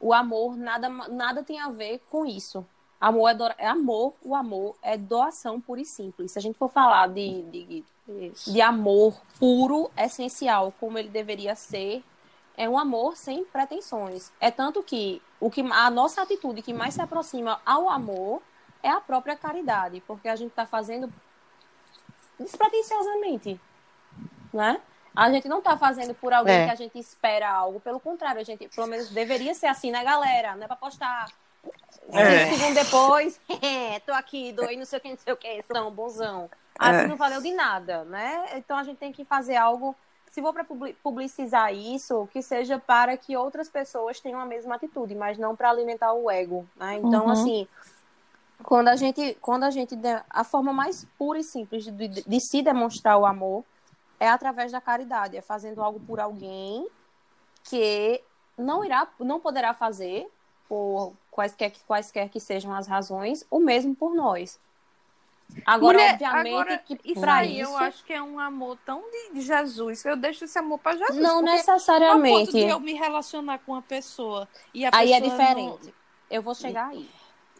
o 0.00 0.12
amor 0.12 0.56
nada, 0.56 0.88
nada 0.88 1.42
tem 1.44 1.60
a 1.60 1.70
ver 1.70 2.00
com 2.10 2.26
isso. 2.26 2.66
Amor 3.02 3.28
é, 3.30 3.34
do- 3.34 3.54
amor, 3.58 4.14
o 4.22 4.34
amor 4.36 4.76
é 4.80 4.96
doação 4.96 5.60
pura 5.60 5.80
e 5.80 5.84
simples. 5.84 6.30
Se 6.30 6.38
a 6.38 6.42
gente 6.42 6.56
for 6.56 6.68
falar 6.70 7.08
de, 7.08 7.42
de, 7.50 7.84
de 8.46 8.60
amor 8.60 9.20
puro, 9.40 9.90
essencial, 9.96 10.72
como 10.78 10.96
ele 10.98 11.08
deveria 11.08 11.56
ser, 11.56 12.04
é 12.56 12.68
um 12.68 12.78
amor 12.78 13.16
sem 13.16 13.44
pretensões. 13.44 14.30
É 14.40 14.52
tanto 14.52 14.82
que, 14.84 15.20
o 15.40 15.50
que 15.50 15.62
a 15.62 15.90
nossa 15.90 16.22
atitude 16.22 16.62
que 16.62 16.72
mais 16.72 16.94
se 16.94 17.02
aproxima 17.02 17.60
ao 17.66 17.88
amor 17.90 18.40
é 18.84 18.88
a 18.90 19.00
própria 19.00 19.34
caridade, 19.34 20.00
porque 20.06 20.28
a 20.28 20.36
gente 20.36 20.50
está 20.50 20.64
fazendo 20.64 21.12
despretensiosamente, 22.38 23.60
né? 24.52 24.80
A 25.14 25.30
gente 25.30 25.46
não 25.48 25.60
tá 25.60 25.76
fazendo 25.76 26.14
por 26.14 26.32
alguém 26.32 26.54
É. 26.54 26.64
que 26.66 26.70
a 26.70 26.74
gente 26.76 26.98
espera 26.98 27.50
algo. 27.50 27.80
Pelo 27.80 28.00
contrário, 28.00 28.40
a 28.40 28.44
gente, 28.44 28.66
pelo 28.68 28.86
menos, 28.86 29.10
deveria 29.10 29.54
ser 29.54 29.66
assim, 29.66 29.90
né, 29.90 30.02
galera? 30.04 30.54
Não 30.56 30.64
é 30.64 30.66
pra 30.66 30.76
postar 30.76 31.28
É. 32.12 32.72
depois. 32.74 33.40
tô 34.06 34.12
aqui, 34.12 34.52
doei 34.52 34.76
não 34.76 34.84
sei 34.84 34.98
o 34.98 35.02
que, 35.02 35.08
não 35.10 35.18
sei 35.18 35.32
o 35.32 35.36
que. 35.36 35.64
Não, 35.70 35.90
bonzão. 35.90 36.50
Assim 36.78 37.00
É. 37.04 37.06
não 37.06 37.16
valeu 37.16 37.40
de 37.40 37.52
nada, 37.52 38.04
né? 38.04 38.44
Então 38.56 38.76
a 38.76 38.82
gente 38.84 38.98
tem 38.98 39.12
que 39.12 39.24
fazer 39.24 39.56
algo. 39.56 39.94
Se 40.30 40.40
for 40.40 40.52
para 40.52 40.64
publicizar 41.02 41.74
isso, 41.74 42.26
que 42.32 42.40
seja 42.40 42.78
para 42.78 43.16
que 43.18 43.36
outras 43.36 43.68
pessoas 43.68 44.18
tenham 44.18 44.40
a 44.40 44.46
mesma 44.46 44.76
atitude, 44.76 45.14
mas 45.14 45.36
não 45.36 45.54
para 45.54 45.68
alimentar 45.70 46.12
o 46.14 46.30
ego, 46.30 46.66
né? 46.76 46.96
Então, 46.96 47.26
Uhum. 47.26 47.30
assim, 47.30 47.68
quando 48.62 48.88
a 48.88 48.96
gente, 48.96 49.36
quando 49.42 49.64
a 49.64 49.70
gente, 49.70 49.94
a 50.30 50.42
forma 50.42 50.72
mais 50.72 51.06
pura 51.18 51.38
e 51.38 51.44
simples 51.44 51.84
de, 51.84 51.90
de- 52.08 52.22
de 52.26 52.40
se 52.40 52.62
demonstrar 52.62 53.18
o 53.18 53.26
amor 53.26 53.62
é 54.18 54.26
através 54.28 54.72
da 54.72 54.80
caridade, 54.80 55.36
é 55.36 55.42
fazendo 55.42 55.82
algo 55.82 56.00
por 56.00 56.18
alguém 56.18 56.88
que 57.64 58.22
não 58.56 58.82
irá, 58.82 59.06
não 59.18 59.38
poderá 59.38 59.74
fazer 59.74 60.26
por 60.66 61.12
quaisquer, 61.32 61.72
quaisquer 61.88 62.28
que 62.28 62.38
sejam 62.38 62.72
as 62.72 62.86
razões, 62.86 63.44
o 63.50 63.58
mesmo 63.58 63.94
por 63.96 64.14
nós. 64.14 64.58
Agora, 65.66 65.98
Mulher, 65.98 66.12
obviamente 66.14 66.48
agora, 66.54 66.78
que 66.78 66.98
isso 67.04 67.20
para 67.20 67.44
isso 67.44 67.70
eu 67.70 67.76
acho 67.76 68.04
que 68.04 68.12
é 68.12 68.22
um 68.22 68.38
amor 68.38 68.78
tão 68.86 69.02
de, 69.10 69.40
Jesus. 69.42 70.04
Eu 70.04 70.16
deixo 70.16 70.44
esse 70.44 70.58
amor 70.58 70.78
pra 70.78 70.96
Jesus. 70.96 71.16
não 71.18 71.38
a 71.38 71.40
ponto 71.42 71.50
necessariamente. 71.50 72.52
de 72.52 72.60
eu 72.62 72.80
me 72.80 72.94
relacionar 72.94 73.58
com 73.58 73.72
uma 73.72 73.82
pessoa 73.82 74.48
e 74.72 74.86
a 74.86 74.90
Aí 74.92 75.12
é 75.12 75.20
pessoa 75.20 75.38
diferente. 75.38 75.94
Eu 76.30 76.40
vou 76.42 76.54
chegar 76.54 76.88
aí. 76.88 77.10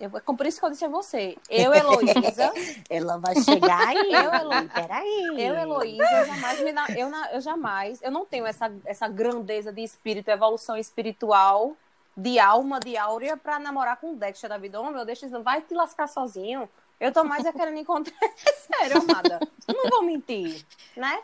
Eu 0.00 0.10
por 0.10 0.46
isso 0.46 0.58
que 0.58 0.64
eu 0.66 0.70
disse 0.70 0.84
a 0.84 0.88
você. 0.88 1.36
Eu, 1.50 1.72
Heloísa, 1.74 2.52
Ela 2.88 3.18
vai 3.18 3.34
chegar 3.42 3.88
aí. 3.88 3.98
Eu, 4.10 4.32
Elo- 4.32 4.68
Peraí. 4.70 5.26
eu, 5.38 5.54
Heloísa, 5.54 6.02
eu 6.02 6.26
jamais 6.26 6.60
me 6.60 6.72
na- 6.72 6.88
eu, 6.96 7.08
na- 7.10 7.32
eu 7.32 7.40
jamais, 7.42 8.00
eu 8.02 8.10
não 8.10 8.24
tenho 8.24 8.46
essa, 8.46 8.72
essa 8.86 9.06
grandeza 9.06 9.70
de 9.72 9.82
espírito, 9.82 10.28
evolução 10.30 10.76
espiritual, 10.78 11.76
de 12.16 12.38
alma, 12.38 12.78
de 12.80 12.96
áurea, 12.96 13.36
pra 13.36 13.58
namorar 13.58 13.96
com 13.96 14.12
o 14.12 14.16
Dexter 14.16 14.50
da 14.50 14.58
vida. 14.58 14.80
Oh, 14.80 14.90
meu 14.90 15.04
Deus, 15.04 15.20
não 15.22 15.42
vai 15.42 15.62
te 15.62 15.74
lascar 15.74 16.08
sozinho. 16.08 16.68
Eu 17.00 17.12
tô 17.12 17.24
mais 17.24 17.44
é 17.44 17.52
querendo 17.52 17.78
encontrar. 17.78 18.14
Sério, 18.78 18.98
amada. 18.98 19.40
Não 19.66 19.90
vou 19.90 20.02
mentir, 20.02 20.64
né? 20.96 21.20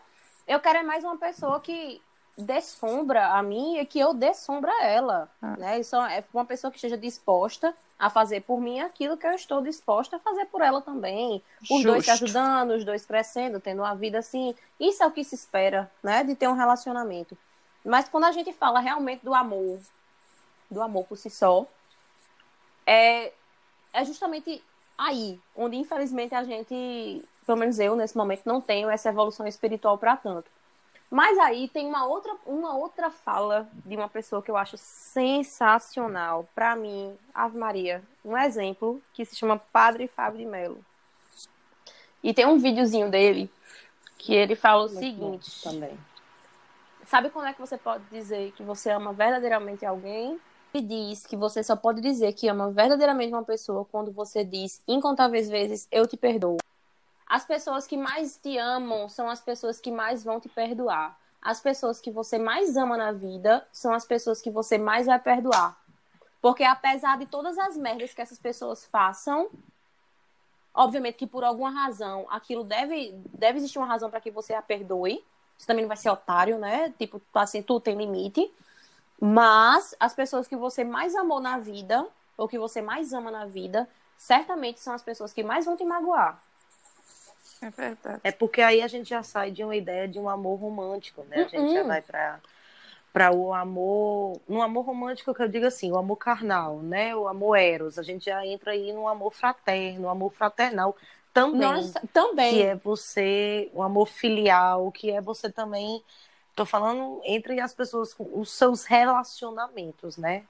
Eu 0.47 0.59
quero 0.61 0.79
é 0.79 0.83
mais 0.83 1.05
uma 1.05 1.17
pessoa 1.17 1.61
que 1.61 2.01
dessombra 2.39 3.35
a 3.35 3.43
mim 3.43 3.79
e 3.79 3.85
que 3.85 3.99
eu 3.99 4.15
dessombra 4.15 4.73
ela, 4.83 5.29
né? 5.59 5.81
Isso 5.81 5.97
é 5.97 6.25
uma 6.33 6.45
pessoa 6.45 6.71
que 6.71 6.77
esteja 6.77 6.97
disposta 6.97 7.75
a 7.99 8.09
fazer 8.09 8.43
por 8.43 8.61
mim 8.61 8.81
aquilo 8.81 9.17
que 9.17 9.27
eu 9.27 9.33
estou 9.33 9.61
disposta 9.61 10.17
a 10.17 10.21
fazer 10.21 10.47
por 10.47 10.63
ela 10.63 10.81
também. 10.81 11.43
Os 11.69 11.83
dois 11.83 12.05
se 12.05 12.11
Justo. 12.11 12.25
ajudando, 12.25 12.71
os 12.71 12.85
dois 12.85 13.05
crescendo, 13.05 13.59
tendo 13.59 13.83
uma 13.83 13.95
vida 13.95 14.21
assim. 14.21 14.55
Isso 14.79 15.03
é 15.03 15.07
o 15.07 15.11
que 15.11 15.25
se 15.25 15.35
espera, 15.35 15.91
né? 16.03 16.23
De 16.23 16.37
ter 16.37 16.49
um 16.49 16.55
relacionamento. 16.55 17.37
Mas 17.85 18.09
quando 18.09 18.25
a 18.25 18.33
gente 18.33 18.53
fala 18.53 18.79
realmente 18.79 19.25
do 19.25 19.35
amor, 19.35 19.81
do 20.71 20.83
amor 20.83 21.07
por 21.07 21.17
si 21.17 21.31
só, 21.31 21.67
é, 22.87 23.33
é 23.93 24.05
justamente 24.05 24.63
aí, 24.97 25.41
onde 25.55 25.77
infelizmente 25.77 26.35
a 26.35 26.43
gente, 26.43 27.25
pelo 27.47 27.59
menos 27.59 27.79
eu 27.79 27.95
nesse 27.95 28.17
momento, 28.17 28.43
não 28.45 28.61
tenho 28.61 28.91
essa 28.91 29.09
evolução 29.09 29.47
espiritual 29.47 29.97
para 29.99 30.17
tanto. 30.17 30.51
Mas 31.11 31.39
aí 31.39 31.69
tem 31.69 31.87
uma 31.87 32.05
outra, 32.05 32.37
uma 32.45 32.77
outra 32.77 33.11
fala 33.11 33.67
de 33.87 33.97
uma 33.97 34.09
pessoa 34.09 34.43
que 34.43 34.51
eu 34.51 34.57
acho 34.57 34.77
sensacional. 34.77 36.47
Para 36.55 36.77
mim, 36.77 37.17
Ave 37.35 37.57
Maria, 37.59 38.03
um 38.23 38.37
exemplo 38.37 39.01
que 39.15 39.25
se 39.25 39.35
chama 39.35 39.59
Padre 39.73 40.07
Fábio 40.07 40.41
de 40.41 40.45
Mello. 40.45 40.85
E 42.23 42.35
tem 42.35 42.47
um 42.47 42.59
videozinho 42.59 43.11
dele 43.11 43.51
que 44.19 44.35
ele 44.35 44.55
fala 44.55 44.87
o 44.87 44.91
Muito 44.91 44.99
seguinte: 44.99 45.63
Também. 45.63 45.99
Sabe 47.07 47.31
quando 47.31 47.47
é 47.47 47.55
que 47.55 47.61
você 47.61 47.79
pode 47.79 48.05
dizer 48.11 48.53
que 48.53 48.63
você 48.63 48.91
ama 48.91 49.15
verdadeiramente 49.15 49.87
alguém? 49.87 50.39
Diz 50.75 51.27
que 51.27 51.37
você 51.37 51.63
só 51.63 51.75
pode 51.75 52.01
dizer 52.01 52.35
que 52.35 52.47
ama 52.47 52.71
verdadeiramente 52.71 53.33
uma 53.33 53.43
pessoa 53.43 53.85
quando 53.85 54.13
você 54.13 54.45
diz 54.45 54.83
incontáveis 54.87 55.49
vezes 55.49 55.89
eu 55.91 56.07
te 56.07 56.17
perdoo. 56.17 56.59
As 57.27 57.45
pessoas 57.45 57.87
que 57.87 57.97
mais 57.97 58.37
te 58.37 58.57
amam 58.57 59.09
são 59.09 59.29
as 59.29 59.41
pessoas 59.41 59.81
que 59.81 59.91
mais 59.91 60.23
vão 60.23 60.39
te 60.41 60.49
perdoar. 60.49 61.19
As 61.43 61.61
pessoas 61.61 62.01
que 62.01 62.11
você 62.11 62.39
mais 62.39 62.77
ama 62.77 62.97
na 62.97 63.13
vida 63.13 63.67
são 63.73 63.93
as 63.93 64.05
pessoas 64.05 64.41
que 64.41 64.51
você 64.51 64.79
mais 64.79 65.07
vai 65.07 65.19
perdoar. 65.19 65.77
Porque 66.41 66.65
apesar 66.65 67.19
de 67.19 67.27
todas 67.27 67.59
as 67.59 67.77
merdas 67.77 68.15
que 68.15 68.23
essas 68.23 68.39
pessoas 68.39 68.85
façam, 68.85 69.49
obviamente 70.73 71.17
que 71.17 71.27
por 71.27 71.45
alguma 71.45 71.71
razão 71.71 72.27
aquilo 72.31 72.65
deve, 72.65 73.13
deve 73.37 73.59
existir 73.59 73.79
uma 73.79 73.87
razão 73.87 74.11
para 74.11 74.21
que 74.21 74.31
você 74.31 74.55
a 74.55 74.63
perdoe. 74.63 75.23
Você 75.57 75.67
também 75.67 75.83
não 75.83 75.89
vai 75.89 75.97
ser 75.97 76.11
otário, 76.11 76.57
né? 76.59 76.95
Tipo, 76.99 77.21
assim, 77.35 77.63
tudo 77.63 77.81
tem 77.81 77.97
limite. 77.97 78.49
Mas 79.21 79.95
as 79.99 80.15
pessoas 80.15 80.47
que 80.47 80.57
você 80.57 80.85
mais 80.85 81.15
amou 81.15 81.41
na 81.41 81.59
vida, 81.59 82.07
ou 82.37 82.49
que 82.49 82.59
você 82.59 82.81
mais 82.81 83.13
ama 83.13 83.31
na 83.31 83.47
vida, 83.47 83.89
certamente 84.17 84.81
são 84.81 84.95
as 84.95 85.03
pessoas 85.03 85.33
que 85.33 85.43
mais 85.43 85.65
vão 85.67 85.77
te 85.77 85.85
magoar. 85.85 86.41
É 87.61 87.71
verdade. 87.71 88.21
É 88.23 88.31
porque 88.31 88.63
aí 88.63 88.81
a 88.83 88.87
gente 88.89 89.09
já 89.11 89.23
sai 89.23 89.51
de 89.51 89.65
uma 89.65 89.75
ideia 89.75 90.07
de 90.07 90.19
um 90.19 90.29
amor 90.29 90.61
romântico, 90.61 91.25
né? 91.25 91.43
A 91.45 91.49
gente 91.49 91.73
já 91.73 91.83
Uhum. 91.83 91.89
vai 91.89 92.03
para 92.03 92.41
para 93.13 93.33
o 93.33 93.53
amor, 93.55 94.41
no 94.47 94.63
amor 94.63 94.85
romântico 94.85 95.35
que 95.35 95.43
eu 95.43 95.49
digo 95.49 95.67
assim, 95.67 95.91
o 95.91 95.97
amor 95.97 96.17
carnal, 96.17 96.79
né? 96.83 97.17
O 97.17 97.27
amor 97.27 97.57
eros. 97.57 97.99
A 97.99 98.03
gente 98.03 98.27
já 98.27 98.47
entra 98.47 98.73
aí 98.73 98.93
no 98.93 99.09
amor 99.09 99.33
fraterno, 99.33 100.07
o 100.07 100.11
amor 100.11 100.31
fraternal, 100.31 100.95
também. 101.33 101.61
Nossa, 101.61 102.01
também. 102.13 102.51
Que 102.53 102.63
é 102.63 102.75
você, 102.77 103.71
o 103.73 103.83
amor 103.83 104.07
filial, 104.07 104.93
que 104.93 105.11
é 105.11 105.21
você 105.21 105.51
também. 105.51 106.03
Tô 106.59 106.67
falando 106.67 107.21
entre 107.25 107.61
as 107.61 107.73
pessoas, 107.73 108.17
os 108.19 108.51
seus 108.51 108.85
relacionamentos, 108.85 110.17
né? 110.17 110.43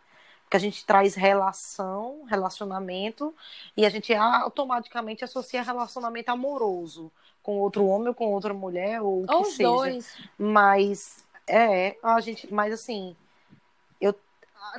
Porque 0.42 0.56
a 0.56 0.60
gente 0.60 0.82
traz 0.86 1.14
relação, 1.14 2.24
relacionamento, 2.24 3.34
e 3.76 3.84
a 3.84 3.90
gente 3.90 4.14
automaticamente 4.14 5.22
associa 5.22 5.62
relacionamento 5.62 6.30
amoroso 6.30 7.12
com 7.42 7.58
outro 7.58 7.84
homem 7.84 8.08
ou 8.08 8.14
com 8.14 8.32
outra 8.32 8.54
mulher, 8.54 9.02
ou 9.02 9.22
o 9.22 9.26
que 9.26 9.34
Ou 9.34 9.42
os 9.42 9.48
seja. 9.48 9.68
dois. 9.68 10.16
Mas 10.38 11.22
é, 11.46 11.98
a 12.02 12.18
gente, 12.20 12.50
mas 12.50 12.72
assim, 12.72 13.14
eu 14.00 14.14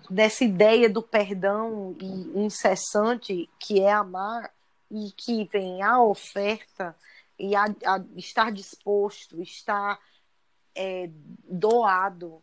dessa 0.10 0.44
ideia 0.44 0.90
do 0.90 1.04
perdão 1.04 1.96
e 2.02 2.40
incessante 2.44 3.48
que 3.60 3.82
é 3.82 3.92
amar 3.92 4.52
e 4.90 5.12
que 5.16 5.44
vem 5.44 5.84
a 5.84 6.02
oferta 6.02 6.96
e 7.38 7.56
a, 7.56 7.66
a 7.66 8.04
estar 8.18 8.52
disposto, 8.52 9.40
estar 9.44 10.00
é, 10.82 11.10
doado, 11.44 12.42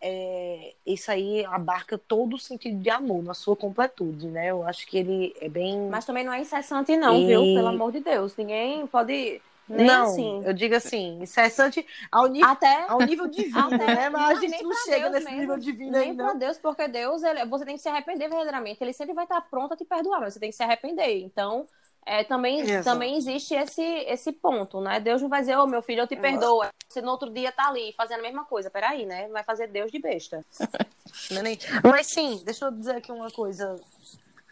é, 0.00 0.74
isso 0.84 1.10
aí 1.10 1.44
abarca 1.46 1.96
todo 1.96 2.34
o 2.34 2.38
sentido 2.38 2.80
de 2.80 2.90
amor 2.90 3.22
na 3.22 3.34
sua 3.34 3.54
completude, 3.56 4.26
né? 4.26 4.50
Eu 4.50 4.66
acho 4.66 4.84
que 4.86 4.98
ele 4.98 5.34
é 5.40 5.48
bem 5.48 5.88
Mas 5.88 6.04
também 6.04 6.24
não 6.24 6.32
é 6.32 6.40
incessante, 6.40 6.96
não, 6.96 7.14
E- 7.16 7.26
viu? 7.26 7.40
Pelo 7.42 7.68
amor 7.68 7.92
de 7.92 8.00
Deus. 8.00 8.36
Ninguém 8.36 8.86
pode. 8.86 9.40
Nem 9.70 9.86
não, 9.86 10.04
assim. 10.04 10.42
eu 10.46 10.54
digo 10.54 10.74
assim, 10.74 11.18
incessante 11.20 11.86
ao 12.10 12.26
nível 12.26 12.48
Até. 12.48 12.86
ao 12.88 13.00
nível 13.02 13.26
divino, 13.28 13.66
Até- 13.74 13.76
né? 13.94 14.08
Mas 14.08 14.38
a 14.38 14.40
gente 14.40 14.62
não 14.62 14.72
chega 14.86 15.10
Deus 15.10 15.12
nesse 15.12 15.24
mesmo. 15.26 15.40
nível 15.40 15.58
divino 15.58 15.92
Nem 15.92 16.10
ainda. 16.10 16.24
pra 16.24 16.32
Deus, 16.32 16.56
porque 16.58 16.88
Deus, 16.88 17.22
ele, 17.22 17.44
você 17.44 17.66
tem 17.66 17.76
que 17.76 17.82
se 17.82 17.88
arrepender 17.88 18.28
verdadeiramente. 18.30 18.82
Ele 18.82 18.94
sempre 18.94 19.12
vai 19.14 19.24
estar 19.24 19.42
pronto 19.42 19.74
a 19.74 19.76
te 19.76 19.84
perdoar, 19.84 20.20
mas 20.20 20.32
você 20.32 20.40
tem 20.40 20.48
que 20.48 20.56
se 20.56 20.62
arrepender. 20.62 21.20
Então, 21.22 21.66
é, 22.08 22.24
também, 22.24 22.60
Exato. 22.60 22.84
também 22.84 23.16
existe 23.18 23.54
esse, 23.54 23.82
esse 23.82 24.32
ponto, 24.32 24.80
né? 24.80 24.98
Deus 24.98 25.20
não 25.20 25.28
vai 25.28 25.40
dizer, 25.40 25.58
ô 25.58 25.66
meu 25.66 25.82
filho, 25.82 26.00
eu 26.00 26.06
te 26.06 26.16
perdoo. 26.16 26.64
Você 26.88 27.02
no 27.02 27.10
outro 27.10 27.28
dia 27.28 27.52
tá 27.52 27.68
ali 27.68 27.92
fazendo 27.92 28.20
a 28.20 28.22
mesma 28.22 28.46
coisa. 28.46 28.70
Peraí, 28.70 29.04
né? 29.04 29.28
Vai 29.28 29.44
fazer 29.44 29.66
Deus 29.66 29.92
de 29.92 29.98
besta. 29.98 30.44
É 31.30 31.88
Mas 31.88 32.06
sim, 32.06 32.42
deixa 32.44 32.66
eu 32.66 32.70
dizer 32.70 32.96
aqui 32.96 33.10
uma 33.10 33.30
coisa 33.30 33.80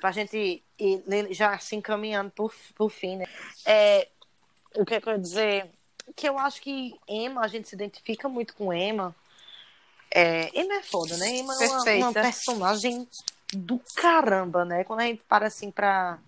pra 0.00 0.10
gente 0.10 0.62
ir 0.78 1.04
já 1.30 1.58
se 1.58 1.76
encaminhando 1.76 2.30
por, 2.30 2.52
por 2.74 2.90
fim, 2.90 3.16
né? 3.16 3.26
É, 3.64 4.08
o 4.74 4.84
que 4.84 4.94
é 4.94 5.00
que 5.00 5.08
eu 5.08 5.12
ia 5.12 5.18
dizer? 5.18 5.70
Que 6.14 6.28
eu 6.28 6.38
acho 6.38 6.60
que 6.62 6.98
Emma, 7.06 7.42
a 7.42 7.46
gente 7.46 7.68
se 7.68 7.74
identifica 7.74 8.26
muito 8.28 8.54
com 8.54 8.72
Emma. 8.72 9.14
É, 10.10 10.50
Emma 10.58 10.74
é 10.76 10.82
foda, 10.82 11.16
né? 11.18 11.28
Emma 11.28 11.54
é 11.62 11.68
uma, 11.68 12.08
uma 12.08 12.12
personagem 12.12 13.06
do 13.52 13.80
caramba, 13.94 14.64
né? 14.64 14.82
Quando 14.82 15.00
a 15.00 15.04
gente 15.04 15.22
para 15.28 15.46
assim 15.46 15.70
pra. 15.70 16.18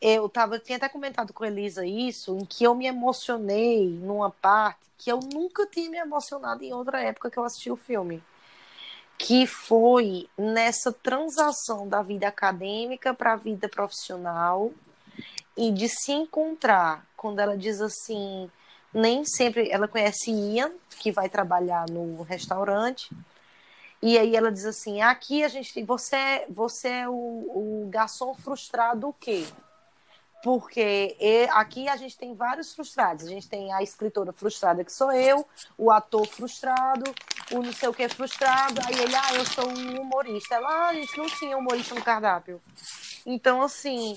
Eu 0.00 0.28
tava, 0.28 0.58
tinha 0.58 0.76
até 0.76 0.88
comentado 0.88 1.32
com 1.32 1.44
a 1.44 1.48
Elisa 1.48 1.86
isso, 1.86 2.36
em 2.36 2.44
que 2.44 2.64
eu 2.64 2.74
me 2.74 2.86
emocionei 2.86 3.88
numa 3.88 4.30
parte 4.30 4.80
que 4.98 5.10
eu 5.10 5.20
nunca 5.20 5.66
tinha 5.66 5.90
me 5.90 5.98
emocionado 5.98 6.62
em 6.62 6.72
outra 6.72 7.02
época 7.02 7.30
que 7.30 7.38
eu 7.38 7.44
assisti 7.44 7.70
o 7.70 7.76
filme 7.76 8.22
que 9.18 9.46
foi 9.46 10.28
nessa 10.36 10.92
transação 10.92 11.88
da 11.88 12.02
vida 12.02 12.28
acadêmica 12.28 13.14
para 13.14 13.32
a 13.32 13.36
vida 13.36 13.68
profissional 13.68 14.70
e 15.56 15.72
de 15.72 15.88
se 15.88 16.12
encontrar 16.12 17.06
quando 17.16 17.40
ela 17.40 17.56
diz 17.56 17.80
assim, 17.80 18.50
nem 18.92 19.24
sempre 19.24 19.70
ela 19.70 19.88
conhece 19.88 20.30
Ian, 20.30 20.70
que 21.00 21.10
vai 21.10 21.28
trabalhar 21.28 21.88
no 21.88 22.22
restaurante, 22.22 23.10
e 24.02 24.18
aí 24.18 24.36
ela 24.36 24.52
diz 24.52 24.66
assim, 24.66 25.00
aqui 25.00 25.42
a 25.42 25.48
gente 25.48 25.72
tem, 25.72 25.84
você, 25.84 26.16
é- 26.16 26.46
você 26.50 26.88
é 26.88 27.08
o, 27.08 27.12
o 27.12 27.88
garçom 27.90 28.34
frustrado 28.34 29.08
o 29.08 29.12
quê? 29.14 29.46
Porque 30.46 31.16
aqui 31.50 31.88
a 31.88 31.96
gente 31.96 32.16
tem 32.16 32.32
vários 32.32 32.72
frustrados. 32.72 33.26
A 33.26 33.28
gente 33.28 33.48
tem 33.48 33.72
a 33.72 33.82
escritora 33.82 34.32
frustrada, 34.32 34.84
que 34.84 34.92
sou 34.92 35.10
eu, 35.10 35.44
o 35.76 35.90
ator 35.90 36.24
frustrado, 36.24 37.12
o 37.50 37.60
não 37.60 37.72
sei 37.72 37.88
o 37.88 37.92
que 37.92 38.08
frustrado. 38.08 38.80
Aí 38.86 38.94
ele, 38.94 39.16
ah, 39.16 39.34
eu 39.34 39.44
sou 39.44 39.68
um 39.68 40.00
humorista. 40.00 40.54
Ela, 40.54 40.68
ah, 40.68 40.88
a 40.90 40.94
gente 40.94 41.18
não 41.18 41.26
tinha 41.26 41.58
humorista 41.58 41.96
no 41.96 42.00
cardápio. 42.00 42.60
Então, 43.26 43.60
assim, 43.60 44.14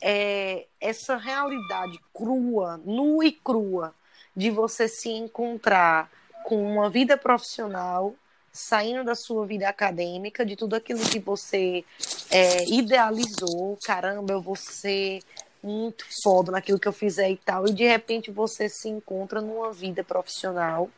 é, 0.00 0.64
essa 0.80 1.16
realidade 1.16 2.00
crua, 2.14 2.80
nua 2.82 3.26
e 3.26 3.32
crua, 3.32 3.94
de 4.34 4.50
você 4.50 4.88
se 4.88 5.10
encontrar 5.10 6.10
com 6.44 6.72
uma 6.72 6.88
vida 6.88 7.18
profissional, 7.18 8.14
saindo 8.50 9.04
da 9.04 9.14
sua 9.14 9.44
vida 9.44 9.68
acadêmica, 9.68 10.42
de 10.42 10.56
tudo 10.56 10.74
aquilo 10.74 11.00
que 11.00 11.18
você 11.18 11.84
é, 12.30 12.64
idealizou, 12.66 13.78
caramba, 13.84 14.32
eu 14.32 14.40
vou 14.40 14.56
ser 14.56 15.20
muito 15.62 16.04
foda 16.22 16.50
naquilo 16.52 16.78
que 16.78 16.88
eu 16.88 16.92
fizer 16.92 17.30
e 17.30 17.36
tal, 17.36 17.66
e 17.66 17.72
de 17.72 17.86
repente 17.86 18.30
você 18.30 18.68
se 18.68 18.88
encontra 18.88 19.40
numa 19.40 19.72
vida 19.72 20.02
profissional 20.02 20.88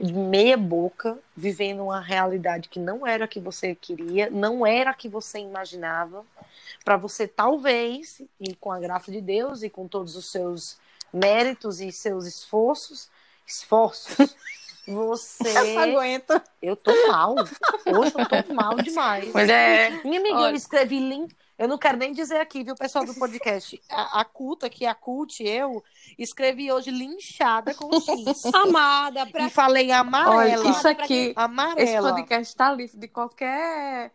de 0.00 0.12
meia 0.12 0.56
boca, 0.56 1.18
vivendo 1.36 1.84
uma 1.84 2.00
realidade 2.00 2.68
que 2.68 2.78
não 2.78 3.06
era 3.06 3.24
a 3.24 3.28
que 3.28 3.40
você 3.40 3.74
queria, 3.74 4.28
não 4.30 4.66
era 4.66 4.90
a 4.90 4.94
que 4.94 5.08
você 5.08 5.38
imaginava, 5.38 6.24
para 6.84 6.96
você 6.96 7.26
talvez, 7.26 8.20
e 8.40 8.54
com 8.56 8.70
a 8.72 8.78
graça 8.78 9.10
de 9.10 9.20
Deus 9.20 9.62
e 9.62 9.70
com 9.70 9.86
todos 9.88 10.16
os 10.16 10.30
seus 10.30 10.76
méritos 11.12 11.80
e 11.80 11.92
seus 11.92 12.26
esforços, 12.26 13.08
esforços, 13.46 14.34
você 14.86 15.76
aguento. 15.78 16.42
eu 16.60 16.76
tô 16.76 16.92
mal. 17.06 17.36
Hoje 17.36 18.12
eu 18.18 18.44
tô 18.44 18.52
mal 18.52 18.74
demais. 18.76 19.32
Mulher, 19.32 20.04
Minha 20.04 20.20
amiga, 20.20 20.34
eu 20.36 20.42
Olha. 20.42 20.56
escrevi 20.56 20.98
link. 20.98 21.34
Eu 21.56 21.68
não 21.68 21.78
quero 21.78 21.96
nem 21.96 22.12
dizer 22.12 22.38
aqui, 22.38 22.64
viu, 22.64 22.74
pessoal 22.74 23.04
do 23.04 23.14
podcast? 23.14 23.80
A, 23.88 24.20
a 24.20 24.24
Culta, 24.24 24.68
que 24.68 24.84
é 24.84 24.88
a 24.88 24.94
Cult, 24.94 25.40
eu 25.40 25.84
escrevi 26.18 26.72
hoje 26.72 26.90
linchada 26.90 27.72
com 27.74 28.00
X. 28.00 28.44
Amada, 28.52 29.24
pra, 29.26 29.46
e 29.46 29.50
falei 29.50 29.92
amarela. 29.92 30.36
olha, 30.36 30.70
isso 30.70 30.88
aqui, 30.88 31.28
esse 31.28 31.32
Amarela. 31.36 32.10
podcast 32.10 32.48
está 32.48 32.72
livre 32.72 32.98
de 32.98 33.06
qualquer 33.06 34.12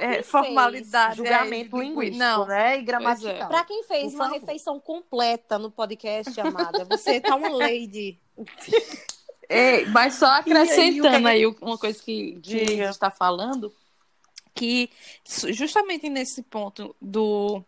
é, 0.00 0.14
fez. 0.14 0.28
formalidade. 0.28 1.16
Julgamento 1.16 1.76
é, 1.76 1.80
linguístico, 1.80 2.18
Não, 2.18 2.46
né? 2.46 2.78
E 2.78 2.82
gramatical. 2.82 3.48
Pra 3.48 3.64
quem 3.64 3.82
fez 3.84 4.14
uma 4.14 4.28
refeição 4.28 4.78
completa 4.78 5.58
no 5.58 5.70
podcast, 5.70 6.38
amada, 6.40 6.84
você 6.84 7.20
tá 7.20 7.34
uma 7.34 7.48
lady. 7.48 8.20
É, 9.48 9.84
mas 9.86 10.14
só 10.14 10.26
E 10.26 10.30
aí, 10.30 10.40
o 10.40 10.44
que 10.44 10.50
acrescentando 10.50 11.28
é 11.28 11.32
aí 11.32 11.46
uma 11.46 11.76
coisa 11.76 12.02
que, 12.02 12.40
que 12.40 12.56
a 12.56 12.66
gente 12.66 12.90
está 12.90 13.10
falando, 13.10 13.74
que 14.62 14.88
justamente 15.48 16.08
nesse 16.08 16.40
ponto 16.40 16.94
do 17.00 17.64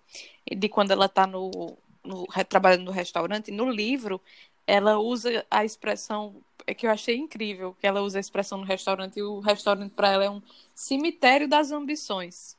de 0.46 0.68
quando 0.68 0.92
ela 0.92 1.06
está 1.06 1.26
no, 1.26 1.76
no 2.04 2.24
trabalhando 2.48 2.84
no 2.84 2.92
restaurante, 2.92 3.50
no 3.50 3.68
livro, 3.68 4.20
ela 4.64 4.96
usa 5.00 5.44
a 5.50 5.64
expressão 5.64 6.36
é 6.64 6.72
que 6.72 6.86
eu 6.86 6.90
achei 6.92 7.16
incrível, 7.16 7.76
que 7.80 7.86
ela 7.86 8.00
usa 8.00 8.18
a 8.18 8.20
expressão 8.20 8.58
no 8.58 8.64
restaurante 8.64 9.18
e 9.18 9.22
o 9.24 9.40
restaurante 9.40 9.90
para 9.90 10.12
ela 10.12 10.24
é 10.24 10.30
um 10.30 10.40
cemitério 10.72 11.48
das 11.48 11.72
ambições. 11.72 12.56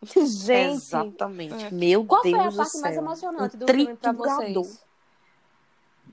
Gente, 0.16 0.74
Exatamente. 0.76 1.64
É. 1.64 1.70
Meu 1.72 2.04
qual 2.04 2.22
foi 2.22 2.30
Deus 2.30 2.44
a 2.46 2.50
do 2.50 2.56
parte 2.56 2.70
céu. 2.70 2.80
mais 2.80 2.96
emocionante 2.96 3.56
Um 3.56 3.58
do 3.58 3.66
filme 3.66 3.96
pra 3.96 4.14
triturador. 4.14 4.62
vocês? 4.62 4.84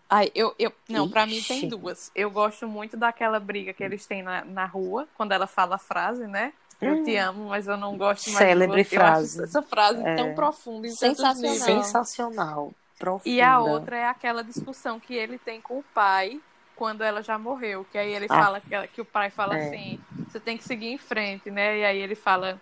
Ai, 0.09 0.31
eu, 0.33 0.55
eu, 0.57 0.73
não, 0.89 1.07
pra 1.07 1.27
mim 1.27 1.41
tem 1.43 1.69
duas. 1.69 2.11
Eu 2.15 2.31
gosto 2.31 2.67
muito 2.67 2.97
daquela 2.97 3.39
briga 3.39 3.71
que 3.71 3.83
eles 3.83 4.05
têm 4.07 4.23
na, 4.23 4.43
na 4.43 4.65
rua, 4.65 5.07
quando 5.15 5.31
ela 5.31 5.45
fala 5.47 5.75
a 5.75 5.77
frase, 5.77 6.25
né? 6.27 6.53
Eu 6.81 7.03
te 7.03 7.15
amo, 7.15 7.49
mas 7.49 7.67
eu 7.67 7.77
não 7.77 7.97
gosto 7.97 8.25
mais 8.27 8.37
Célebre 8.37 8.83
de 8.83 8.89
você. 8.89 8.95
Frase. 8.95 9.43
essa 9.43 9.61
frase 9.61 10.01
É. 10.03 10.15
tão 10.15 10.33
profunda 10.33 10.87
em 10.87 10.95
tantos 10.95 11.17
Sensacional. 11.17 11.55
Sensacional. 11.83 12.73
Profunda. 12.97 13.29
E 13.29 13.41
a 13.41 13.59
outra 13.59 13.97
é 13.97 14.05
aquela 14.07 14.43
discussão 14.43 14.99
que 14.99 15.13
ele 15.15 15.37
tem 15.37 15.59
com 15.61 15.79
o 15.79 15.83
pai 15.93 16.39
quando 16.75 17.01
ela 17.03 17.21
já 17.21 17.37
morreu. 17.37 17.85
Que 17.91 17.97
aí 17.97 18.13
ele 18.13 18.25
Ah. 18.29 18.43
fala 18.43 18.59
que, 18.61 18.87
que 18.87 19.01
o 19.01 19.05
pai 19.05 19.29
fala 19.29 19.57
É. 19.57 19.67
assim, 19.67 19.99
você 20.27 20.39
tem 20.39 20.57
que 20.57 20.63
seguir 20.63 20.87
em 20.87 20.97
frente, 20.97 21.49
né? 21.51 21.79
E 21.79 21.85
aí 21.85 21.97
ele 21.99 22.15
fala, 22.15 22.59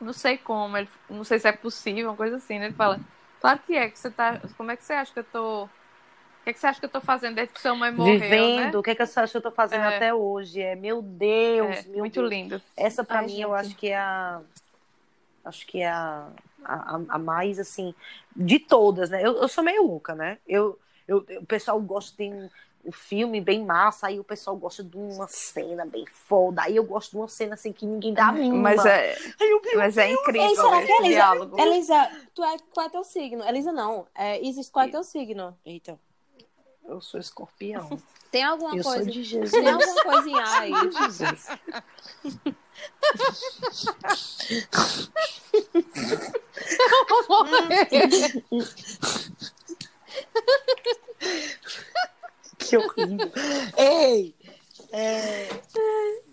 não 0.00 0.12
sei 0.12 0.36
como, 0.38 0.76
ele- 0.76 0.88
não 1.08 1.24
sei 1.24 1.38
se 1.38 1.48
é 1.48 1.52
possível, 1.52 2.10
uma 2.10 2.16
coisa 2.16 2.36
assim, 2.36 2.58
né? 2.58 2.66
Ele 2.66 2.74
fala, 2.74 2.98
claro 3.40 3.58
que 3.66 3.74
é, 3.76 3.88
que 3.88 3.98
você 3.98 4.10
tá. 4.10 4.40
Como 4.56 4.70
é 4.70 4.76
que 4.76 4.84
você 4.84 4.92
acha 4.92 5.12
que 5.12 5.18
eu 5.20 5.24
tô. 5.24 5.68
O 6.48 6.50
que, 6.50 6.52
é 6.52 6.54
que 6.54 6.60
você 6.60 6.66
acha 6.66 6.80
que 6.80 6.86
eu 6.86 6.90
tô 6.90 7.00
fazendo 7.02 7.34
desde 7.34 7.52
que 7.52 7.60
sua 7.60 7.74
mãe 7.74 7.92
morreu? 7.92 8.18
Vivendo, 8.18 8.72
né? 8.72 8.78
o 8.78 8.82
que, 8.82 8.90
é 8.90 8.94
que 8.94 9.04
você 9.04 9.20
acha 9.20 9.30
que 9.32 9.36
eu 9.36 9.42
tô 9.42 9.50
fazendo 9.50 9.82
É. 9.84 9.96
até 9.96 10.14
hoje? 10.14 10.62
É, 10.62 10.74
meu 10.74 11.02
Deus, 11.02 11.76
É, 11.76 11.82
meu 11.88 11.98
muito 11.98 12.20
Deus. 12.20 12.30
lindo. 12.30 12.62
Essa 12.74 13.04
pra 13.04 13.18
Ai, 13.18 13.26
mim 13.26 13.40
eu 13.42 13.50
gente. 13.50 13.66
acho 13.66 13.76
que 13.76 13.88
é 13.88 13.98
a 13.98 14.40
acho 15.44 15.66
que 15.66 15.80
é 15.82 15.88
a, 15.90 16.26
a, 16.64 17.00
a- 17.10 17.18
mais 17.18 17.58
assim 17.58 17.94
de 18.34 18.58
todas, 18.58 19.10
né? 19.10 19.20
Eu, 19.22 19.36
eu 19.42 19.46
sou 19.48 19.62
meio 19.62 19.82
louca, 19.86 20.14
né? 20.14 20.38
Eu, 20.48 20.78
eu, 21.06 21.22
eu- 21.28 21.42
o 21.42 21.46
pessoal 21.46 21.78
gosta 21.82 22.16
de 22.16 22.30
um, 22.30 22.48
um 22.84 22.92
filme 22.92 23.40
bem 23.42 23.62
massa, 23.64 24.06
aí 24.06 24.18
o 24.18 24.24
pessoal 24.24 24.56
gosta 24.56 24.82
de 24.82 24.96
uma 24.96 25.28
cena 25.28 25.84
bem 25.84 26.06
foda, 26.06 26.62
aí 26.62 26.76
eu 26.76 26.84
gosto 26.84 27.10
de 27.10 27.16
uma 27.18 27.28
cena 27.28 27.54
assim 27.54 27.72
que 27.74 27.84
ninguém 27.84 28.14
dá 28.14 28.28
a 28.28 28.32
mínima. 28.32 28.56
Mas 28.74 28.86
é, 28.86 29.16
Aí 29.38 29.50
eu, 29.50 29.60
mas 29.76 29.98
é 29.98 30.10
incrível 30.10 30.54
será 30.56 30.78
esse 30.78 30.86
que 30.86 30.92
Elisa- 31.02 31.08
diálogo. 31.14 31.60
Elisa, 31.60 32.10
tu 32.34 32.42
é, 32.42 32.56
qual 32.72 32.86
é 32.86 32.88
teu 32.88 33.04
signo? 33.04 33.44
Elisa 33.46 33.70
não. 33.72 34.06
É, 34.14 34.40
Isis, 34.42 34.70
qual 34.70 34.86
é 34.86 34.88
teu 34.90 35.04
signo? 35.04 35.54
Eita, 35.64 35.98
eu 36.88 37.00
sou 37.00 37.20
escorpião. 37.20 38.00
Tem 38.32 38.42
alguma 38.42 38.76
eu 38.76 38.82
coisa. 38.82 39.04
Sou 39.04 39.12
de 39.12 39.22
Jesus. 39.22 39.50
Tem 39.50 39.68
alguma 39.68 40.02
coisa 40.02 40.28
em 40.28 40.38
ar 40.38 40.62
aí. 40.62 40.72
Jesus. 40.92 41.46
Que 52.58 52.76
horrível. 52.76 53.32
Ei! 53.76 54.34
É, 54.90 55.48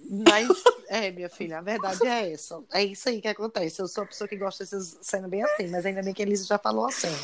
mas, 0.09 0.63
é, 0.87 1.11
minha 1.11 1.29
filha, 1.29 1.59
a 1.59 1.61
verdade 1.61 2.05
é 2.05 2.31
essa. 2.31 2.61
É 2.71 2.83
isso 2.83 3.07
aí 3.09 3.21
que 3.21 3.27
acontece. 3.27 3.81
Eu 3.81 3.87
sou 3.87 4.03
a 4.03 4.07
pessoa 4.07 4.27
que 4.27 4.35
gosta 4.35 4.63
dessas 4.63 4.97
cenas 5.01 5.29
bem 5.29 5.43
assim, 5.43 5.67
mas 5.67 5.85
ainda 5.85 6.01
bem 6.01 6.13
que 6.13 6.21
Elisa 6.21 6.45
já 6.45 6.57
falou 6.57 6.85
a 6.85 6.91
cena. 6.91 7.17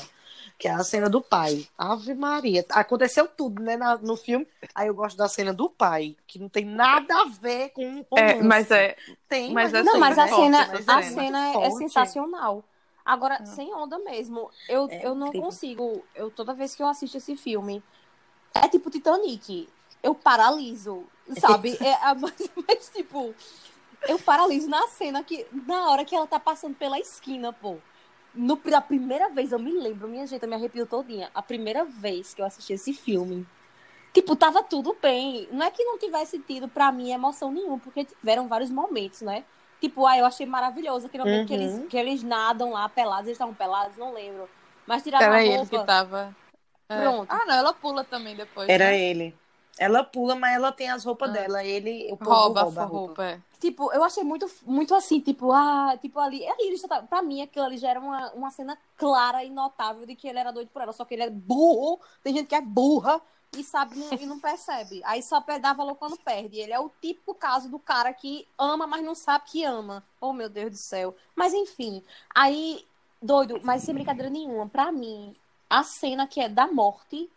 Que 0.61 0.67
é 0.67 0.71
a 0.71 0.83
cena 0.83 1.09
do 1.09 1.19
pai. 1.21 1.67
Ave 1.75 2.13
Maria. 2.13 2.63
Aconteceu 2.69 3.27
tudo, 3.27 3.63
né, 3.63 3.75
na, 3.75 3.97
no 3.97 4.15
filme. 4.15 4.47
Aí 4.75 4.87
eu 4.87 4.93
gosto 4.93 5.17
da 5.17 5.27
cena 5.27 5.51
do 5.51 5.67
pai, 5.67 6.15
que 6.27 6.37
não 6.37 6.47
tem 6.47 6.63
nada 6.63 7.19
a 7.19 7.25
ver 7.25 7.69
com 7.69 8.05
o. 8.11 8.15
É, 8.15 8.43
mas 8.43 8.69
é. 8.69 8.95
Tem, 9.27 9.51
mas 9.51 9.73
mas 9.73 9.73
assim, 9.73 9.85
Não, 9.91 9.99
mas 9.99 10.19
a 10.19 10.27
forte, 10.27 10.43
cena, 10.43 10.67
mas 10.67 10.87
a 10.87 10.99
é 10.99 11.01
cena 11.01 11.47
é, 11.49 11.53
forte. 11.53 11.77
sensacional. 11.79 12.63
Agora, 13.03 13.43
sem 13.43 13.73
onda 13.73 13.97
mesmo, 13.97 14.51
eu, 14.69 14.87
É 14.87 15.07
eu 15.07 15.15
não 15.15 15.29
incrível. 15.29 15.47
consigo. 15.47 16.05
Eu, 16.13 16.29
toda 16.29 16.53
vez 16.53 16.75
que 16.75 16.83
eu 16.83 16.87
assisto 16.87 17.17
esse 17.17 17.35
filme, 17.35 17.81
é 18.53 18.67
tipo 18.67 18.91
Titanic. 18.91 19.67
Eu 20.03 20.13
paraliso, 20.13 21.03
sabe? 21.39 21.75
É, 21.81 21.93
a- 21.95 22.13
mas, 22.13 22.51
mas, 22.67 22.89
tipo, 22.89 23.33
eu 24.07 24.19
paraliso 24.19 24.69
na 24.69 24.87
cena 24.89 25.23
que. 25.23 25.47
Na 25.65 25.89
hora 25.89 26.05
que 26.05 26.15
ela 26.15 26.27
tá 26.27 26.39
passando 26.39 26.75
pela 26.75 26.99
esquina, 26.99 27.51
pô. 27.51 27.77
No, 28.33 28.59
a 28.73 28.81
primeira 28.81 29.29
vez, 29.29 29.51
eu 29.51 29.59
me 29.59 29.71
lembro, 29.71 30.07
minha 30.07 30.25
gente, 30.25 30.41
eu 30.41 30.49
me 30.49 30.55
arrepio 30.55 30.85
todinha. 30.85 31.29
A 31.33 31.41
primeira 31.41 31.83
vez 31.83 32.33
que 32.33 32.41
eu 32.41 32.45
assisti 32.45 32.73
esse 32.73 32.93
filme. 32.93 33.45
Tipo, 34.13 34.35
tava 34.35 34.63
tudo 34.63 34.95
bem. 35.01 35.47
Não 35.51 35.65
é 35.65 35.71
que 35.71 35.83
não 35.83 35.97
tivesse 35.97 36.39
tido, 36.39 36.67
pra 36.67 36.91
mim, 36.91 37.11
emoção 37.11 37.51
nenhuma, 37.51 37.79
porque 37.79 38.05
tiveram 38.05 38.47
vários 38.47 38.69
momentos, 38.69 39.21
né? 39.21 39.43
Tipo, 39.79 40.05
ah, 40.05 40.17
eu 40.17 40.25
achei 40.25 40.45
maravilhoso 40.45 41.07
aquele 41.07 41.23
momento 41.23 41.47
que, 41.47 41.53
Uhum. 41.55 41.61
eles, 41.61 41.89
que 41.89 41.97
eles 41.97 42.23
nadam 42.23 42.71
lá 42.71 42.87
pelados, 42.87 43.25
eles 43.25 43.35
estavam 43.35 43.53
pelados, 43.53 43.97
não 43.97 44.13
lembro. 44.13 44.49
Mas 44.85 45.03
tiraram 45.03 45.25
Era 45.27 45.35
a 45.37 45.43
ele 45.43 45.57
roupa. 45.57 45.79
que 45.79 45.85
tava. 45.85 46.35
É. 46.89 47.01
Pronto. 47.01 47.31
Ah, 47.31 47.45
não, 47.45 47.55
ela 47.55 47.73
pula 47.73 48.03
também 48.03 48.35
depois. 48.35 48.69
Era 48.69 48.85
né? 48.85 48.99
ele. 48.99 49.35
Ela 49.77 50.03
pula, 50.03 50.35
mas 50.35 50.55
ela 50.55 50.71
tem 50.71 50.89
as 50.89 51.03
roupas 51.03 51.29
Ah. 51.29 51.33
dela. 51.33 51.63
Ele, 51.63 52.11
o 52.11 52.17
povo 52.17 52.31
Rouba, 52.31 52.61
rouba, 52.63 52.81
a 52.81 52.85
roupa. 52.85 53.05
roupa. 53.07 53.23
é. 53.25 53.39
Tipo, 53.59 53.91
eu 53.93 54.03
achei 54.03 54.23
muito, 54.23 54.49
muito 54.65 54.93
assim, 54.95 55.19
tipo, 55.19 55.51
ah, 55.51 55.95
tipo 56.01 56.19
ali. 56.19 56.45
ali 56.47 56.67
ele 56.67 56.77
já 56.77 56.87
tá, 56.87 57.03
pra 57.03 57.21
mim, 57.21 57.41
aquilo 57.43 57.65
ali 57.65 57.77
já 57.77 57.89
era 57.89 57.99
uma, 57.99 58.31
uma 58.31 58.49
cena 58.51 58.75
clara 58.97 59.43
e 59.43 59.49
notável 59.51 60.05
de 60.05 60.15
que 60.15 60.27
ele 60.27 60.39
era 60.39 60.51
doido 60.51 60.69
por 60.69 60.81
ela. 60.81 60.91
Só 60.91 61.05
que 61.05 61.13
ele 61.13 61.23
é 61.23 61.29
burro, 61.29 61.99
tem 62.23 62.33
gente 62.35 62.47
que 62.47 62.55
é 62.55 62.61
burra 62.61 63.21
e 63.55 63.63
sabe 63.63 63.95
não- 63.99 64.13
e 64.13 64.25
não 64.25 64.39
percebe. 64.39 65.01
Aí 65.05 65.21
só 65.21 65.43
dá 65.61 65.73
valor 65.73 65.93
quando 65.95 66.17
perde. 66.17 66.57
Ele 66.59 66.73
é 66.73 66.79
o 66.79 66.89
típico 67.01 67.35
caso 67.35 67.69
do 67.69 67.77
cara 67.77 68.11
que 68.13 68.47
ama, 68.57 68.87
mas 68.87 69.03
não 69.03 69.13
sabe 69.13 69.45
que 69.45 69.63
ama. 69.63 70.03
Oh, 70.19 70.33
meu 70.33 70.49
Deus 70.49 70.71
do 70.71 70.77
céu. 70.77 71.15
Mas 71.35 71.53
enfim, 71.53 72.03
aí, 72.33 72.83
doido, 73.21 73.59
mas 73.63 73.83
sem 73.83 73.93
brincadeira 73.93 74.29
nenhuma, 74.31 74.67
pra 74.67 74.91
mim, 74.91 75.35
a 75.69 75.83
cena 75.83 76.25
que 76.25 76.41
é 76.41 76.49
da 76.49 76.65
morte, 76.65 77.29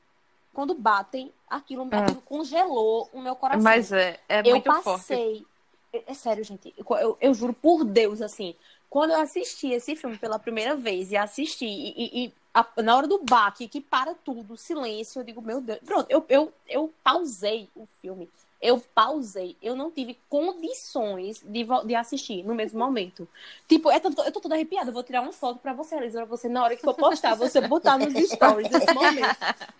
quando 0.55 0.75
batem, 0.75 1.33
aquilo, 1.49 1.87
aquilo 1.93 2.21
congelou 2.23 3.11
o 3.13 3.21
meu 3.21 3.35
coração 3.37 3.63
Mas 3.63 3.93
é, 3.93 4.19
é 4.29 4.41
eu 4.43 4.53
muito 4.53 4.73
forte. 4.83 5.09
passei. 5.09 5.47
É, 5.93 6.05
é 6.13 6.15
sério, 6.15 6.43
gente. 6.45 6.73
Eu, 6.79 6.97
eu- 6.97 7.19
eu 7.21 7.35
juro 7.35 7.53
por 7.53 7.85
Deus, 7.85 8.23
assim. 8.23 8.55
Quando 8.89 9.11
eu 9.11 9.21
assisti 9.21 9.69
esse 9.73 9.97
filme 9.97 10.17
pela 10.17 10.39
primeira 10.39 10.77
vez 10.77 11.11
e 11.11 11.17
assisti, 11.17 11.67
e, 11.67 11.91
e- 11.97 12.27
e 12.27 12.33
a- 12.55 12.67
na 12.83 12.97
hora 12.97 13.09
do 13.09 13.19
baque, 13.25 13.67
que 13.67 13.81
para 13.81 14.15
tudo, 14.15 14.57
silêncio, 14.57 15.21
eu 15.21 15.25
digo, 15.25 15.43
meu 15.43 15.61
Deus. 15.61 15.81
Pronto, 15.85 16.07
eu, 16.09 16.25
eu, 16.29 16.53
eu 16.69 16.95
pausei 17.03 17.69
o 17.75 17.87
filme. 18.01 18.31
Eu 18.67 18.81
pausei. 18.95 19.57
Eu 19.61 19.77
não 19.77 19.91
tive 19.91 20.19
condições 20.27 21.43
de, 21.45 21.67
de 21.85 21.95
assistir 21.95 22.43
no 22.43 22.55
mesmo 22.55 22.79
momento. 22.79 23.29
Tipo, 23.69 23.91
é 23.91 24.01
tanto- 24.01 24.23
eu 24.23 24.33
tô 24.33 24.41
toda 24.41 24.55
arrepiada. 24.55 24.89
Eu 24.91 24.95
vou 24.95 25.03
tirar 25.03 25.21
uma 25.21 25.33
foto 25.33 25.59
pra 25.59 25.73
você, 25.75 25.97
Elisa, 25.97 26.19
pra 26.19 26.25
você, 26.27 26.49
na 26.49 26.63
hora 26.65 26.75
que 26.77 26.83
for 26.83 26.95
postar, 26.95 27.35
você 27.35 27.61
botar 27.61 27.99
nos 27.99 28.15
stories 28.31 28.69
desse 28.71 28.93
momento. 28.95 29.37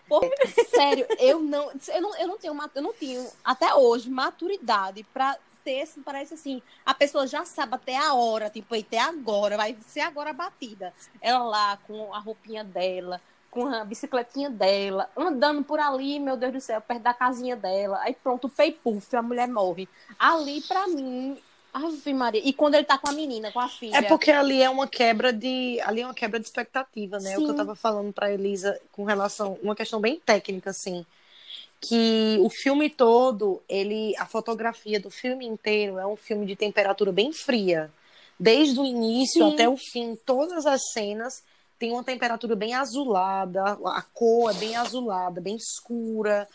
Pô, 0.09 0.21
sério, 0.75 1.07
eu 1.19 1.41
não, 1.41 1.71
eu 1.89 2.01
não, 2.03 2.17
eu 2.17 2.27
não 2.29 2.39
tenho, 2.39 2.57
eu 2.75 2.83
não 2.83 2.93
tenho 2.93 3.27
até 3.43 3.75
hoje 3.75 4.11
maturidade 4.11 5.03
pra 5.13 5.37
ter 5.65 5.79
esse, 5.79 6.01
parece 6.01 6.35
assim, 6.35 6.61
a 6.85 6.93
pessoa 6.93 7.27
já 7.27 7.43
sabe 7.47 7.75
até 7.75 7.97
a 7.97 8.13
hora, 8.13 8.51
tipo, 8.51 8.75
até 8.75 8.99
agora, 8.99 9.57
vai 9.57 9.75
ser 9.87 10.01
agora 10.01 10.29
a 10.31 10.35
batida. 10.35 10.93
Ela 11.23 11.43
lá 11.43 11.79
com 11.87 12.13
a 12.13 12.19
roupinha 12.19 12.63
dela, 12.63 13.19
com 13.55 13.69
a 13.69 13.85
bicicletinha 13.85 14.51
dela, 14.51 15.09
andando 15.17 15.63
por 15.63 15.79
ali, 15.79 16.19
meu 16.19 16.37
Deus 16.37 16.53
do 16.53 16.61
céu, 16.61 16.81
perto 16.81 17.03
da 17.03 17.15
casinha 17.15 17.55
dela. 17.55 18.01
Aí 18.03 18.15
pronto, 18.21 18.49
pei 18.49 18.73
puf, 18.73 19.15
a 19.15 19.23
mulher 19.23 19.47
morre. 19.47 19.89
Ali 20.19 20.61
pra 20.63 20.89
mim, 20.89 21.39
Ave 21.73 22.13
Maria. 22.13 22.43
E 22.45 22.53
quando 22.53 22.75
ele 22.75 22.85
tá 22.85 22.99
com 22.99 23.09
a 23.09 23.13
menina, 23.13 23.53
com 23.53 23.61
a 23.61 23.69
filha. 23.69 23.97
É 23.97 24.03
porque 24.03 24.33
ali 24.33 24.61
é 24.61 24.69
uma 24.69 24.89
quebra 24.89 25.33
de. 25.33 25.81
Ali 25.85 26.01
é 26.01 26.05
uma 26.05 26.15
quebra 26.15 26.41
de 26.41 26.47
expectativa, 26.47 27.19
né? 27.21 27.35
O 27.37 27.43
que 27.43 27.45
eu 27.45 27.51
Sim. 27.51 27.57
tava 27.57 27.77
falando 27.77 28.13
pra 28.13 28.33
Elisa 28.33 28.79
com 28.91 29.05
relação. 29.05 29.57
Uma 29.63 29.77
questão 29.77 30.01
bem 30.01 30.21
técnica, 30.27 30.71
assim. 30.71 31.07
Que 31.81 32.39
o 32.41 32.51
filme 32.51 32.91
todo, 32.91 33.63
ele. 33.69 34.17
A 34.19 34.27
fotografia 34.27 34.99
do 34.99 35.11
filme 35.11 35.47
inteiro 35.47 35.97
é 35.97 36.07
um 36.07 36.17
filme 36.17 36.45
de 36.45 36.57
temperatura 36.57 37.13
bem 37.13 37.33
fria. 37.33 37.89
Desde 38.39 38.81
o 38.81 38.85
início 38.85 39.45
Sim. 39.45 39.55
até 39.55 39.69
o 39.69 39.77
fim, 39.77 40.19
todas 40.27 40.67
as 40.67 40.81
cenas 40.93 41.45
têm 41.79 41.93
uma 41.93 42.05
temperatura 42.05 42.55
bem 42.57 42.75
azulada, 42.75 43.63
a 43.87 44.03
cor 44.03 44.51
é 44.51 44.55
bem 44.55 44.77
azulada, 44.77 45.41
bem 45.41 45.57
escura. 45.57 46.49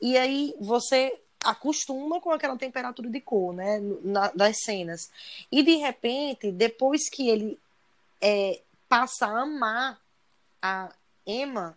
E 0.00 0.16
aí 0.16 0.54
você 0.60 1.18
acostuma 1.44 2.20
com 2.20 2.30
aquela 2.30 2.56
temperatura 2.56 3.08
de 3.08 3.20
cor, 3.20 3.52
né, 3.52 3.80
na- 4.02 4.30
das 4.34 4.58
cenas. 4.62 5.10
E 5.50 5.62
de 5.62 5.76
repente, 5.76 6.50
depois 6.52 7.08
que 7.10 7.28
ele 7.28 7.58
é, 8.20 8.60
passa 8.88 9.26
a 9.26 9.40
amar 9.42 10.00
a 10.60 10.90
Emma, 11.26 11.76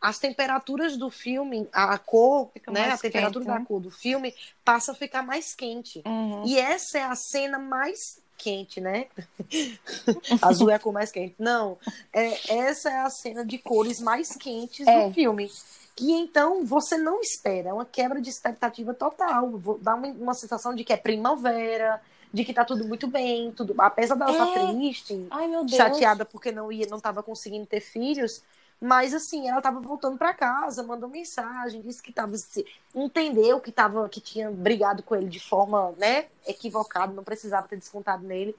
as 0.00 0.18
temperaturas 0.18 0.96
do 0.96 1.10
filme, 1.10 1.66
a 1.72 1.96
cor, 1.98 2.50
Fica 2.52 2.70
né, 2.70 2.90
a 2.90 2.98
temperatura 2.98 3.44
quente, 3.44 3.52
da 3.54 3.58
né? 3.60 3.64
cor 3.66 3.80
do 3.80 3.90
filme 3.90 4.34
passa 4.64 4.92
a 4.92 4.94
ficar 4.94 5.22
mais 5.22 5.54
quente. 5.54 6.02
Uhum. 6.04 6.44
E 6.46 6.58
essa 6.58 6.98
é 6.98 7.02
a 7.02 7.14
cena 7.16 7.58
mais 7.58 8.20
quente, 8.44 8.80
né? 8.80 9.06
Azul 10.42 10.70
é 10.70 10.74
a 10.74 10.78
cor 10.78 10.92
mais 10.92 11.10
quente. 11.10 11.34
Não, 11.38 11.78
é, 12.12 12.52
essa 12.68 12.90
é 12.90 12.98
a 13.00 13.10
cena 13.10 13.44
de 13.44 13.58
cores 13.58 14.00
mais 14.00 14.36
quentes 14.36 14.86
É. 14.86 15.08
do 15.08 15.14
filme. 15.14 15.50
Que 15.96 16.10
então 16.12 16.64
você 16.66 16.98
não 16.98 17.20
espera, 17.20 17.68
é 17.68 17.72
uma 17.72 17.84
quebra 17.84 18.20
de 18.20 18.28
expectativa 18.28 18.92
total. 18.92 19.48
Dá 19.80 19.94
uma, 19.94 20.08
uma 20.08 20.34
sensação 20.34 20.74
de 20.74 20.82
que 20.84 20.92
é 20.92 20.96
primavera, 20.96 22.00
de 22.32 22.44
que 22.44 22.52
tá 22.52 22.64
tudo 22.64 22.84
muito 22.86 23.06
bem, 23.06 23.52
tudo. 23.52 23.74
Apesar 23.78 24.16
dela 24.16 24.32
estar 24.32 24.60
É. 24.60 24.72
triste, 24.72 25.26
Ai, 25.30 25.48
chateada 25.68 26.24
porque 26.24 26.50
não 26.50 26.70
ia, 26.72 26.86
não 26.88 26.96
estava 26.98 27.22
conseguindo 27.22 27.64
ter 27.66 27.80
filhos, 27.80 28.42
mas 28.80 29.14
assim, 29.14 29.48
ela 29.48 29.58
estava 29.58 29.80
voltando 29.80 30.18
para 30.18 30.34
casa, 30.34 30.82
mandou 30.82 31.08
mensagem, 31.08 31.80
disse 31.80 32.02
que 32.02 32.12
tava 32.12 32.36
se 32.36 32.66
entendeu 32.94 33.60
que 33.60 33.72
tava 33.72 34.08
que 34.08 34.20
tinha 34.20 34.50
brigado 34.50 35.02
com 35.02 35.14
ele 35.16 35.28
de 35.28 35.40
forma, 35.40 35.92
né, 35.98 36.26
equivocada, 36.46 37.12
não 37.12 37.24
precisava 37.24 37.66
ter 37.68 37.76
descontado 37.76 38.26
nele. 38.26 38.54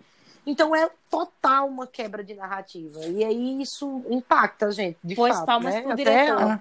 Então 0.48 0.76
é 0.76 0.90
total 1.10 1.68
uma 1.68 1.88
quebra 1.88 2.24
de 2.24 2.34
narrativa. 2.36 3.00
E 3.06 3.24
aí 3.24 3.62
isso 3.62 4.04
impacta 4.10 4.68
a 4.68 4.72
gente, 4.72 4.98
de 5.04 5.16
Pois 5.16 5.36
fato, 5.36 5.46
palmas 5.46 5.74
né? 5.74 5.82
pro 5.82 5.92
Até 5.92 6.04
diretor. 6.04 6.42
a- 6.44 6.60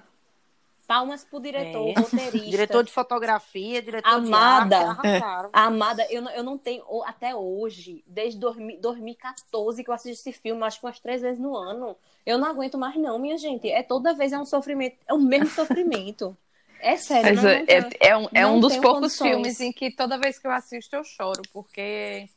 Palmas 0.86 1.24
pro 1.24 1.40
diretor, 1.40 1.88
É. 1.88 1.94
roteirista. 1.98 2.50
diretor 2.50 2.84
de 2.84 2.92
fotografia, 2.92 3.80
diretor 3.80 4.08
Amada. 4.08 4.78
de 5.02 5.08
arte, 5.08 5.50
Amada, 5.52 6.06
eu 6.10 6.20
não, 6.22 6.30
eu 6.32 6.42
não 6.42 6.58
tenho, 6.58 6.84
até 7.04 7.34
hoje, 7.34 8.04
desde 8.06 8.38
2000 8.38 8.80
2014 8.80 9.82
que 9.82 9.88
eu 9.90 9.94
assisto 9.94 10.28
esse 10.28 10.38
filme, 10.38 10.62
acho 10.62 10.78
que 10.80 10.86
umas 10.86 11.00
três 11.00 11.22
vezes 11.22 11.38
no 11.40 11.56
ano. 11.56 11.96
Eu 12.26 12.38
não 12.38 12.48
aguento 12.48 12.76
mais, 12.78 12.96
não, 12.96 13.18
minha 13.18 13.36
gente. 13.38 13.70
É 13.70 13.82
toda 13.82 14.14
vez 14.14 14.32
é 14.32 14.38
um 14.38 14.44
sofrimento, 14.46 14.96
é 15.08 15.14
o 15.14 15.18
mesmo 15.20 15.46
sofrimento. 15.50 16.36
É 16.80 16.96
sério, 16.98 17.34
Mas 17.34 17.42
não, 17.42 17.50
é, 17.50 17.64
tenho- 17.64 17.88
é, 18.00 18.08
é 18.08 18.16
um, 18.16 18.28
é 18.34 18.46
um 18.46 18.60
dos 18.60 18.76
poucos 18.76 19.00
condições. 19.16 19.30
filmes 19.30 19.60
em 19.60 19.72
que 19.72 19.90
toda 19.90 20.18
vez 20.18 20.38
que 20.38 20.46
eu 20.46 20.50
assisto 20.50 20.94
eu 20.94 21.02
choro, 21.02 21.40
porque 21.50 22.28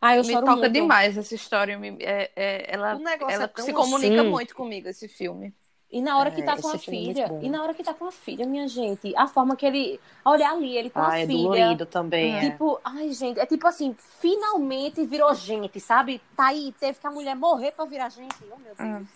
Ah, 0.00 0.16
eu 0.16 0.24
me 0.24 0.32
toca 0.34 0.56
muito. 0.56 0.68
demais 0.70 1.16
essa 1.16 1.34
história. 1.34 1.78
me- 1.78 1.96
é- 2.00 2.30
é- 2.36 2.66
ela 2.68 2.90
ela 3.30 3.50
é 3.56 3.62
se 3.62 3.72
comunica 3.72 4.20
assim. 4.20 4.30
muito 4.30 4.54
comigo, 4.54 4.88
esse 4.88 5.08
filme. 5.08 5.54
E 5.94 6.00
na 6.02 6.18
hora 6.18 6.28
que 6.32 6.40
É, 6.40 6.44
tá 6.44 6.60
com 6.60 6.68
a 6.68 6.74
é 6.74 6.78
filha, 6.78 7.28
bom. 7.28 7.38
e 7.40 7.48
na 7.48 7.62
hora 7.62 7.72
que 7.72 7.84
tá 7.84 7.94
com 7.94 8.04
a 8.04 8.10
filha, 8.10 8.44
minha 8.44 8.66
gente, 8.66 9.14
a 9.16 9.28
forma 9.28 9.54
que 9.54 9.64
ele. 9.64 10.00
Olha 10.24 10.50
ali, 10.50 10.76
ele 10.76 10.90
com 10.90 10.98
Ah, 10.98 11.12
a 11.12 11.20
é 11.20 11.26
filha. 11.26 11.38
dolorido 11.44 11.86
também. 11.86 12.34
é. 12.36 12.50
Tipo, 12.50 12.80
ai, 12.84 13.12
gente, 13.12 13.38
é 13.38 13.46
tipo 13.46 13.64
assim, 13.66 13.94
finalmente 14.20 15.06
virou 15.06 15.32
gente, 15.34 15.78
sabe? 15.78 16.20
Tá 16.36 16.46
aí, 16.48 16.74
teve 16.80 16.98
que 16.98 17.06
a 17.06 17.10
mulher 17.12 17.36
morrer 17.36 17.70
pra 17.70 17.84
virar 17.84 18.08
gente. 18.08 18.34
Oh, 18.50 18.56
meu 18.58 18.74
Deus. 18.76 19.06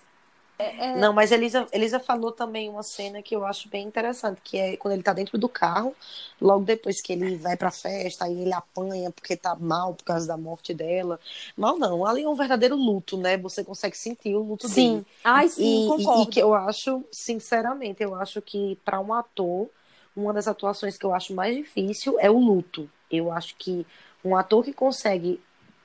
Não, 0.95 1.13
mas 1.13 1.31
Elisa, 1.31 1.67
Elisa 1.73 2.01
falou 2.01 2.33
também 2.33 2.69
uma 2.69 2.83
cena 2.83 3.23
que 3.23 3.35
eu 3.37 3.45
acho 3.47 3.69
bem 3.69 3.87
interessante, 3.87 4.41
que 4.43 4.59
é 4.59 4.77
quando 4.77 4.95
ele 4.95 5.03
tá 5.03 5.13
dentro 5.13 5.39
do 5.39 5.49
carro, 5.49 5.95
logo 6.41 6.65
depois 6.65 7.01
que 7.01 7.13
ele 7.13 7.37
vai 7.37 7.57
pra 7.57 7.71
festa, 7.71 8.25
aí 8.25 8.41
ele 8.43 8.53
apanha 8.53 9.11
porque 9.13 9.37
tá 9.37 9.55
mal 9.55 9.95
por 9.95 10.05
causa 10.05 10.27
da 10.27 10.37
morte 10.37 10.75
dela. 10.75 11.21
Mal 11.57 11.79
não, 11.79 12.05
ali 12.05 12.23
é 12.23 12.29
um 12.29 12.35
verdadeiro 12.35 12.75
luto, 12.75 13.17
né? 13.17 13.37
Você 13.39 13.63
consegue 13.65 13.97
sentir 13.97 14.35
o 14.35 14.43
luto 14.43 14.67
Sim. 14.67 14.75
dele. 14.97 15.07
Ai, 15.25 15.49
sim, 15.49 15.83
E, 15.83 15.89
e- 15.89 15.89
concordo. 15.89 16.23
e 16.23 16.27
que 16.27 16.41
eu 16.41 16.55
acho, 16.55 17.05
sinceramente, 17.13 18.03
eu 18.03 18.15
acho 18.15 18.43
que 18.43 18.77
para 18.85 19.01
um 19.01 19.13
ator, 19.13 19.69
uma 20.17 20.33
das 20.33 20.49
atuações 20.49 20.97
que 20.99 21.05
eu 21.07 21.15
acho 21.15 21.35
mais 21.35 21.57
difícil 21.57 22.19
é 22.19 22.31
o 22.31 22.39
luto. 22.39 22.91
Eu 23.11 23.31
acho 23.33 23.55
que 23.57 23.87
um 24.25 24.37
ator 24.37 24.65
que 24.65 24.73
consegue 24.73 25.41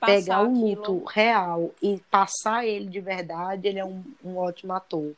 pegar 0.06 0.42
o 0.42 0.50
aquilo. 0.50 0.66
luto 0.66 1.04
real 1.04 1.70
e 1.82 2.00
passar 2.10 2.66
ele 2.66 2.86
de 2.86 3.00
verdade, 3.00 3.68
ele 3.68 3.78
é 3.78 3.84
um, 3.84 4.02
um 4.24 4.36
ótimo 4.36 4.72
ator. 4.72 5.12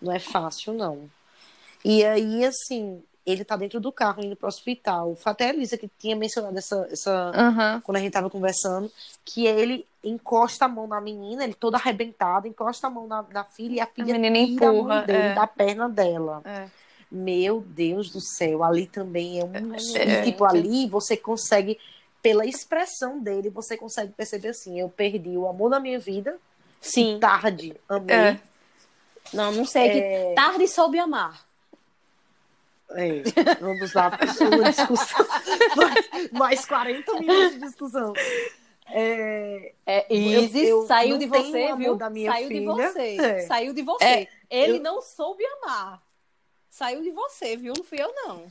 Não 0.00 0.12
é 0.12 0.18
fácil, 0.18 0.72
não. 0.72 1.08
E 1.84 2.04
aí, 2.04 2.44
assim, 2.44 3.02
ele 3.24 3.44
tá 3.44 3.56
dentro 3.56 3.80
do 3.80 3.92
carro 3.92 4.24
indo 4.24 4.36
pro 4.36 4.48
hospital. 4.48 5.14
Foi 5.16 5.32
até 5.32 5.46
a 5.46 5.48
Elisa 5.50 5.76
que 5.78 5.88
tinha 5.98 6.16
mencionado 6.16 6.58
essa, 6.58 6.88
essa 6.90 7.32
Aham. 7.34 7.80
quando 7.84 7.96
a 7.96 8.00
gente 8.00 8.12
tava 8.12 8.28
conversando, 8.28 8.90
que 9.24 9.46
ele 9.46 9.86
encosta 10.02 10.64
a 10.64 10.68
mão 10.68 10.86
na 10.86 11.00
menina, 11.00 11.44
ele 11.44 11.54
todo 11.54 11.76
arrebentado, 11.76 12.48
encosta 12.48 12.88
a 12.88 12.90
mão 12.90 13.06
na, 13.06 13.24
na 13.32 13.44
filha 13.44 13.76
e 13.76 13.80
a 13.80 13.86
filha 13.86 14.18
menina 14.18 14.38
a 14.38 14.72
mão 14.72 14.76
empurra, 14.80 15.02
dele 15.02 15.18
é. 15.18 15.34
da 15.34 15.46
perna 15.46 15.88
dela. 15.88 16.42
É. 16.44 16.66
Meu 17.10 17.60
Deus 17.60 18.10
do 18.10 18.20
céu, 18.20 18.64
ali 18.64 18.86
também 18.86 19.38
é 19.38 19.44
um. 19.44 19.74
É. 19.74 20.20
E, 20.20 20.24
tipo, 20.24 20.44
ali 20.44 20.88
você 20.88 21.16
consegue, 21.16 21.78
pela 22.22 22.46
expressão 22.46 23.18
dele, 23.20 23.50
você 23.50 23.76
consegue 23.76 24.12
perceber 24.12 24.48
assim: 24.48 24.78
eu 24.80 24.88
perdi 24.88 25.36
o 25.36 25.46
amor 25.48 25.68
da 25.70 25.80
minha 25.80 25.98
vida, 25.98 26.38
Sim. 26.80 27.18
tarde, 27.20 27.76
amei. 27.88 28.16
É. 28.16 28.40
Não, 29.32 29.50
não 29.52 29.64
sei. 29.66 29.88
É. 29.88 30.28
Que 30.30 30.34
tarde 30.34 30.68
soube 30.68 30.98
amar. 30.98 31.44
É, 32.90 33.22
vamos 33.58 33.92
lá 33.94 34.10
para 34.10 34.26
uma 34.26 34.70
discussão. 34.70 35.26
Mais- 35.76 36.30
Mais 36.32 36.66
40 36.66 37.14
minutos 37.20 37.52
de 37.52 37.58
discussão. 37.60 38.12
É, 38.86 39.72
É, 39.86 40.06
Eu- 40.10 40.42
Isis 40.42 40.68
eu 40.68 40.86
saiu 40.86 41.10
não 41.12 41.18
de 41.18 41.26
você, 41.26 41.74
viu? 41.76 41.96
da 41.96 42.10
minha 42.10 42.30
saiu 42.30 42.48
de 42.48 42.54
filha. 42.54 42.72
você. 42.74 43.16
É. 43.16 43.40
Saiu 43.46 43.72
de 43.72 43.82
você. 43.82 44.04
É, 44.04 44.28
Ele 44.50 44.76
eu- 44.78 44.82
não 44.82 45.00
soube 45.00 45.42
amar. 45.62 46.02
Saiu 46.68 47.02
de 47.02 47.10
você, 47.10 47.56
viu? 47.56 47.72
Não 47.76 47.84
fui 47.84 47.98
eu, 48.02 48.12
não. 48.14 48.44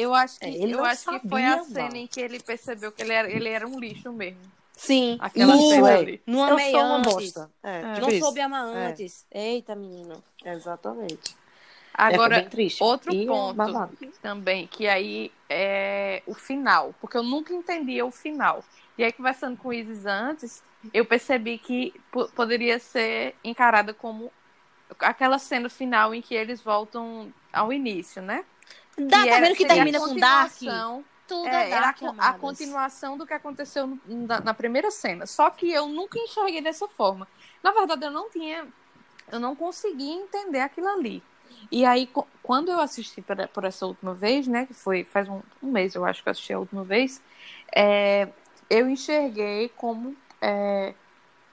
Eu 0.00 0.14
acho 0.14 0.38
que, 0.40 0.46
É, 0.46 0.50
ele 0.50 0.72
eu 0.74 0.84
acho 0.84 1.10
que 1.10 1.28
foi 1.28 1.44
a 1.44 1.62
cena 1.64 1.96
em 1.98 2.06
que 2.06 2.20
ele 2.20 2.40
percebeu 2.40 2.90
que 2.92 3.02
ele 3.02 3.12
era, 3.12 3.30
ele 3.30 3.48
era 3.48 3.66
um 3.66 3.78
lixo 3.78 4.12
mesmo. 4.12 4.40
Sim. 4.76 5.18
Aquela 5.20 5.54
Isso, 5.56 5.68
cena 5.68 5.90
é. 5.90 5.96
ali. 5.98 6.22
Não 6.26 6.38
eu 6.48 6.52
amei 6.54 6.70
sou 6.70 6.80
uma 6.80 6.96
antes. 6.96 7.12
bosta. 7.14 7.50
É, 7.62 7.80
É. 7.80 7.94
tipo 7.94 8.10
Não 8.10 8.18
soube 8.18 8.40
amar 8.40 8.76
É. 8.76 8.86
antes. 8.86 9.26
Eita, 9.30 9.74
menino. 9.74 10.22
Exatamente. 10.44 11.36
Agora, 11.92 12.48
outro 12.80 13.12
E 13.12 13.26
ponto 13.26 13.54
babado. 13.56 13.98
também, 14.22 14.66
que 14.66 14.88
aí 14.88 15.30
é 15.50 16.22
o 16.26 16.32
final, 16.32 16.94
porque 17.00 17.16
eu 17.18 17.22
nunca 17.22 17.52
entendia 17.52 18.06
o 18.06 18.10
final. 18.10 18.64
E 18.96 19.04
aí, 19.04 19.12
conversando 19.12 19.56
com 19.58 19.68
o 19.68 19.72
Isis 19.72 20.06
antes, 20.06 20.62
eu 20.94 21.04
percebi 21.04 21.58
que 21.58 21.92
po- 22.10 22.28
poderia 22.28 22.78
ser 22.78 23.34
encarada 23.44 23.92
como 23.92 24.32
aquela 25.00 25.38
cena 25.38 25.68
final 25.68 26.14
em 26.14 26.22
que 26.22 26.34
eles 26.34 26.62
voltam 26.62 27.30
ao 27.52 27.70
início, 27.72 28.22
né? 28.22 28.44
Dá, 28.98 29.26
tá 29.26 29.40
vendo 29.40 29.54
que 29.56 29.64
a 29.64 29.68
termina 29.68 29.98
com 30.00 30.16
Dark? 30.16 30.50
continuação- 30.52 31.04
Tudo 31.26 31.46
É, 31.48 31.68
é, 31.68 31.70
era 31.70 31.94
a, 32.18 32.28
a 32.30 32.32
continuação 32.34 33.16
do 33.16 33.24
que 33.26 33.32
aconteceu 33.32 33.86
no- 33.86 34.00
na, 34.06 34.40
na 34.40 34.52
primeira 34.54 34.90
cena. 34.90 35.26
Só 35.26 35.48
que 35.48 35.70
eu 35.70 35.86
nunca 35.88 36.18
enxerguei 36.18 36.60
dessa 36.60 36.88
forma. 36.88 37.26
Na 37.62 37.70
verdade, 37.72 38.04
eu 38.04 38.10
não 38.10 38.28
tinha. 38.30 38.66
Eu 39.30 39.38
não 39.38 39.54
conseguia 39.54 40.12
entender 40.12 40.60
aquilo 40.60 40.88
ali. 40.88 41.22
E 41.70 41.84
aí, 41.84 42.08
quando 42.42 42.70
eu 42.70 42.80
assisti 42.80 43.22
por, 43.22 43.36
por 43.48 43.64
essa 43.64 43.86
última 43.86 44.12
vez, 44.12 44.48
né? 44.48 44.66
Que 44.66 44.74
foi 44.74 45.04
faz 45.04 45.28
um, 45.28 45.40
um 45.62 45.70
mês, 45.70 45.94
eu 45.94 46.04
acho 46.04 46.20
que 46.22 46.28
eu 46.28 46.32
assisti 46.32 46.52
a 46.52 46.58
última 46.58 46.82
vez. 46.82 47.22
é, 47.74 48.28
eu 48.68 48.88
enxerguei 48.90 49.68
como. 49.76 50.16
É, 50.42 50.94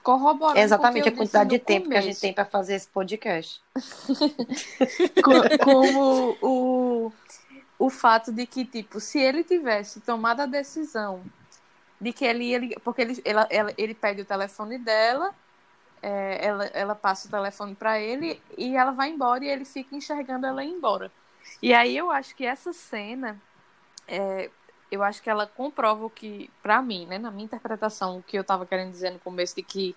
corroborando 0.02 0.58
É 0.58 0.62
exatamente 0.62 1.08
a 1.08 1.12
quantidade 1.12 1.50
de 1.50 1.58
tempo 1.58 1.88
que 1.90 1.94
a 1.96 2.00
gente 2.00 2.04
começo. 2.14 2.20
tem 2.22 2.32
para 2.32 2.44
fazer 2.46 2.74
esse 2.76 2.88
podcast. 2.88 3.60
Co- 5.22 5.58
como 5.64 6.36
o, 6.40 6.48
o 7.78 7.90
fato 7.90 8.32
de 8.32 8.46
que, 8.46 8.64
tipo, 8.64 9.00
se 9.00 9.18
ele 9.20 9.44
tivesse 9.44 10.00
tomado 10.00 10.40
a 10.42 10.46
decisão 10.46 11.22
de 12.00 12.12
que 12.12 12.24
ele 12.24 12.44
ia 12.46 12.58
ligar, 12.58 12.80
porque 12.80 13.02
ele, 13.02 13.22
ela, 13.24 13.46
ela- 13.50 13.74
ele 13.78 13.94
pede 13.94 14.22
o 14.22 14.26
telefone 14.26 14.78
dela, 14.78 15.34
é, 16.02 16.46
ela, 16.46 16.66
ela 16.66 16.94
passa 16.94 17.28
o 17.28 17.30
telefone 17.30 17.74
para 17.74 18.00
ele 18.00 18.40
e 18.56 18.76
ela 18.76 18.92
vai 18.92 19.10
embora 19.10 19.44
e 19.44 19.48
ele 19.48 19.64
fica 19.64 19.96
enxergando 19.96 20.46
ela 20.46 20.64
ir 20.64 20.70
embora. 20.70 21.10
E 21.62 21.74
aí 21.74 21.96
eu 21.96 22.10
acho 22.10 22.34
que 22.36 22.44
essa 22.46 22.72
cena, 22.72 23.40
é, 24.06 24.50
eu 24.90 25.02
acho 25.02 25.22
que 25.22 25.30
ela 25.30 25.46
comprova 25.46 26.04
o 26.06 26.10
que, 26.10 26.50
para 26.62 26.80
mim, 26.82 27.06
né, 27.06 27.18
na 27.18 27.30
minha 27.30 27.44
interpretação, 27.44 28.18
o 28.18 28.22
que 28.22 28.38
eu 28.38 28.44
tava 28.44 28.66
querendo 28.66 28.90
dizer 28.90 29.10
no 29.10 29.18
começo 29.18 29.54
de 29.56 29.62
que 29.62 29.96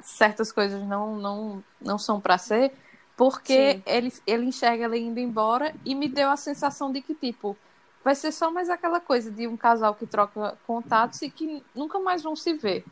certas 0.00 0.52
coisas 0.52 0.82
não, 0.86 1.16
não, 1.16 1.64
não 1.80 1.98
são 1.98 2.20
para 2.20 2.38
ser, 2.38 2.72
porque 3.20 3.74
Sim. 3.74 3.82
ele, 3.84 4.12
ele 4.26 4.46
enxerga 4.46 4.84
ela 4.84 4.96
indo 4.96 5.20
embora 5.20 5.74
e 5.84 5.94
me 5.94 6.08
deu 6.08 6.30
a 6.30 6.38
sensação 6.38 6.90
de 6.90 7.02
que, 7.02 7.14
tipo, 7.14 7.54
vai 8.02 8.14
ser 8.14 8.32
só 8.32 8.50
mais 8.50 8.70
aquela 8.70 8.98
coisa 8.98 9.30
de 9.30 9.46
um 9.46 9.58
casal 9.58 9.94
que 9.94 10.06
troca 10.06 10.56
contatos 10.66 11.20
e 11.20 11.30
que 11.30 11.62
nunca 11.74 11.98
mais 11.98 12.22
vão 12.22 12.34
se 12.34 12.54
ver, 12.54 12.82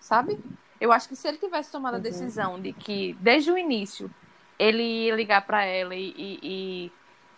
sabe? 0.00 0.40
Eu 0.80 0.90
acho 0.90 1.08
que 1.08 1.14
se 1.14 1.28
ele 1.28 1.38
tivesse 1.38 1.70
tomado 1.70 1.94
a 1.94 2.00
decisão 2.00 2.60
de 2.60 2.72
que, 2.72 3.16
desde 3.20 3.52
o 3.52 3.56
início, 3.56 4.10
ele 4.58 4.82
ia 4.82 5.14
ligar 5.14 5.46
para 5.46 5.64
ela 5.64 5.94
e, 5.94 6.12
e, 6.16 6.40
e, 6.42 6.92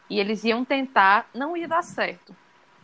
e 0.08 0.18
eles 0.18 0.42
iam 0.42 0.64
tentar, 0.64 1.28
não 1.34 1.54
ia 1.54 1.68
dar 1.68 1.82
certo. 1.82 2.34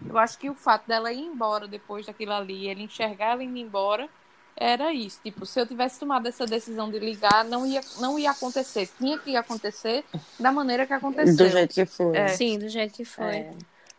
Eu 0.07 0.19
acho 0.19 0.39
que 0.39 0.51
o 0.51 0.55
fato 0.55 0.87
dela 0.87 1.11
ir 1.11 1.25
embora 1.25 1.67
depois 1.67 2.05
daquilo 2.05 2.33
ali, 2.33 2.69
ele 2.69 2.83
enxergar 2.83 3.31
ela 3.31 3.43
indo 3.43 3.57
embora, 3.57 4.11
era 4.57 4.93
isso. 4.93 5.21
Tipo, 5.23 5.45
se 5.45 5.61
eu 5.61 5.67
tivesse 5.67 5.99
tomado 5.99 6.27
essa 6.27 6.47
decisão 6.47 6.91
de 6.91 6.99
ligar, 6.99 7.45
não 7.45 7.67
ia, 7.67 7.81
não 8.01 8.19
ia 8.19 8.31
acontecer. 8.31 8.89
Tinha 8.99 9.19
que 9.19 9.37
acontecer 9.37 10.05
da 10.39 10.53
maneira 10.53 10.87
que 10.87 10.93
aconteceu. 10.93 11.37
Do 11.37 11.49
jeito 11.49 11.75
que 11.75 11.87
foi. 11.87 12.17
É. 12.17 12.29
Sim, 12.29 12.59
do 12.59 12.69
jeito 12.69 12.95
que 12.95 13.05
foi. 13.05 13.37
É. 13.37 13.53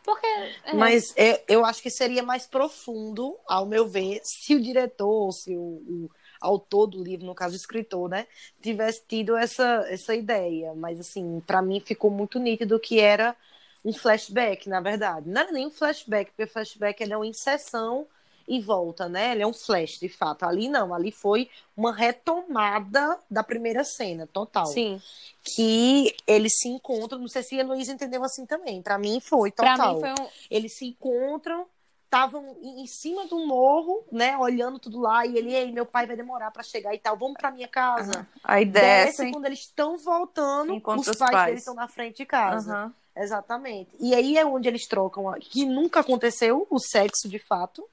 Porque. 0.03 0.28
é, 0.66 0.74
Mas 0.74 1.14
é, 1.18 1.43
eu 1.47 1.66
acho 1.66 1.82
que 1.82 1.89
seria 1.89 2.24
mais 2.24 2.45
profundo, 2.45 3.38
ao 3.47 3.66
meu 3.66 3.88
ver, 3.88 4.22
se 4.24 4.56
o 4.56 4.62
diretor, 4.62 5.32
se 5.32 5.58
o, 5.58 5.62
o 5.62 6.10
autor 6.39 6.88
do 6.88 7.03
livro, 7.03 7.26
no 7.26 7.36
caso 7.36 7.53
o 7.53 7.58
escritor, 7.58 8.10
né, 8.10 8.28
tivesse 8.62 9.03
tido 9.08 9.36
essa, 9.36 9.86
essa 9.89 10.16
ideia. 10.16 10.74
Mas, 10.76 10.99
assim, 10.99 11.41
para 11.45 11.62
mim 11.62 11.80
ficou 11.80 12.12
muito 12.12 12.39
nítido 12.39 12.80
que 12.80 12.99
era 12.99 13.36
um 13.84 13.91
flashback, 13.91 14.70
na 14.70 14.80
verdade. 14.80 15.30
Não 15.30 15.41
era 15.41 15.51
nem 15.51 15.68
um 15.68 15.72
flashback, 15.72 16.32
porque 16.32 16.51
flashback 16.51 17.03
é 17.03 17.18
uma 17.18 17.28
inserção 17.28 18.08
e 18.48 18.60
volta, 18.60 19.10
né? 19.10 19.32
Ele 19.32 19.43
é 19.43 19.48
um 19.48 19.54
flash, 19.54 20.00
de 20.00 20.10
fato. 20.10 20.43
Ali 20.43 20.70
não, 20.70 20.93
ali 20.93 21.12
foi 21.12 21.50
uma 21.76 21.93
retomada 21.93 23.20
da 23.30 23.43
primeira 23.43 23.84
cena, 23.84 24.28
total. 24.28 24.66
Sim. 24.68 25.02
Que 25.43 26.16
eles 26.28 26.54
se 26.60 26.68
encontram, 26.68 27.20
não 27.20 27.28
sei 27.28 27.43
se 27.43 27.56
a 27.56 27.60
Heloísa 27.62 27.91
entendeu 27.91 28.24
assim 28.24 28.46
também. 28.46 28.82
Para 28.82 28.98
mim 28.98 29.20
foi 29.20 29.52
total 29.52 29.76
Pra 29.76 29.93
mim 29.93 30.00
foi 30.00 30.26
um. 30.26 30.30
eles 30.50 30.78
se 30.78 30.86
encontram, 30.86 31.66
estavam 32.04 32.56
em 32.62 32.88
cima 32.88 33.26
do 33.28 33.46
morro, 33.46 34.06
né, 34.12 34.38
olhando 34.38 34.80
tudo 34.80 35.00
lá, 35.02 35.26
e 35.26 35.38
ele, 35.38 35.54
ei, 35.54 35.72
meu 35.72 35.86
pai 35.86 36.06
vai 36.06 36.16
demorar 36.16 36.50
para 36.52 36.64
chegar 36.64 36.93
e 36.93 37.00
tal, 37.00 37.18
vamos 37.18 37.36
para 37.38 37.52
minha 37.52 37.68
casa. 37.68 38.28
Aí 38.43 38.64
Desce, 38.64 39.18
descem. 39.18 39.32
quando 39.32 39.46
eles 39.46 39.60
estão 39.60 39.98
voltando, 39.98 40.82
os 40.86 41.08
os 41.08 41.18
pais, 41.18 41.32
pais. 41.32 41.46
deles 41.48 41.60
estão 41.62 41.74
na 41.74 41.88
frente 41.88 42.18
de 42.18 42.26
casa. 42.26 42.72
Aham. 42.74 42.93
Exatamente. 43.18 43.89
E 43.98 44.14
aí 44.14 44.38
é 44.38 44.46
onde 44.46 44.68
eles 44.68 44.88
trocam, 44.88 45.34
que 45.39 45.66
nunca 45.66 46.02
aconteceu 46.02 46.68
o 46.70 46.80
sexo 46.80 47.30
de 47.30 47.39
fato, 47.39 47.88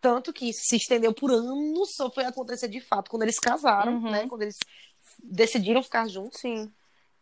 tanto 0.00 0.32
que 0.32 0.52
se 0.52 0.76
estendeu 0.76 1.12
por 1.12 1.30
anos, 1.30 1.94
só 1.94 2.10
foi 2.10 2.24
acontecer 2.24 2.68
de 2.68 2.80
fato 2.80 3.10
quando 3.10 3.22
eles 3.22 3.38
casaram, 3.38 3.94
Uhum. 3.94 4.10
né, 4.10 4.26
quando 4.28 4.42
eles 4.42 4.56
decidiram 5.22 5.82
ficar 5.82 6.08
juntos. 6.08 6.40
Sim. 6.40 6.70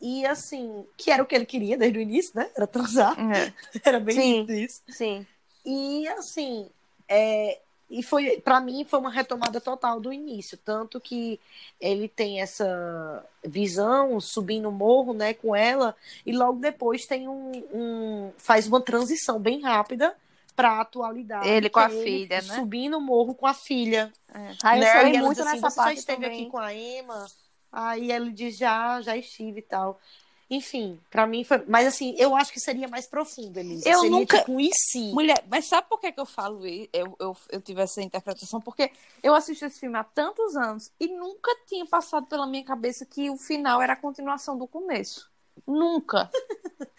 E 0.00 0.26
assim, 0.26 0.84
que 0.96 1.10
era 1.10 1.22
o 1.22 1.26
que 1.26 1.34
ele 1.34 1.46
queria 1.46 1.76
desde 1.78 1.98
o 1.98 2.02
início, 2.02 2.32
né? 2.34 2.50
Era 2.56 2.66
transar. 2.66 3.16
É. 3.18 3.52
Era 3.84 4.00
bem 4.00 4.14
Sim. 4.14 4.46
isso. 4.52 4.82
Sim. 4.88 5.26
E 5.64 6.06
assim, 6.08 6.68
é, 7.08 7.58
e 7.88 8.02
foi 8.02 8.38
para 8.40 8.60
mim 8.60 8.84
foi 8.84 8.98
uma 8.98 9.10
retomada 9.10 9.60
total 9.60 10.00
do 10.00 10.12
início, 10.12 10.58
tanto 10.58 11.00
que 11.00 11.40
ele 11.80 12.06
tem 12.08 12.40
essa 12.42 13.24
visão 13.42 14.20
subindo 14.20 14.68
o 14.68 14.72
morro, 14.72 15.14
né, 15.14 15.32
com 15.32 15.54
ela, 15.56 15.96
e 16.26 16.32
logo 16.32 16.58
depois 16.58 17.06
tem 17.06 17.28
um, 17.28 17.52
um- 17.72 18.32
faz 18.36 18.66
uma 18.66 18.80
transição 18.80 19.38
bem 19.38 19.60
rápida 19.62 20.14
para 20.54 20.72
a 20.72 20.80
atualidade. 20.80 21.48
Ele 21.48 21.68
com 21.68 21.80
a 21.80 21.86
é 21.86 21.88
filha, 21.88 22.36
né? 22.42 22.54
Subindo 22.54 22.98
o 22.98 23.00
morro 23.00 23.34
com 23.34 23.46
a 23.46 23.54
filha. 23.54 24.12
Aí 24.62 24.78
eu 24.78 24.84
né? 24.84 24.92
chorei 24.92 25.12
E 25.12 25.16
ela 25.16 25.26
muito 25.26 25.40
assim, 25.42 25.50
nessa 25.50 25.70
Você 25.70 25.76
já 25.76 25.82
parte 25.84 25.98
esteve 25.98 26.22
também. 26.24 26.40
aqui 26.42 26.50
com 26.50 26.58
a 26.58 26.74
Emma? 26.74 27.26
Aí 27.72 28.12
ele 28.12 28.30
diz 28.32 28.56
já, 28.56 29.00
já 29.00 29.16
estive 29.16 29.58
e 29.58 29.62
tal. 29.62 30.00
Enfim, 30.48 31.00
pra 31.10 31.26
mim 31.26 31.42
foi. 31.42 31.64
Mas 31.66 31.86
assim, 31.86 32.14
eu 32.18 32.36
acho 32.36 32.52
que 32.52 32.60
seria 32.60 32.86
mais 32.86 33.08
profundo, 33.08 33.56
Elisa. 33.58 33.88
Eu 33.88 34.00
seria 34.00 34.10
nunca- 34.10 34.38
tipo 34.38 34.60
e. 34.60 34.70
Mulher, 35.12 35.42
mas 35.48 35.66
sabe 35.66 35.88
por 35.88 35.98
que, 35.98 36.12
que 36.12 36.20
eu 36.20 36.26
falo 36.26 36.66
isso? 36.66 36.88
Eu, 36.92 37.16
eu, 37.18 37.36
eu 37.50 37.60
tive 37.60 37.80
essa 37.80 38.02
interpretação? 38.02 38.60
Porque 38.60 38.92
eu 39.22 39.34
assisti 39.34 39.64
esse 39.64 39.80
filme 39.80 39.96
há 39.98 40.04
tantos 40.04 40.54
anos 40.54 40.92
e 41.00 41.08
nunca 41.08 41.50
tinha 41.66 41.86
passado 41.86 42.26
pela 42.26 42.46
minha 42.46 42.64
cabeça 42.64 43.04
que 43.06 43.30
o 43.30 43.36
final 43.38 43.80
era 43.82 43.94
a 43.94 43.96
continuação 43.96 44.56
do 44.56 44.66
começo. 44.68 45.32
Nunca. 45.66 46.30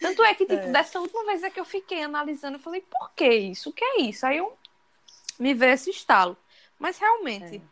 Tanto 0.00 0.22
é 0.24 0.34
que, 0.34 0.46
tipo, 0.46 0.60
É. 0.60 0.70
dessa 0.72 0.98
última 0.98 1.24
vez 1.26 1.42
é 1.42 1.50
que 1.50 1.60
eu 1.60 1.64
fiquei 1.64 2.02
analisando, 2.02 2.56
eu 2.56 2.60
falei, 2.60 2.80
por 2.82 3.10
que 3.12 3.28
isso? 3.28 3.70
O 3.70 3.72
que 3.72 3.84
é 3.84 4.00
isso? 4.02 4.26
Aí 4.26 4.38
eu 4.38 4.56
me 5.38 5.54
veio 5.54 5.72
esse 5.72 5.90
estalo. 5.90 6.36
Mas 6.78 6.98
realmente, 6.98 7.62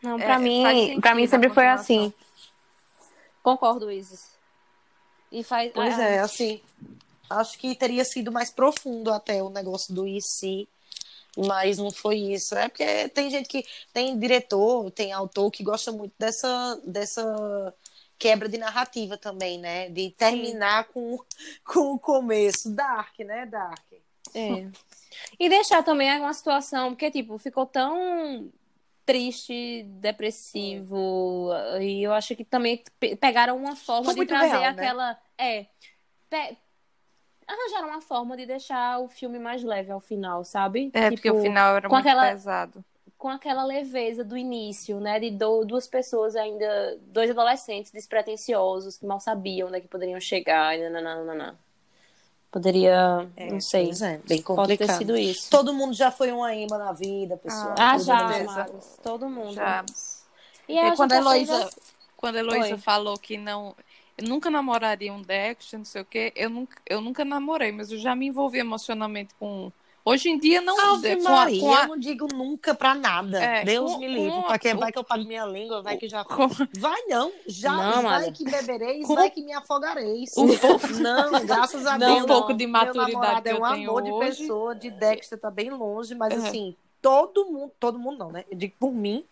Não, 0.00 0.16
É, 0.18 0.24
pra 0.24 0.34
faz 0.34 0.42
mim, 0.42 1.00
pra 1.00 1.14
mim 1.14 1.26
sempre 1.26 1.50
foi 1.50 1.66
assim. 1.66 2.12
Concordo, 3.42 3.90
Isis. 3.90 4.30
E 5.30 5.42
faz. 5.42 5.72
Pois 5.74 5.98
ah, 5.98 6.02
é, 6.02 6.18
assim. 6.20 6.60
Acho 7.28 7.58
que 7.58 7.74
teria 7.74 8.04
sido 8.04 8.32
mais 8.32 8.50
profundo 8.50 9.12
até 9.12 9.42
o 9.42 9.50
negócio 9.50 9.94
do 9.94 10.04
se. 10.20 10.68
Mas 11.36 11.78
não 11.78 11.90
foi 11.90 12.16
isso. 12.16 12.54
É 12.54 12.68
porque 12.68 13.08
tem 13.08 13.30
gente 13.30 13.48
que. 13.48 13.64
Tem 13.92 14.18
diretor, 14.18 14.90
tem 14.90 15.12
autor 15.12 15.50
que 15.50 15.62
gosta 15.62 15.92
muito 15.92 16.14
dessa. 16.18 16.80
dessa 16.84 17.74
quebra 18.18 18.48
de 18.48 18.58
narrativa 18.58 19.16
também, 19.16 19.58
né? 19.58 19.88
De 19.90 20.10
terminar 20.10 20.84
com, 20.88 21.18
com 21.64 21.92
o 21.94 21.98
começo. 21.98 22.70
Dark, 22.74 23.18
né, 23.20 23.46
Dark? 23.46 23.84
É. 24.34 24.68
E 25.38 25.48
deixar 25.48 25.82
também 25.82 26.10
uma 26.20 26.32
situação, 26.34 26.90
porque, 26.90 27.10
tipo, 27.10 27.38
ficou 27.38 27.64
tão 27.64 28.50
triste, 29.06 29.84
depressivo, 30.00 31.50
e 31.80 32.02
eu 32.02 32.12
acho 32.12 32.36
que 32.36 32.44
também 32.44 32.82
pegaram 33.20 33.56
uma 33.56 33.74
forma 33.74 34.04
Foi 34.12 34.14
de 34.16 34.26
trazer 34.26 34.48
real, 34.48 34.60
né? 34.60 34.68
aquela. 34.68 35.18
É. 35.38 35.66
pe- 36.28 36.56
Arranjaram 37.46 37.88
uma 37.88 38.02
forma 38.02 38.36
de 38.36 38.44
deixar 38.44 38.98
o 39.00 39.08
filme 39.08 39.38
mais 39.38 39.62
leve 39.64 39.90
ao 39.90 40.00
final, 40.00 40.44
sabe? 40.44 40.90
É, 40.92 41.10
porque 41.10 41.30
o 41.30 41.32
Tipo, 41.36 41.42
final 41.46 41.76
era 41.76 41.88
muito 41.88 41.98
aquela- 42.06 42.28
pesado. 42.30 42.84
Com 43.18 43.28
aquela 43.28 43.64
leveza 43.64 44.22
do 44.22 44.36
início, 44.36 45.00
né? 45.00 45.18
De 45.18 45.30
do- 45.30 45.64
duas 45.64 45.86
pessoas 45.88 46.36
ainda, 46.36 46.96
dois 47.08 47.28
adolescentes 47.30 47.90
despretensiosos 47.90 48.96
que 48.96 49.04
mal 49.04 49.18
sabiam 49.20 49.66
onde 49.68 49.78
é 49.78 49.80
que 49.80 49.88
poderiam 49.88 50.20
chegar. 50.20 50.78
E 50.78 50.88
nananana. 50.88 51.58
Poderia, 52.50 53.28
não 53.50 53.60
sei. 53.60 53.90
É, 53.90 54.18
bem 54.26 54.40
Pode 54.40 54.40
ter 54.40 54.44
complicado. 54.44 54.98
sido 54.98 55.16
isso. 55.16 55.50
Todo 55.50 55.74
mundo 55.74 55.92
já 55.92 56.10
foi 56.10 56.32
uma 56.32 56.54
imã 56.54 56.78
na 56.78 56.92
vida, 56.92 57.36
pessoal. 57.36 57.74
Ah, 57.78 57.92
Todo 57.92 58.04
já. 58.04 58.44
Marcos. 58.44 58.86
Todo 59.02 59.28
mundo. 59.28 59.52
Já. 59.52 59.84
E, 60.66 60.78
E 60.78 60.96
quando 60.96 61.12
a 61.12 61.16
Heloísa, 61.16 61.70
quando 62.16 62.36
a 62.36 62.38
Heloísa 62.38 62.78
falou 62.78 63.18
que 63.18 63.36
não, 63.36 63.74
eu 64.16 64.26
nunca 64.26 64.48
namoraria 64.48 65.12
um 65.12 65.20
Dexter, 65.20 65.78
não 65.78 65.84
sei 65.84 66.00
o 66.02 66.04
quê, 66.06 66.32
eu 66.34 66.48
nunca, 66.48 66.80
eu 66.86 67.00
nunca 67.02 67.22
namorei, 67.24 67.70
mas 67.70 67.90
eu 67.92 67.98
já 67.98 68.14
me 68.16 68.26
envolvi 68.28 68.58
emocionalmente 68.60 69.34
com. 69.38 69.70
Hoje 70.08 70.28
em 70.30 70.38
dia 70.38 70.60
não. 70.60 70.78
Ave 70.94 71.16
com 71.16 71.22
Maria, 71.24 71.60
com 71.60 71.74
a- 71.74 71.82
eu 71.82 71.88
não 71.88 71.98
digo 71.98 72.26
nunca 72.34 72.74
pra 72.74 72.94
nada. 72.94 73.42
É, 73.42 73.64
Deus 73.64 73.92
com- 73.92 73.98
me 73.98 74.08
livre. 74.08 74.42
Pra 74.42 74.58
que 74.58 74.72
com- 74.72 74.80
vai 74.80 74.92
que 74.92 74.98
eu 74.98 75.04
pago 75.04 75.24
minha 75.24 75.44
língua, 75.44 75.82
vai 75.82 75.96
que 75.96 76.08
já. 76.08 76.24
com- 76.24 76.48
Vai 76.78 77.02
não, 77.08 77.32
já 77.46 77.72
Não, 77.72 77.92
vai 77.94 78.02
Mara. 78.02 78.32
que 78.32 78.44
bebereis, 78.44 79.06
Com- 79.06 79.14
vai 79.14 79.30
que 79.30 79.42
me 79.42 79.52
afogareis. 79.52 80.36
Um 80.36 80.48
pouco- 80.56 80.86
Não, 81.02 81.44
graças 81.46 81.86
a 81.86 81.96
Deus. 81.98 82.22
um 82.22 82.26
pouco 82.26 82.54
de 82.54 82.66
Meu 82.66 82.72
maturidade 82.72 83.42
que 83.42 83.48
é 83.50 83.54
um 83.54 83.64
amor 83.64 84.02
de 84.02 84.10
hoje. 84.10 84.38
pessoa, 84.42 84.74
de 84.74 84.90
Dexter 84.90 85.38
tá 85.38 85.50
bem 85.50 85.70
longe, 85.70 86.14
mas 86.14 86.32
Uhum. 86.34 86.46
assim, 86.46 86.76
todo 87.02 87.46
mundo, 87.46 87.72
todo 87.78 87.98
mundo 87.98 88.18
não, 88.18 88.32
né? 88.32 88.44
Eu 88.50 88.56
digo 88.56 88.74
por 88.78 88.92
mim. 88.92 89.24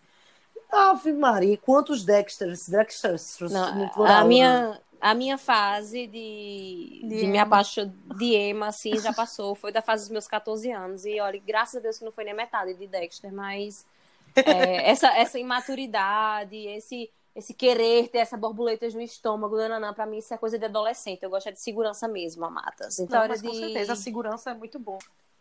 Ave 0.71 1.13
Maria, 1.13 1.57
quantos 1.57 2.03
Dexters, 2.03 2.67
Dexters 2.67 3.39
Não, 3.39 3.75
no 3.75 3.89
plural, 3.89 4.17
a 4.17 4.21
né? 4.21 4.27
minha 4.27 4.81
a 4.99 5.13
minha 5.13 5.37
fase 5.37 6.07
de, 6.07 7.01
De 7.03 7.19
de, 7.19 7.27
me 7.27 7.37
apaixonar 7.37 7.93
de 8.15 8.33
ema 8.33 8.67
assim 8.67 8.97
já 8.97 9.13
passou. 9.13 9.53
Foi 9.55 9.71
da 9.71 9.81
fase 9.81 10.03
dos 10.03 10.11
meus 10.11 10.27
14 10.27 10.71
anos. 10.71 11.05
E 11.05 11.19
olha 11.19 11.39
graças 11.45 11.75
a 11.75 11.79
Deus 11.79 11.99
que 11.99 12.05
não 12.05 12.11
foi 12.11 12.23
nem 12.23 12.33
metade 12.33 12.73
de 12.73 12.87
Dexter 12.87 13.31
mas 13.31 13.85
é, 14.35 14.89
essa 14.91 15.07
essa 15.15 15.39
imaturidade 15.39 16.55
esse 16.55 17.09
esse 17.35 17.53
querer 17.53 18.09
ter 18.09 18.17
essa 18.17 18.35
borboletas 18.35 18.95
no 18.95 19.01
estômago 19.01 19.55
nananã, 19.55 19.93
pra 19.93 20.07
mim 20.07 20.17
isso 20.17 20.33
é 20.33 20.37
coisa 20.37 20.57
de 20.57 20.65
adolescente. 20.65 21.21
Eu 21.21 21.29
gosto 21.29 21.47
é 21.47 21.51
de 21.51 21.61
segurança 21.61 22.07
mesmo 22.07 22.43
amatas 22.43 22.97
Não, 22.97 23.05
então 23.05 23.27
mas 23.27 23.41
com 23.41 23.51
de... 23.51 23.57
certeza 23.57 23.93
a 23.93 23.95
segurança 23.95 24.49
é 24.49 24.53
muito 24.55 24.79
boa. 24.79 24.97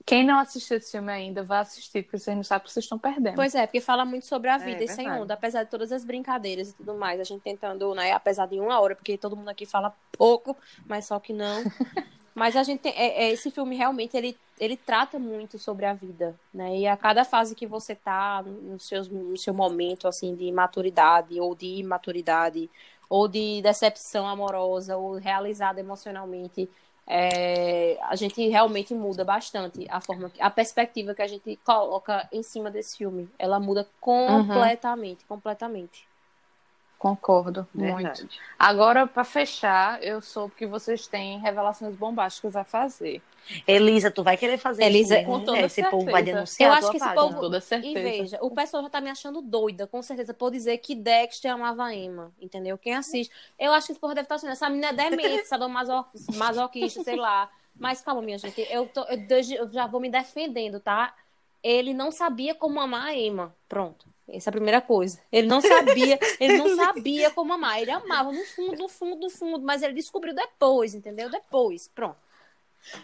Quem 0.06 0.24
não 0.24 0.38
assistiu 0.38 0.76
esse 0.76 0.92
filme 0.92 1.10
ainda, 1.10 1.42
vai 1.42 1.58
assistir, 1.58 2.04
porque 2.04 2.16
vocês 2.16 2.36
não 2.36 2.44
sabem 2.44 2.62
o 2.62 2.64
que 2.66 2.72
vocês 2.72 2.84
estão 2.84 2.96
perdendo. 2.96 3.34
Pois 3.34 3.56
é, 3.56 3.66
porque 3.66 3.80
fala 3.80 4.04
muito 4.04 4.24
sobre 4.24 4.48
a 4.48 4.56
vida 4.56 4.80
É, 4.80 4.84
e 4.84 4.88
sem 4.88 5.10
onda, 5.10 5.34
apesar 5.34 5.64
de 5.64 5.70
todas 5.70 5.90
as 5.90 6.04
brincadeiras 6.04 6.70
e 6.70 6.74
tudo 6.74 6.94
mais, 6.94 7.18
a 7.20 7.24
gente 7.24 7.42
tentando, 7.42 7.92
né, 7.92 8.12
apesar 8.12 8.46
de 8.46 8.60
uma 8.60 8.78
hora, 8.78 8.94
porque 8.94 9.18
todo 9.18 9.36
mundo 9.36 9.48
aqui 9.48 9.66
fala 9.66 9.92
pouco, 10.12 10.56
mas 10.86 11.06
só 11.06 11.18
que 11.18 11.32
não. 11.32 11.60
mas 12.32 12.54
a 12.54 12.62
gente 12.62 12.82
tem, 12.82 12.92
é, 12.92 13.24
é, 13.24 13.32
esse 13.32 13.50
filme 13.50 13.74
realmente 13.74 14.16
ele, 14.16 14.38
ele 14.60 14.76
trata 14.76 15.18
muito 15.18 15.58
sobre 15.58 15.86
a 15.86 15.92
vida, 15.92 16.38
né? 16.54 16.76
E 16.76 16.86
a 16.86 16.96
cada 16.96 17.24
fase 17.24 17.56
que 17.56 17.66
você 17.66 17.96
tá 17.96 18.44
no, 18.44 18.78
seus, 18.78 19.08
no 19.08 19.36
seu 19.36 19.52
momento 19.52 20.06
assim 20.06 20.36
de 20.36 20.52
maturidade 20.52 21.40
ou 21.40 21.52
de 21.52 21.66
imaturidade 21.78 22.70
ou 23.08 23.26
de 23.26 23.60
decepção 23.62 24.26
amorosa 24.26 24.96
ou 24.96 25.14
realizada 25.14 25.80
emocionalmente, 25.80 26.68
é, 27.06 27.98
a 28.02 28.16
gente 28.16 28.46
realmente 28.48 28.92
muda 28.94 29.24
bastante 29.24 29.86
a 29.88 30.00
forma, 30.00 30.30
a 30.40 30.50
perspectiva 30.50 31.14
que 31.14 31.22
a 31.22 31.26
gente 31.26 31.58
coloca 31.64 32.28
em 32.32 32.42
cima 32.42 32.70
desse 32.70 32.96
filme. 32.96 33.28
Ela 33.38 33.60
muda 33.60 33.88
completamente, 34.00 35.24
completamente. 35.26 36.05
Concordo, 36.98 37.68
muito. 37.74 37.96
Verdade. 37.96 38.28
Agora, 38.58 39.06
para 39.06 39.22
fechar, 39.22 40.02
eu 40.02 40.20
soube 40.22 40.54
que 40.56 40.66
vocês 40.66 41.06
têm 41.06 41.38
revelações 41.38 41.94
bombásticas 41.94 42.56
a 42.56 42.64
fazer. 42.64 43.20
Elisa, 43.66 44.10
tu 44.10 44.24
vai 44.24 44.36
querer 44.36 44.58
fazer 44.58 44.82
Elisa, 44.82 45.18
isso? 45.18 45.26
com 45.26 45.38
toda 45.44 45.58
né? 45.60 45.66
Esse 45.66 45.82
povo 45.84 46.04
vai 46.06 46.14
certeza. 46.14 46.34
denunciar 46.36 46.68
Eu 46.70 46.74
acho 46.74 46.90
que 46.90 46.96
esse 46.96 47.04
página. 47.06 47.22
Com 47.22 47.28
povo- 47.28 47.40
toda 47.42 47.58
E 47.58 47.60
certeza. 47.60 47.94
veja, 48.00 48.38
o 48.40 48.50
pessoal 48.50 48.82
já 48.82 48.90
tá 48.90 49.00
me 49.00 49.08
achando 49.10 49.40
doida, 49.40 49.86
com 49.86 50.02
certeza, 50.02 50.34
por 50.34 50.50
dizer 50.50 50.78
que 50.78 50.96
Dexter 50.96 51.52
amava 51.52 51.84
a 51.84 51.94
Emma, 51.94 52.32
entendeu? 52.40 52.76
Quem 52.76 52.94
assiste. 52.96 53.32
Eu 53.58 53.72
acho 53.72 53.86
que 53.86 53.92
esse 53.92 54.00
povo 54.00 54.14
deve 54.14 54.24
estar 54.24 54.34
achando, 54.36 54.50
essa 54.50 54.68
menina 54.68 54.88
é 54.88 54.92
demente, 54.94 55.44
sadomaso- 55.46 56.06
masoquista, 56.34 57.04
sei 57.04 57.16
lá. 57.16 57.48
Mas 57.78 58.00
calma, 58.00 58.22
minha 58.22 58.38
gente, 58.38 58.66
eu, 58.70 58.86
tô, 58.88 59.02
eu 59.04 59.70
já 59.70 59.86
vou 59.86 60.00
me 60.00 60.08
defendendo, 60.10 60.80
tá? 60.80 61.14
Ele 61.62 61.92
não 61.94 62.10
sabia 62.10 62.54
como 62.54 62.80
amar 62.80 63.08
a 63.08 63.14
Emma. 63.14 63.54
Pronto. 63.68 64.06
Essa 64.28 64.48
é 64.48 64.50
a 64.50 64.52
primeira 64.52 64.80
coisa. 64.80 65.20
Ele 65.30 65.46
não 65.46 65.60
sabia, 65.60 66.18
ele 66.40 66.56
não 66.58 66.74
sabia 66.76 67.30
como 67.30 67.52
amar. 67.52 67.80
Ele 67.80 67.90
amava 67.92 68.32
no 68.32 68.44
fundo, 68.44 68.76
no 68.82 68.88
fundo, 68.88 69.20
no 69.20 69.30
fundo, 69.30 69.60
mas 69.64 69.82
ele 69.82 69.94
descobriu 69.94 70.34
depois, 70.34 70.94
entendeu? 70.94 71.30
Depois. 71.30 71.88
Pronto. 71.94 72.16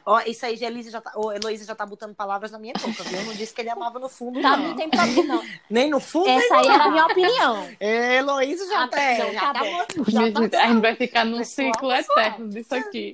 Ó, 0.06 0.20
isso 0.20 0.46
aí, 0.46 0.64
a 0.64 0.68
Elisa 0.68 0.92
já 0.92 1.00
tá, 1.00 1.10
ô, 1.16 1.32
Heloísa 1.32 1.64
já 1.64 1.74
tá 1.74 1.84
botando 1.84 2.14
palavras 2.14 2.52
na 2.52 2.58
minha 2.58 2.72
boca, 2.74 3.02
viu? 3.02 3.18
Eu 3.18 3.24
não 3.26 3.34
disse 3.34 3.52
que 3.52 3.60
ele 3.60 3.70
amava 3.70 3.98
no 3.98 4.08
fundo, 4.08 4.40
Tá, 4.40 4.56
não. 4.56 4.68
não 4.68 4.76
tem 4.76 4.88
problema, 4.88 5.22
não. 5.34 5.42
Nem 5.68 5.90
no 5.90 5.98
fundo, 5.98 6.28
Essa 6.28 6.56
aí 6.58 6.66
era 6.68 6.84
a 6.84 6.90
minha 6.90 7.06
opinião. 7.06 7.66
nem... 7.80 7.90
Heloísa 7.90 8.64
já 8.68 8.84
Ah, 8.84 8.88
tá... 8.88 8.96
não, 8.96 9.32
já 9.32 9.40
tá 9.40 9.52
tá 9.52 9.58
bom. 9.60 9.86
bom. 9.96 10.04
Já 10.06 10.48
tá 10.50 10.62
a 10.62 10.66
gente 10.68 10.80
vai 10.82 10.94
ficar 10.94 11.24
num 11.24 11.38
Pessoal, 11.38 11.66
ciclo 11.72 11.92
eterno 11.92 12.48
disso 12.48 12.74
aqui. 12.76 13.12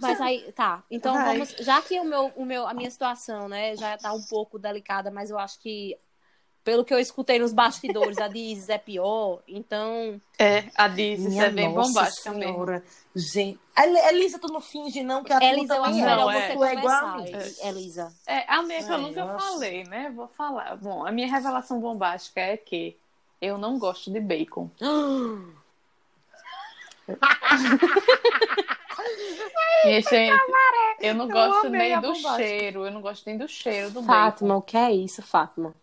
Mas 0.00 0.20
aí, 0.20 0.52
tá. 0.52 0.82
Então 0.90 1.14
vamos. 1.14 1.50
Já 1.60 1.80
que 1.80 1.98
o 1.98 2.04
meu, 2.04 2.32
o 2.36 2.44
meu, 2.44 2.66
a 2.66 2.74
minha 2.74 2.90
situação, 2.90 3.48
né, 3.48 3.76
já 3.76 3.96
tá 3.96 4.12
um 4.12 4.22
pouco 4.22 4.58
delicada, 4.58 5.10
mas 5.10 5.30
eu 5.30 5.38
acho 5.38 5.58
que, 5.60 5.96
pelo 6.62 6.84
que 6.84 6.92
eu 6.92 6.98
escutei 6.98 7.38
nos 7.38 7.52
bastidores, 7.52 8.18
a 8.18 8.28
de 8.28 8.38
Isis 8.38 8.68
é 8.68 8.78
pior. 8.78 9.40
Então. 9.48 10.20
É, 10.38 10.64
a 10.74 10.88
Diz, 10.88 11.20
isso 11.20 11.28
Minha 11.30 11.44
é 11.46 11.50
bem 11.50 11.72
bombástica 11.72 12.30
mesmo. 12.32 12.52
senhora. 12.54 12.84
Gente, 13.14 13.58
El- 13.76 13.96
Elisa, 14.08 14.38
tu 14.38 14.48
não 14.52 14.60
finge 14.60 15.02
não 15.02 15.24
que 15.24 15.32
a 15.32 15.42
Elisa, 15.42 15.74
eu 15.74 15.84
acho 15.84 15.98
não, 15.98 16.06
melhor 16.06 16.32
é. 16.34 16.48
você 16.48 16.54
Tu 16.54 16.64
é 16.64 16.74
igual 16.74 17.06
a 17.06 17.16
mim. 17.18 17.32
Elisa. 17.64 18.12
É, 18.26 18.44
a 18.46 18.62
minha 18.62 18.84
que 18.84 18.90
eu 18.90 18.94
Ai, 18.96 19.00
nunca 19.02 19.24
nossa. 19.24 19.46
falei, 19.46 19.84
né? 19.84 20.12
Vou 20.14 20.28
falar. 20.28 20.76
Bom, 20.76 21.04
a 21.06 21.10
minha 21.10 21.26
revelação 21.26 21.80
bombástica 21.80 22.40
é 22.40 22.56
que 22.56 22.96
eu 23.40 23.58
não 23.58 23.78
gosto 23.78 24.12
de 24.12 24.20
bacon. 24.20 24.70
Minha 29.84 30.00
gente, 30.02 30.40
eu 31.00 31.14
não 31.14 31.26
gosto 31.28 31.68
nem 31.70 31.94
do 31.96 32.02
bombástica. 32.12 32.36
cheiro, 32.36 32.86
eu 32.86 32.92
não 32.92 33.00
gosto 33.00 33.24
nem 33.26 33.38
do 33.38 33.48
cheiro 33.48 33.90
do 33.90 34.02
Fátima, 34.02 34.48
bacon. 34.54 34.58
o 34.58 34.62
que 34.62 34.76
é 34.76 34.92
isso, 34.92 35.22
Fátima? 35.22 35.74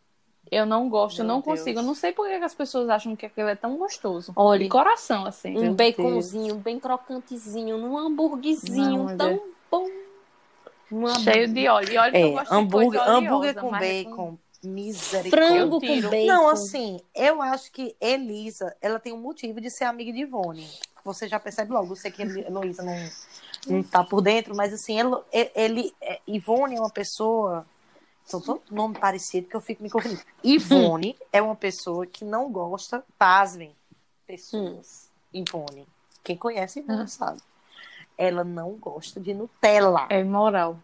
Eu 0.52 0.66
não 0.66 0.90
gosto, 0.90 1.20
eu 1.20 1.26
Meu 1.26 1.36
não 1.36 1.42
Deus. 1.42 1.60
consigo. 1.60 1.80
Eu 1.80 1.84
não 1.84 1.96
sei 1.96 2.12
por 2.12 2.28
que 2.28 2.34
as 2.36 2.54
pessoas 2.56 2.90
acham 2.90 3.16
que 3.16 3.26
aquilo 3.26 3.48
é 3.50 3.56
tão 3.56 3.78
gostoso. 3.78 4.34
Olha, 4.36 4.64
De 4.64 4.70
coração, 4.70 5.26
assim. 5.26 5.58
um 5.58 5.62
Meu 5.62 5.74
baconzinho 5.74 6.56
bem 6.56 6.80
crocantezinho, 6.80 7.78
num 7.78 7.98
hambúrguerzinho 7.98 9.04
Não, 9.06 9.18
tão 9.18 9.30
é. 9.32 9.42
bom. 9.70 9.88
Deus. 10.90 11.24
Cheio 11.24 11.48
de 11.50 11.68
óleo. 11.68 11.92
E 11.92 11.98
olha 11.98 12.12
que 12.12 12.18
eu 12.18 12.28
É, 12.28 12.32
gosto 12.32 12.50
de 12.50 12.56
hambúrguer, 12.56 13.04
coisa 13.04 13.12
hambúrguer 13.12 13.56
com 13.56 13.76
é 13.76 13.80
bacon. 13.80 14.38
Misericórdia. 14.64 15.30
frango 15.30 15.76
Eu 15.76 15.80
com 15.82 16.10
bacon. 16.10 16.26
Não, 16.26 16.50
assim, 16.50 17.02
eu 17.14 17.42
acho 17.42 17.72
que 17.72 17.96
Elisa, 18.02 18.76
ela 18.82 19.00
tem 19.00 19.14
um 19.14 19.20
motivo 19.22 19.62
de 19.62 19.70
ser 19.70 19.84
amiga 19.84 20.12
de 20.12 20.22
Ivone. 20.22 20.68
Você 21.04 21.28
já 21.28 21.40
percebe 21.40 21.72
logo, 21.72 21.92
eu 21.92 21.96
sei 21.96 22.12
que 22.12 22.22
a 22.24 22.26
Heloísa 22.26 22.84
não, 22.84 23.10
não 23.68 23.84
tá 23.84 24.04
por 24.04 24.20
dentro, 24.22 24.56
mas 24.56 24.74
assim, 24.74 25.00
Elo- 25.00 25.24
e- 25.32 25.52
ele, 25.56 25.94
é, 26.02 26.20
Ivone 26.28 26.76
é 26.76 26.80
uma 26.80 26.90
pessoa. 26.90 27.66
São 28.28 28.42
tanto 28.42 28.76
nome 28.76 29.00
parecido 29.00 29.48
que 29.48 29.56
eu 29.56 29.62
fico 29.62 29.82
me 29.82 29.90
confundindo. 29.90 30.22
Ivone 30.44 31.18
é 31.32 31.42
uma 31.42 31.56
pessoa 31.56 32.06
que 32.06 32.24
não 32.26 32.52
gosta, 32.52 33.04
pasmem, 33.18 33.74
pessoas. 34.28 35.10
Ivone. 35.34 35.88
Quem 36.24 36.36
conhece 36.38 36.80
Ivone 36.80 37.02
Ah. 37.04 37.08
sabe. 37.08 37.42
Ela 38.18 38.44
não 38.44 38.72
gosta 38.74 39.20
de 39.20 39.34
Nutella. 39.34 40.08
É 40.10 40.20
imoral. 40.20 40.78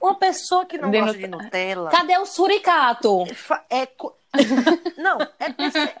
Uma 0.00 0.14
pessoa 0.16 0.64
que 0.66 0.76
não 0.78 0.90
De 0.90 1.00
gosta 1.00 1.16
de 1.18 1.26
Nutella. 1.26 1.90
Cadê 1.90 2.18
o 2.18 2.26
suricato? 2.26 3.24
É, 3.70 3.86
co- 3.86 4.14
não, 4.96 5.20
é, 5.20 5.28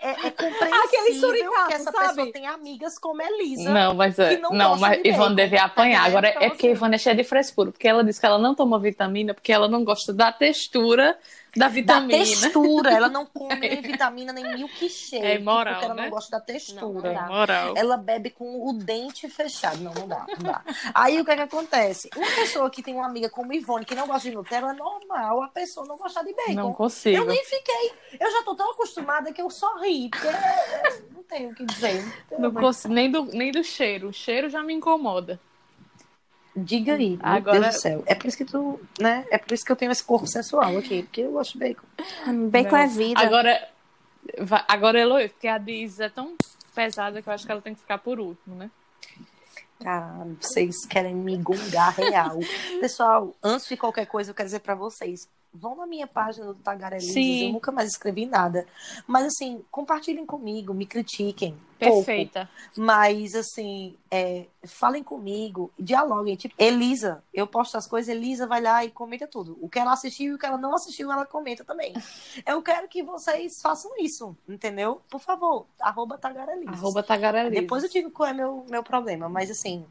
é, 0.00 0.26
é 0.26 0.30
compreensível 0.30 0.84
Aquele 0.84 1.14
suricato, 1.20 1.68
que 1.68 1.74
essa 1.74 1.92
sabe? 1.92 2.08
pessoa 2.08 2.32
tem 2.32 2.46
amigas 2.46 2.98
como 2.98 3.20
Elisa. 3.22 3.70
Não, 3.70 3.94
mas, 3.94 4.18
é, 4.18 4.34
que 4.36 4.40
não 4.42 4.50
não, 4.50 4.78
mas 4.78 5.02
de 5.02 5.08
Ivone 5.08 5.36
deve 5.36 5.58
apanhar. 5.58 6.04
É, 6.06 6.08
Agora, 6.08 6.28
é 6.28 6.32
porque 6.48 6.66
assim- 6.68 6.70
Ivone 6.76 6.94
é 6.94 6.98
cheia 6.98 7.14
de 7.16 7.24
frescura, 7.24 7.70
porque 7.72 7.86
ela 7.88 8.02
disse 8.04 8.20
que 8.20 8.26
ela 8.26 8.38
não 8.38 8.54
toma 8.54 8.78
vitamina 8.78 9.34
porque 9.34 9.52
ela 9.52 9.68
não 9.68 9.84
gosta 9.84 10.12
da 10.12 10.32
textura 10.32 11.18
da 11.54 11.66
Da 11.66 11.68
vitamina. 11.68 12.18
textura, 12.18 12.90
ela 12.92 13.08
não 13.10 13.26
come 13.32 13.54
nem 13.56 13.82
vitamina, 13.82 14.32
nem 14.32 14.42
milkshake. 14.54 15.22
É 15.22 15.34
imoral, 15.36 15.74
porque 15.74 15.84
ela 15.84 15.94
né? 15.94 16.02
não 16.04 16.10
gosta 16.10 16.30
da 16.30 16.38
Não, 16.38 16.46
textura. 16.46 16.84
não 17.12 17.14
dá. 17.14 17.26
moral. 17.26 17.74
Ela 17.76 17.96
bebe 17.98 18.30
com 18.30 18.66
o 18.66 18.72
dente 18.72 19.28
fechado. 19.28 19.76
Não, 19.78 19.92
não 19.92 20.08
dá, 20.08 20.24
não 20.30 20.50
dá. 20.50 20.62
Aí 20.94 21.20
o 21.20 21.24
que 21.26 21.30
é 21.30 21.36
que 21.36 21.42
acontece? 21.42 22.08
Uma 22.16 22.26
pessoa 22.26 22.70
que 22.70 22.82
tem 22.82 22.94
uma 22.94 23.04
amiga 23.06 23.28
como 23.28 23.52
Ivone 23.52 23.84
que 23.84 23.94
não 23.94 24.06
gosta 24.06 24.30
de 24.30 24.34
Nutella, 24.34 24.70
é 24.70 24.74
normal 24.74 25.42
a 25.42 25.48
pessoa 25.48 25.86
não 25.86 25.98
gostar 25.98 26.22
de 26.22 26.32
bacon. 26.32 26.54
Não 26.54 26.68
Eu 26.68 26.74
consigo. 26.74 27.24
nem 27.26 27.44
fiquei. 27.44 27.92
Eu 28.22 28.30
já 28.30 28.42
tô 28.44 28.54
tão 28.54 28.70
acostumada 28.70 29.32
que 29.32 29.42
eu 29.42 29.50
só 29.50 29.78
ri. 29.80 30.08
Porque 30.08 30.28
não 31.12 31.22
tenho 31.24 31.50
o 31.50 31.54
que 31.54 31.64
dizer. 31.64 32.04
Não 32.38 32.52
consigo, 32.52 32.94
nem, 32.94 33.10
do, 33.10 33.24
nem 33.24 33.50
do 33.50 33.64
cheiro. 33.64 34.08
O 34.08 34.12
cheiro 34.12 34.48
já 34.48 34.62
me 34.62 34.72
incomoda. 34.72 35.40
Diga 36.54 36.94
aí, 36.94 37.16
meu 37.16 37.26
Agora- 37.26 37.60
Deus 37.60 37.74
do 37.74 37.80
céu. 37.80 38.02
É 38.06 38.14
por 38.14 38.26
isso 38.28 38.36
que 38.36 38.44
tu, 38.44 38.78
né? 39.00 39.26
É 39.30 39.38
por 39.38 39.52
isso 39.52 39.64
que 39.64 39.72
eu 39.72 39.76
tenho 39.76 39.90
esse 39.90 40.04
corpo 40.04 40.26
sensual 40.26 40.76
aqui, 40.76 41.02
porque 41.02 41.22
eu 41.22 41.32
gosto 41.32 41.54
de 41.54 41.58
bacon. 41.58 41.86
Bacon 42.50 42.70
Não. 42.70 42.78
é 42.78 42.86
vida. 42.86 43.20
Agora, 43.20 43.68
agora 44.68 45.00
Eloy, 45.00 45.28
porque 45.28 45.48
a 45.48 45.58
Diz 45.58 45.98
é 45.98 46.08
tão 46.08 46.36
pesada 46.74 47.20
que 47.22 47.28
eu 47.28 47.32
acho 47.32 47.44
que 47.44 47.50
ela 47.50 47.60
tem 47.62 47.74
que 47.74 47.80
ficar 47.80 47.98
por 47.98 48.20
último, 48.20 48.54
né? 48.54 48.70
Caralho, 49.82 50.36
vocês 50.40 50.86
querem 50.86 51.14
me 51.14 51.36
gongar 51.38 51.92
real. 51.96 52.38
Pessoal, 52.80 53.34
antes 53.42 53.66
de 53.66 53.76
qualquer 53.76 54.06
coisa, 54.06 54.30
eu 54.30 54.34
quero 54.34 54.46
dizer 54.46 54.60
pra 54.60 54.74
vocês. 54.76 55.26
Vão 55.54 55.76
na 55.76 55.86
minha 55.86 56.06
página 56.06 56.46
do 56.46 56.54
Tagarelizes, 56.54 57.12
Sim. 57.12 57.46
eu 57.46 57.52
nunca 57.52 57.70
mais 57.70 57.90
escrevi 57.90 58.24
nada. 58.24 58.66
Mas 59.06 59.26
assim, 59.26 59.62
compartilhem 59.70 60.24
comigo, 60.24 60.72
me 60.72 60.86
critiquem. 60.86 61.56
pouco. 61.78 62.04
Perfeita. 62.04 62.48
Mas, 62.76 63.34
assim, 63.34 63.96
é, 64.10 64.46
falem 64.64 65.02
comigo, 65.02 65.70
dialoguem. 65.78 66.36
Tipo, 66.36 66.54
Elisa, 66.56 67.22
eu 67.34 67.46
posto 67.46 67.76
as 67.76 67.86
coisas, 67.86 68.08
Elisa 68.08 68.46
vai 68.46 68.62
lá 68.62 68.84
e 68.84 68.90
comenta 68.90 69.26
tudo. 69.26 69.58
O 69.60 69.68
que 69.68 69.78
ela 69.78 69.92
assistiu 69.92 70.32
e 70.32 70.34
o 70.34 70.38
que 70.38 70.46
ela 70.46 70.56
não 70.56 70.74
assistiu, 70.74 71.12
ela 71.12 71.26
comenta 71.26 71.64
também. 71.64 71.92
Eu 72.46 72.62
quero 72.62 72.88
que 72.88 73.02
vocês 73.02 73.60
façam 73.60 73.92
isso, 73.98 74.36
entendeu? 74.48 75.00
Por 75.08 75.20
favor, 75.20 75.66
arroba 75.80 76.16
Tagarelize. 76.18 76.68
Arroba. 76.68 77.04
Depois 77.50 77.84
eu 77.84 77.90
digo 77.90 78.10
qual 78.10 78.28
é 78.28 78.32
meu, 78.32 78.64
meu 78.68 78.82
problema, 78.82 79.28
mas 79.28 79.50
assim, 79.50 79.84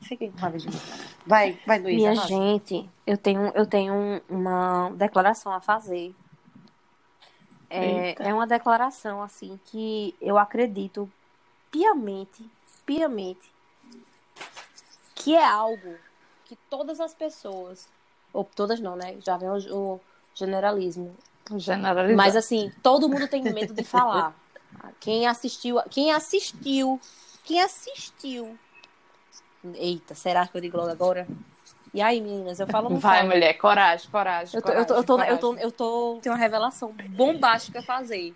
fiquem 0.00 0.30
com 0.30 0.38
raiva 0.38 0.58
de 0.58 0.68
mim. 0.68 0.80
Vai, 1.26 1.58
vai, 1.66 1.78
Luísa. 1.78 1.96
Minha 1.96 2.10
arrasa. 2.12 2.28
gente, 2.28 2.90
eu 3.06 3.16
tenho, 3.16 3.52
eu 3.54 3.66
tenho 3.66 4.22
uma 4.28 4.90
declaração 4.90 5.52
a 5.52 5.60
fazer. 5.60 6.14
É, 7.70 8.08
Eita. 8.08 8.22
é 8.22 8.32
uma 8.32 8.46
declaração, 8.46 9.22
assim, 9.22 9.60
que 9.66 10.14
eu 10.20 10.38
acredito 10.38 11.10
piamente, 11.70 12.44
piamente, 12.86 13.52
que 15.14 15.34
é 15.34 15.44
algo 15.44 15.96
que 16.46 16.56
todas 16.70 16.98
as 16.98 17.12
pessoas, 17.12 17.88
ou 18.32 18.42
todas 18.44 18.80
não, 18.80 18.96
né? 18.96 19.16
Já 19.20 19.36
vem 19.36 19.48
o, 19.50 19.56
o 19.70 20.00
generalismo. 20.34 21.14
Generalizar. 21.56 22.16
Mas 22.16 22.36
assim, 22.36 22.72
todo 22.82 23.08
mundo 23.08 23.28
tem 23.28 23.42
medo 23.42 23.74
de 23.74 23.84
falar. 23.84 24.34
Quem 25.00 25.26
assistiu, 25.26 25.80
quem 25.90 26.12
assistiu, 26.12 27.00
quem 27.44 27.60
assistiu. 27.60 28.58
Eita, 29.74 30.14
será 30.14 30.46
que 30.46 30.56
eu 30.56 30.60
digo 30.60 30.76
logo 30.76 30.90
agora? 30.90 31.26
E 31.92 32.00
aí, 32.00 32.20
meninas, 32.20 32.60
eu 32.60 32.66
falo 32.66 32.90
não 32.90 32.98
Vai, 32.98 33.18
falo? 33.18 33.30
mulher, 33.30 33.54
coragem, 33.54 34.10
coragem. 34.10 34.54
Eu 34.56 34.62
tô, 34.62 34.72
eu 34.72 34.86
tô, 34.86 34.94
eu 34.94 35.04
tô, 35.04 35.12
coragem, 35.14 35.32
eu 35.32 35.38
tô, 35.38 35.54
eu 35.54 35.72
tô, 35.72 36.18
tenho 36.22 36.34
uma 36.34 36.40
revelação 36.40 36.94
bombástica 37.10 37.80
a 37.80 37.82
fazer. 37.82 38.34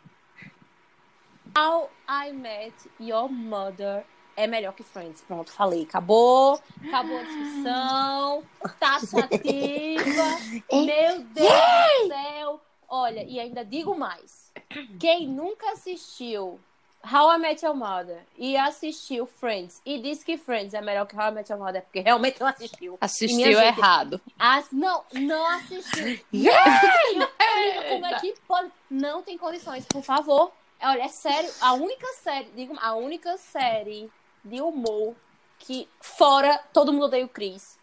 How 1.56 1.90
I 2.08 2.32
Met 2.32 2.74
Your 2.98 3.30
Mother 3.30 4.04
é 4.36 4.46
melhor 4.46 4.72
que 4.72 4.82
Friends. 4.82 5.22
Pronto, 5.22 5.52
falei. 5.52 5.82
Acabou. 5.82 6.58
Acabou 6.86 7.18
a 7.18 7.22
discussão. 7.22 8.42
Taxativa. 8.80 10.24
Meu 10.72 11.22
Deus 11.24 11.28
do 11.34 12.08
céu. 12.08 12.60
Olha, 12.88 13.22
e 13.24 13.38
ainda 13.38 13.64
digo 13.64 13.94
mais. 13.94 14.50
Quem 14.98 15.28
nunca 15.28 15.72
assistiu 15.72 16.58
How 17.04 17.34
I 17.34 17.38
Met 17.38 17.64
Your 17.64 17.74
Mother 17.74 18.24
e 18.36 18.56
assistiu 18.56 19.26
Friends 19.26 19.80
e 19.84 19.98
disse 19.98 20.24
que 20.24 20.36
Friends 20.36 20.72
é 20.72 20.80
melhor 20.80 21.06
que 21.06 21.16
How 21.16 21.28
I 21.28 21.30
Met 21.32 21.50
Your 21.52 21.60
Mother 21.60 21.82
porque 21.82 22.00
realmente 22.00 22.40
não 22.40 22.46
assistiu. 22.46 22.96
Assistiu 23.00 23.52
gente, 23.52 23.58
errado. 23.58 24.20
As, 24.38 24.70
não, 24.70 25.02
não 25.12 25.46
assistiu. 25.46 26.20
Amiga, 26.32 27.88
Como 27.88 28.06
é 28.06 28.20
que 28.20 28.34
pode? 28.46 28.72
Não 28.88 29.22
tem 29.22 29.36
condições, 29.36 29.84
por 29.86 30.02
favor. 30.02 30.52
Olha, 30.80 31.02
é 31.02 31.08
sério, 31.08 31.50
a 31.60 31.74
única 31.74 32.06
série, 32.22 32.50
digo, 32.56 32.76
a 32.80 32.94
única 32.94 33.36
série 33.36 34.10
de 34.44 34.60
humor 34.60 35.14
que, 35.58 35.88
fora 36.00 36.60
Todo 36.72 36.92
Mundo 36.92 37.06
Odeia 37.06 37.24
o 37.24 37.28
Chris, 37.28 37.78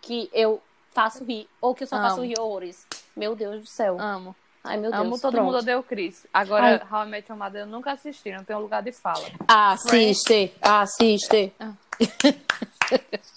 que 0.00 0.28
eu 0.32 0.62
faço 0.90 1.24
rir, 1.24 1.48
ou 1.60 1.74
que 1.74 1.84
eu 1.84 1.86
só 1.86 1.96
faço 1.96 2.16
Amo. 2.16 2.26
rir 2.26 2.38
horrores. 2.38 2.86
Meu 3.16 3.34
Deus 3.34 3.60
do 3.60 3.66
céu. 3.66 3.98
Amo. 3.98 4.36
Ai, 4.64 4.76
meu 4.76 4.90
Deus. 4.90 5.02
Amo 5.02 5.18
todo 5.18 5.32
Pronto. 5.32 5.44
mundo 5.46 5.58
odeia 5.58 5.78
o 5.78 5.82
Chris. 5.82 6.26
Agora, 6.32 6.86
How 6.90 7.04
I 7.04 7.08
Met 7.08 7.28
Your 7.30 7.38
Mother 7.38 7.62
eu 7.62 7.66
nunca 7.66 7.92
assisti, 7.92 8.30
não 8.30 8.44
tenho 8.44 8.60
lugar 8.60 8.82
de 8.82 8.92
fala. 8.92 9.24
Assiste, 9.48 10.52
assiste. 10.62 11.52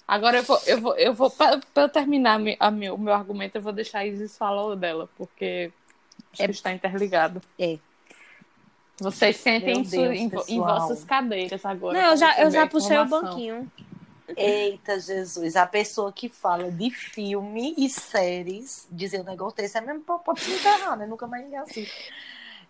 Agora 0.07 0.37
eu 0.37 0.43
vou, 0.43 0.59
eu 0.67 0.81
vou, 0.81 0.95
eu 0.97 1.13
vou 1.13 1.31
pra, 1.31 1.59
pra 1.73 1.83
eu 1.83 1.89
terminar 1.89 2.37
mi- 2.39 2.57
a 2.59 2.69
meu, 2.69 2.93
o 2.95 2.97
meu 2.97 3.13
argumento, 3.13 3.55
eu 3.57 3.61
vou 3.61 3.73
deixar 3.73 3.99
a 3.99 4.05
Isis 4.05 4.37
falar 4.37 4.75
dela, 4.75 5.09
porque 5.17 5.71
acho 6.33 6.43
que 6.45 6.51
está 6.51 6.71
interligado. 6.71 7.41
É. 7.57 7.77
Vocês 8.99 9.37
sentem 9.37 9.81
Deus, 9.81 9.93
em, 9.93 10.31
em 10.47 10.59
vossas 10.59 11.03
cadeiras 11.03 11.65
agora. 11.65 11.99
Não, 12.01 12.09
eu 12.11 12.17
já, 12.17 12.39
eu 12.41 12.51
já 12.51 12.67
puxei 12.67 12.97
o 12.97 13.05
banquinho. 13.05 13.69
Eita, 14.35 14.99
Jesus, 14.99 15.55
a 15.55 15.67
pessoa 15.67 16.11
que 16.11 16.29
fala 16.29 16.71
de 16.71 16.89
filme 16.89 17.75
e 17.77 17.89
séries, 17.89 18.87
dizer 18.91 19.21
um 19.21 19.25
negócio 19.25 19.57
desse, 19.57 19.77
é 19.77 19.81
mesmo 19.81 20.01
pode 20.01 20.41
se 20.41 20.51
enterrar, 20.51 20.97
né? 20.97 21.05
Nunca 21.05 21.27
mais 21.27 21.43
ninguém 21.43 21.59
assiste. 21.59 22.13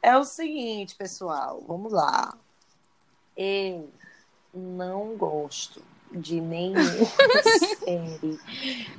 É 0.02 0.18
o 0.18 0.24
seguinte, 0.24 0.96
pessoal, 0.96 1.64
vamos 1.66 1.94
lá. 1.94 2.38
Eu 3.36 3.90
não 4.54 5.16
gosto 5.16 5.82
de 6.12 6.40
nenhuma 6.40 6.84
série 7.80 8.40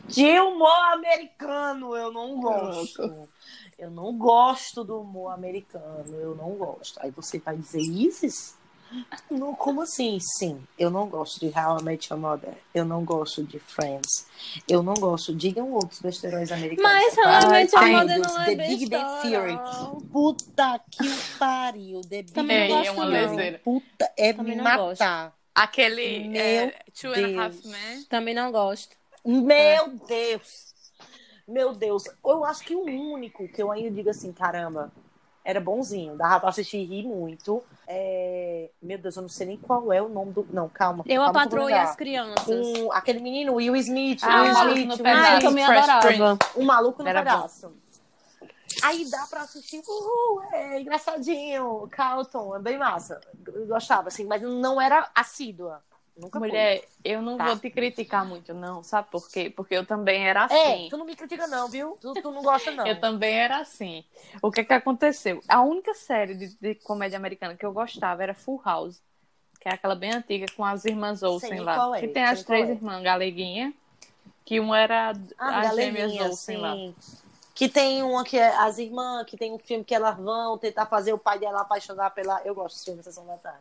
de 0.06 0.40
humor 0.40 0.92
americano. 0.92 1.96
Eu 1.96 2.12
não 2.12 2.40
gosto. 2.40 3.28
Eu 3.78 3.90
não 3.90 4.16
gosto 4.16 4.82
do 4.82 5.00
humor 5.00 5.32
americano. 5.32 6.14
Eu 6.14 6.34
não 6.34 6.52
gosto. 6.52 6.98
Aí 7.02 7.10
você 7.10 7.38
vai 7.38 7.56
dizer, 7.56 7.80
Isis? 7.80 8.56
Não, 9.30 9.54
como 9.54 9.82
assim? 9.82 10.18
Sim, 10.20 10.62
eu 10.78 10.90
não 10.90 11.08
gosto 11.08 11.40
de 11.40 11.46
How 11.46 11.78
I 11.80 11.82
Met 11.82 12.12
Your 12.12 12.20
Mother. 12.20 12.54
Eu 12.74 12.84
não 12.84 13.04
gosto 13.04 13.42
de 13.42 13.58
Friends. 13.58 14.26
Eu 14.68 14.82
não 14.82 14.94
gosto. 14.94 15.34
Digam 15.34 15.72
outros 15.72 16.00
besterões 16.00 16.50
americanos. 16.52 16.82
Mas 16.92 17.14
tá? 17.14 17.40
How 17.40 17.48
I 17.48 17.52
Met 17.52 17.74
Your 17.74 17.88
Mother 17.88 18.14
Deus, 18.22 18.26
não 18.26 18.42
é 18.42 18.46
The 18.46 18.66
Big 18.68 18.86
Bang 18.88 19.22
Theory. 19.22 19.58
Puta 20.12 20.80
que 20.90 21.08
pariu. 21.38 22.00
The 22.02 22.22
Big 22.22 22.32
Também 22.32 22.68
não 22.68 22.76
Bang 22.76 22.86
gosto, 22.88 22.94
Theory. 22.96 23.26
não. 23.26 23.30
leseira. 23.36 23.58
Puta, 23.64 24.12
é 24.16 24.32
Também 24.32 24.56
me 24.56 24.62
não 24.62 24.76
gosto. 24.76 25.00
matar. 25.00 25.36
Aquele 25.54 26.28
Meu 26.28 26.40
é, 26.40 26.74
Two 27.00 27.12
and 27.14 27.40
a 27.40 27.44
Half 27.46 27.54
Deus. 27.54 27.64
Men. 27.66 28.04
Também 28.04 28.34
não 28.34 28.52
gosto. 28.52 28.94
Meu 29.24 29.88
Deus! 30.06 30.66
Meu 31.48 31.72
Deus, 31.74 32.04
eu 32.24 32.44
acho 32.44 32.64
que 32.64 32.74
o 32.74 32.82
único 32.84 33.46
que 33.48 33.62
eu 33.62 33.70
ainda 33.70 33.90
digo 33.90 34.10
assim, 34.10 34.32
caramba, 34.32 34.90
era 35.46 35.60
bonzinho, 35.60 36.16
dava 36.16 36.40
pra 36.40 36.48
assistir 36.48 36.78
e 36.78 36.84
rir 36.84 37.04
muito. 37.04 37.62
É... 37.86 38.68
Meu 38.82 38.98
Deus, 38.98 39.14
eu 39.14 39.22
não 39.22 39.28
sei 39.28 39.46
nem 39.46 39.56
qual 39.56 39.92
é 39.92 40.02
o 40.02 40.08
nome 40.08 40.32
do. 40.32 40.44
Não, 40.50 40.68
calma. 40.68 41.04
Eu, 41.06 41.22
a 41.22 41.26
calma 41.26 41.40
vou 41.40 41.50
patroa 41.50 41.70
e 41.70 41.74
as 41.74 41.94
crianças. 41.94 42.44
Com 42.78 42.90
aquele 42.92 43.20
menino, 43.20 43.54
Will 43.54 43.76
Smith, 43.76 44.18
Ah, 44.24 44.42
Will 44.42 44.50
o 44.50 44.54
maluco 44.54 44.78
Smith, 44.78 44.86
no 44.88 44.94
Will 44.94 45.04
pedaço. 45.04 45.46
Ah, 45.46 45.48
Smith, 45.48 45.64
adorava. 45.70 46.38
um 46.56 46.64
maluco 46.64 47.02
no 47.02 47.08
Era 47.08 47.22
bom. 47.22 47.30
pedaço. 47.30 47.76
Aí 48.82 49.08
dá 49.08 49.24
pra 49.30 49.40
assistir, 49.42 49.80
uhul, 49.88 50.42
é 50.52 50.80
engraçadinho, 50.80 51.88
Carlton, 51.92 52.56
é 52.56 52.58
bem 52.58 52.76
massa. 52.76 53.20
Eu 53.46 53.66
gostava, 53.68 54.08
assim, 54.08 54.24
mas 54.24 54.42
não 54.42 54.80
era 54.80 55.08
assídua. 55.14 55.80
Nunca 56.16 56.38
fui. 56.38 56.48
Mulher, 56.48 56.82
eu 57.04 57.20
não 57.20 57.36
Tá. 57.36 57.46
vou 57.46 57.58
te 57.58 57.68
criticar 57.70 58.24
muito, 58.24 58.54
não. 58.54 58.82
Sabe 58.82 59.08
por 59.10 59.28
quê? 59.28 59.50
Porque 59.50 59.74
eu 59.74 59.84
também 59.84 60.26
era 60.26 60.46
É, 60.50 60.72
assim. 60.72 60.88
tu 60.88 60.96
não 60.96 61.04
me 61.04 61.14
critica 61.14 61.46
não, 61.46 61.68
viu? 61.68 61.98
Tu, 62.00 62.14
tu 62.14 62.30
não 62.30 62.42
gosta 62.42 62.70
não. 62.70 62.86
Eu 62.88 62.98
também 62.98 63.34
era 63.34 63.58
assim. 63.58 64.02
O 64.40 64.50
que 64.50 64.64
que 64.64 64.72
aconteceu? 64.72 65.42
A 65.46 65.60
única 65.62 65.92
série 65.94 66.34
de, 66.34 66.48
de 66.58 66.74
comédia 66.76 67.18
americana 67.18 67.54
que 67.54 67.66
eu 67.66 67.72
gostava 67.72 68.22
era 68.22 68.32
Full 68.34 68.62
House, 68.64 69.02
que 69.60 69.68
é 69.68 69.74
aquela 69.74 69.94
bem 69.94 70.12
antiga 70.12 70.46
com 70.56 70.64
as 70.64 70.84
irmãs 70.86 71.22
Olsen 71.22 71.50
Sei 71.50 71.60
lá. 71.60 71.96
é, 71.96 72.00
que 72.00 72.08
tem 72.08 72.24
as 72.24 72.42
três 72.42 72.68
é. 72.70 72.72
irmãs 72.72 73.02
galeguinha, 73.02 73.74
que 74.44 74.58
uma 74.58 74.78
era 74.78 75.12
Ah, 75.38 75.60
as 75.68 75.74
gêmeas 75.76 76.12
Olsen 76.18 76.56
lá. 76.56 76.72
sim. 76.72 76.94
Que 77.54 77.68
tem 77.70 78.02
uma 78.02 78.22
que 78.24 78.38
é 78.38 78.54
as 78.56 78.78
irmãs, 78.78 79.24
que 79.26 79.36
tem 79.36 79.50
um 79.52 79.58
filme 79.58 79.82
que 79.84 79.94
elas 79.94 80.16
vão 80.18 80.56
tentar 80.58 80.86
fazer 80.86 81.12
o 81.12 81.18
pai 81.18 81.38
dela 81.38 81.62
apaixonar 81.62 82.10
pela. 82.10 82.40
Eu 82.44 82.54
gosto 82.54 82.78
do 82.78 82.84
filme 82.84 83.02
Sessão 83.02 83.26
da 83.26 83.36
Tarde. 83.38 83.60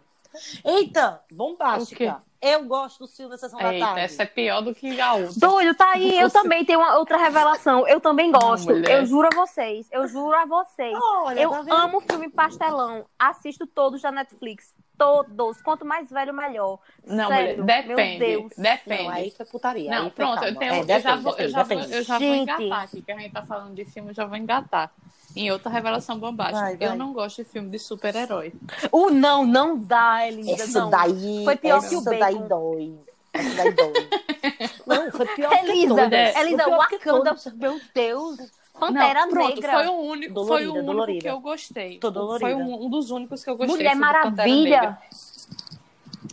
Eita, 0.66 1.22
bombástica. 1.32 2.22
Eu 2.42 2.66
gosto 2.66 3.00
do 3.00 3.08
filme 3.08 3.32
da 3.32 3.38
Sessão 3.38 3.60
da 3.60 3.74
Eita, 3.74 3.86
Tarde. 3.86 4.02
essa 4.02 4.24
é 4.24 4.26
pior 4.26 4.62
do 4.62 4.76
que 4.76 5.00
a 5.00 5.14
outra. 5.14 5.40
Doido, 5.40 5.76
tá 5.76 5.92
aí. 5.94 6.20
Eu 6.20 6.30
também 6.32 6.64
tenho 6.64 6.80
uma 6.80 6.98
outra 6.98 7.18
revelação. 7.18 7.88
Eu 7.88 8.00
também 8.00 8.32
gosto. 8.32 8.68
mulher. 8.68 9.00
eu 9.00 9.06
juro 9.06 9.28
a 9.32 9.36
vocês. 9.36 9.88
Eu 9.92 10.08
juro 10.08 10.36
a 10.36 10.46
vocês. 10.46 10.98
Olha, 11.24 11.40
eu 11.40 11.50
tá 11.50 11.84
amo 11.84 12.02
filme 12.02 12.30
pastelão. 12.30 13.06
Assisto 13.18 13.66
todos 13.66 14.02
da 14.02 14.12
Netflix. 14.12 14.74
Todos. 14.98 15.62
Quanto 15.62 15.86
mais 15.86 16.10
velho, 16.10 16.34
melhor. 16.34 16.80
Não, 17.06 17.28
Sério, 17.28 17.62
mulher, 17.62 17.86
meu 17.86 17.96
depende. 17.98 18.20
Deus. 18.20 18.54
Depende. 18.58 19.04
Não, 19.04 19.10
aí 19.10 19.32
foi 19.32 19.46
putaria. 19.46 19.90
Não, 19.90 19.98
aí 19.98 20.04
foi 20.04 20.12
pronto, 20.12 20.36
calma. 20.36 20.48
eu, 20.48 20.56
tenho, 20.56 20.74
É, 20.74 20.80
eu 20.80 20.86
depende, 20.86 21.04
já 21.04 21.16
vou, 21.16 21.32
eu 21.34 21.38
depende, 21.38 21.52
já 21.52 21.64
vou, 21.64 21.96
eu 21.98 22.04
já 22.04 22.20
vou 22.20 22.28
engatar 22.28 22.84
aqui, 22.84 23.02
que 23.02 23.12
a 23.12 23.18
gente 23.18 23.32
tá 23.32 23.44
falando 23.44 23.76
de 23.76 23.86
filme, 23.86 24.12
eu 24.12 24.14
já 24.14 24.26
vou 24.26 24.38
engatar. 24.38 24.92
Em 25.36 25.52
outra 25.52 25.70
revelação 25.70 26.18
bombástica. 26.18 26.62
Vai, 26.62 26.78
vai. 26.78 26.88
Eu 26.88 26.96
não 26.96 27.12
gosto 27.12 27.44
de 27.44 27.50
filme 27.50 27.70
de 27.70 27.78
super-herói. 27.78 28.54
Uh, 28.90 29.10
não, 29.10 29.46
não 29.46 29.78
dá, 29.78 30.26
Elisa. 30.26 30.64
Essa 30.64 30.80
não. 30.80 30.90
daí. 30.90 31.42
Foi 31.44 31.58
pior 31.58 31.82
que 31.82 31.96
o 31.96 32.02
daí 32.26 32.36
bacon. 32.36 32.48
dói. 32.48 32.96
Essa 33.34 33.56
daí 33.56 33.74
dói. 33.74 34.10
Não, 34.86 35.12
foi 35.12 35.26
pior 35.28 35.50
que 35.50 35.56
Elisa, 35.72 35.96
todas. 35.96 36.36
Elisa, 36.36 36.64
Foi 36.64 36.98
que 37.00 37.10
Wakanda, 37.10 37.36
meu 37.56 37.82
Deus. 37.94 38.38
Pantera 38.80 39.22
não, 39.22 39.30
pronto, 39.30 39.56
Negra. 39.56 39.72
foi 39.74 39.88
o 39.88 39.94
único, 39.94 40.34
foi 40.34 40.66
Dolorida, 40.66 40.70
o 40.70 40.74
único 40.74 40.92
dolorida. 40.92 41.22
que 41.22 41.30
eu 41.30 41.40
gostei. 41.40 41.98
Tô 41.98 42.12
dolorida. 42.12 42.46
Foi 42.52 42.54
um, 42.56 42.86
um 42.86 42.90
dos 42.90 43.10
únicos 43.10 43.42
que 43.44 43.50
eu 43.50 43.56
gostei. 43.56 43.74
Mulher 43.76 43.92
foi 43.92 44.00
Maravilha. 44.00 44.98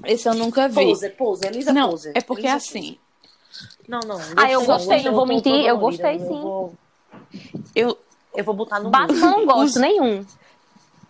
Esse 0.05 0.28
eu 0.28 0.34
nunca 0.34 0.68
vi. 0.68 0.74
Poser, 0.86 1.16
Poser, 1.16 1.51
Elisa 1.53 1.72
não, 1.72 1.90
Poser. 1.90 2.12
é 2.16 2.20
porque 2.20 2.43
Elisa 2.49 2.57
assim, 2.57 2.99
Não, 3.86 4.01
não. 4.01 4.18
Ah, 4.36 4.51
eu 4.51 4.64
gostei, 4.64 5.03
não 5.05 5.14
vou 5.14 5.24
mentir, 5.26 5.64
eu 5.64 5.78
gostei, 5.78 6.18
sim. 6.18 6.43
eu 7.76 7.97
Eu 8.34 8.45
vou 8.45 8.55
botar 8.55 8.80
no 8.80 8.90
Batman 8.90 9.20
não 9.20 9.47
gosto 9.47 9.76
Os- 9.76 9.76
nenhum. 9.76 10.24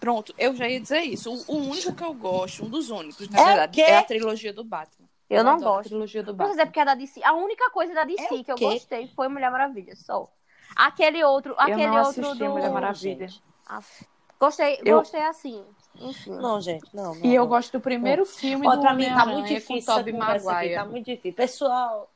Pronto, 0.03 0.35
eu 0.37 0.53
já 0.57 0.69
ia 0.69 0.81
dizer 0.81 1.01
isso. 1.03 1.33
O, 1.33 1.55
o 1.55 1.57
único 1.71 1.93
que 1.95 2.03
eu 2.03 2.13
gosto, 2.13 2.65
um 2.65 2.69
dos 2.69 2.91
únicos, 2.91 3.29
na 3.29 3.41
É 3.41 3.45
verdade, 3.47 3.73
quê? 3.77 3.83
é 3.83 3.99
a 3.99 4.03
trilogia 4.03 4.53
do 4.53 4.65
Batman. 4.65 5.07
Eu 5.31 5.45
não 5.45 5.53
adoro 5.53 5.69
A 5.71 5.77
gosto. 5.77 5.89
trilogia 5.91 6.23
do 6.25 6.35
Mas 6.37 6.49
Batman. 6.49 6.63
é 6.63 6.67
porque 6.67 6.81
é 6.81 6.85
da 6.85 6.95
DC. 6.97 7.23
A 7.25 7.33
única 7.35 7.71
coisa 7.71 7.95
da 7.95 8.03
DC 8.05 8.23
É 8.35 8.43
que 8.45 8.51
eu 8.53 8.59
gostei 8.59 9.07
foi 9.15 9.29
Mulher 9.29 9.51
Maravilha, 9.53 9.95
só. 9.95 10.27
Aquele 10.75 11.23
outro, 11.23 11.53
Eu 11.53 11.61
aquele 11.61 11.87
não 11.87 12.05
outro 12.05 12.35
do... 12.35 12.49
Mulher 12.51 12.71
Maravilha. 12.73 13.29
Aff. 13.67 14.05
Gostei, 14.41 14.81
Eu- 14.85 14.99
gostei 14.99 15.23
assim. 15.23 15.65
Enfim. 16.01 16.33
Não, 16.33 16.61
gente, 16.61 16.85
não. 16.93 17.15
não 17.15 17.25
E 17.25 17.33
eu 17.35 17.43
não. 17.43 17.49
gosto 17.49 17.71
do 17.73 17.81
primeiro 17.81 18.27
filme 18.27 18.67
Ó, 18.67 18.75
do 18.75 18.81
pra 18.81 18.93
mim 18.95 19.07
tá 19.07 19.25
muito 19.25 19.47
difícil 19.47 19.93
com 19.95 20.01
aqui, 20.01 20.13
Maguire. 20.13 20.75
tá 20.75 20.85
muito 20.85 21.05
difícil. 21.07 21.35
Pessoal, 21.35 22.11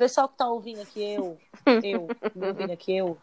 pessoal 0.00 0.28
que 0.28 0.36
tá 0.38 0.48
ouvindo 0.48 0.80
aqui, 0.80 1.02
eu, 1.14 1.36
eu, 1.84 2.08
me 2.34 2.46
ouvindo 2.48 2.72
aqui, 2.72 2.96
eu, 2.96 3.18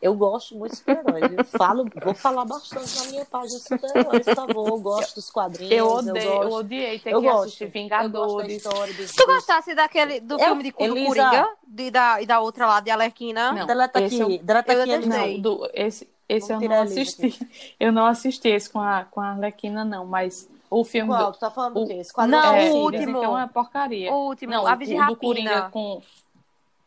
eu 0.00 0.14
gosto 0.14 0.56
muito 0.56 0.70
de 0.72 0.78
super-heróis. 0.78 1.32
Eu 1.36 1.44
falo, 1.44 1.84
vou 2.02 2.14
falar 2.14 2.44
bastante 2.44 2.98
na 3.00 3.04
minha 3.10 3.24
página 3.24 3.58
de 3.58 3.62
super-heróis, 3.64 4.24
por 4.24 4.34
favor. 4.36 4.68
Eu 4.68 4.80
gosto 4.80 5.14
dos 5.16 5.28
quadrinhos. 5.30 5.72
Eu 5.72 5.88
odeio, 5.88 6.16
eu, 6.16 6.38
gosto, 6.38 6.54
odiei 6.54 6.98
ter 7.00 7.12
eu 7.12 7.20
que 7.20 7.26
gosto. 7.26 7.44
assistir 7.46 7.64
Eu 7.64 7.68
gosto 7.70 7.88
da 7.90 7.98
Vingadores. 8.02 8.56
história 8.56 8.94
dos, 8.94 9.12
Tu 9.12 9.26
gostasse 9.26 9.74
daquele, 9.74 10.20
do 10.20 10.34
Eu- 10.34 10.38
filme 10.38 10.62
de, 10.62 10.70
do 10.70 10.76
Elisa. 10.84 11.06
Coringa 11.06 11.48
de, 11.66 11.90
da, 11.90 12.22
e 12.22 12.26
da 12.26 12.40
outra 12.40 12.66
lá, 12.66 12.80
de 12.80 12.90
Alerquina? 12.90 13.52
Não, 13.52 13.66
Deleta 13.66 13.98
aqui, 13.98 14.20
eu- 14.20 14.38
deleta 14.38 14.72
eu 14.72 14.82
aqui. 14.94 15.06
Não, 15.08 15.40
do, 15.40 15.68
esse, 15.74 16.08
esse 16.28 16.48
Vamos 16.48 16.62
eu 16.62 16.68
não 16.70 16.82
assisti. 16.82 17.74
Eu 17.80 17.92
não 17.92 18.06
assisti 18.06 18.48
esse 18.48 18.70
com 18.70 18.78
a, 18.80 19.04
com 19.04 19.20
a 19.20 19.30
Arlequina, 19.30 19.84
não, 19.84 20.06
mas 20.06 20.48
o 20.70 20.84
filme 20.84 21.08
Qual? 21.10 21.26
do. 21.26 21.32
Tu 21.32 21.40
tá 21.40 21.50
falando 21.50 21.74
do 21.74 21.80
o- 21.82 21.86
quê? 21.86 21.94
Esse 21.94 22.12
quadrinho 22.12 22.40
Não, 22.40 22.54
é, 22.54 22.70
o 22.70 22.76
último. 22.76 23.18
que 23.18 23.24
é 23.24 23.28
uma 23.28 23.48
porcaria. 23.48 24.12
O 24.12 24.26
último, 24.28 24.52
não, 24.52 24.66
a 24.66 24.74
o, 24.74 24.76
o 24.76 25.06
do 25.06 25.16
Coringa 25.16 25.50
Rapina. 25.50 25.70
com. 25.70 26.00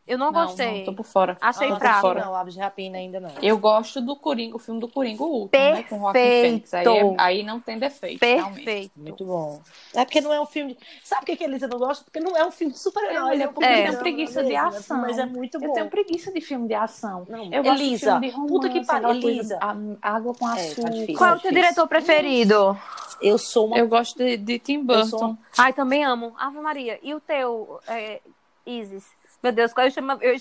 Eu 0.06 0.18
não, 0.18 0.30
Não, 0.30 0.44
gostei. 0.46 0.78
não, 0.78 0.84
tô 0.84 0.92
por 0.92 1.04
fora. 1.06 1.36
Achei 1.40 1.70
Ah, 1.70 1.76
fraco. 1.76 2.08
Não, 2.08 2.26
não, 2.26 2.34
Aves 2.36 2.52
de 2.52 2.60
Rapina 2.60 2.98
ainda 2.98 3.18
não. 3.20 3.30
Eu 3.40 3.56
gosto 3.56 4.02
do 4.02 4.14
Coringa, 4.14 4.54
o 4.56 4.58
filme 4.58 4.78
do 4.78 4.86
Coringa, 4.86 5.22
o 5.22 5.26
último, 5.42 5.64
né? 5.64 5.82
Com 5.84 6.12
Phoenix. 6.12 6.74
Aí, 6.74 6.82
é- 6.86 6.90
Perfeito. 6.92 7.14
aí 7.18 7.42
não 7.42 7.58
tem 7.58 7.78
defeito, 7.78 8.22
realmente. 8.22 8.54
Perfeito. 8.64 8.92
Muito 8.96 9.24
bom. 9.24 9.62
É 9.94 10.04
porque 10.04 10.20
não 10.20 10.30
é 10.30 10.38
um 10.38 10.44
filme. 10.44 10.76
Sabe 11.02 11.20
por 11.22 11.26
que 11.26 11.36
que 11.36 11.44
a 11.44 11.46
Elisa 11.46 11.66
não 11.66 11.78
gosta? 11.78 12.04
Porque 12.04 12.20
não 12.20 12.36
é 12.36 12.44
um 12.44 12.50
filme 12.50 12.74
de 12.74 12.78
super-herói. 12.80 13.40
É, 13.40 13.42
É, 13.44 13.46
porque 13.48 13.64
eu 13.64 13.74
tenho 13.84 13.98
preguiça 13.98 14.44
de 14.44 14.54
ação. 14.54 15.00
Mas 15.00 15.18
é 15.18 15.24
muito 15.24 15.58
bom. 15.58 15.66
Eu 15.66 15.72
tenho 15.72 15.88
preguiça 15.88 16.30
de 16.30 16.40
filme 16.42 16.68
de 16.68 16.74
ação. 16.74 17.24
Não, 17.26 17.50
Eu 17.50 17.62
gosto 17.62 17.78
de 17.78 17.84
Elisa, 17.84 18.10
filme 18.12 18.28
de 18.28 18.34
romance, 18.34 18.52
puta 18.52 18.68
que 18.68 18.84
pariu, 18.84 19.08
coisa, 19.08 19.26
Elisa. 19.28 19.58
a- 19.60 19.76
água 20.16 20.34
com 20.34 20.46
tá 20.46 20.52
açúcar. 20.52 20.90
difícil. 20.90 21.16
Qual 21.16 21.30
é 21.30 21.32
o 21.32 21.36
é 21.36 21.40
teu 21.40 21.52
diretor 21.52 21.88
preferido? 21.88 22.78
Eu 23.22 23.38
sou 23.38 23.68
uma. 23.68 23.78
Eu 23.78 23.88
gosto 23.88 24.18
de, 24.18 24.36
de 24.36 24.58
Tim 24.58 24.84
Eu 24.86 25.04
sou 25.06 25.18
Burton. 25.18 25.36
Ai, 25.56 25.72
também 25.72 26.04
amo. 26.04 26.34
Ave 26.38 26.58
Maria. 26.60 26.98
E 27.02 27.14
o 27.14 27.20
teu, 27.20 27.80
é, 27.88 28.20
Isis? 28.66 29.04
Meu 29.44 29.52
Deus, 29.52 29.74
qual 29.74 29.86
eu 29.86 29.90
chamo... 29.90 30.12
Eu... 30.22 30.34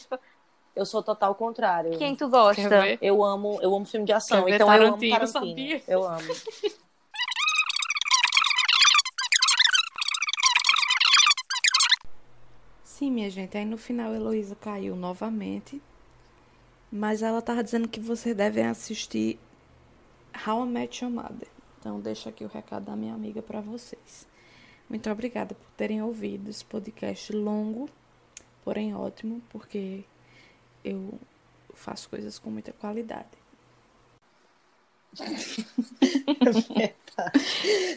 Eu 0.75 0.85
sou 0.85 1.03
total 1.03 1.35
contrário. 1.35 1.97
Quem 1.99 2.15
tu 2.15 2.29
gosta? 2.29 2.97
Eu 2.99 3.23
amo, 3.23 3.59
eu 3.61 3.75
amo 3.75 3.85
filme 3.85 4.05
de 4.07 4.13
ação. 4.13 4.47
Então 4.49 4.73
eu 4.73 4.87
amo 4.87 4.97
Tarantino, 4.97 5.27
sabia? 5.27 5.83
Eu 5.87 6.03
amo. 6.03 6.33
Sim, 12.83 13.11
minha 13.11 13.29
gente. 13.29 13.55
Aí 13.55 13.65
no 13.65 13.77
final 13.77 14.13
a 14.13 14.15
Heloísa 14.15 14.55
caiu 14.55 14.95
novamente. 14.95 15.79
Mas 16.91 17.21
ela 17.21 17.41
tava 17.41 17.63
dizendo 17.63 17.87
que 17.87 17.99
vocês 17.99 18.35
devem 18.35 18.65
assistir 18.65 19.37
How 20.47 20.65
I 20.65 20.69
Met 20.69 21.03
Your 21.03 21.13
Mother. 21.13 21.49
Então 21.79 21.99
deixa 21.99 22.29
aqui 22.29 22.43
o 22.43 22.47
recado 22.47 22.85
da 22.85 22.95
minha 22.95 23.13
amiga 23.13 23.43
para 23.43 23.61
vocês. 23.61 24.25
Muito 24.89 25.07
obrigada 25.11 25.53
por 25.53 25.69
terem 25.77 26.01
ouvido 26.01 26.49
esse 26.49 26.65
podcast 26.65 27.31
longo, 27.31 27.87
porém 28.63 28.95
ótimo, 28.95 29.41
porque 29.49 30.03
eu 30.83 31.13
faço 31.73 32.09
coisas 32.09 32.39
com 32.39 32.49
muita 32.49 32.71
qualidade. 32.73 33.27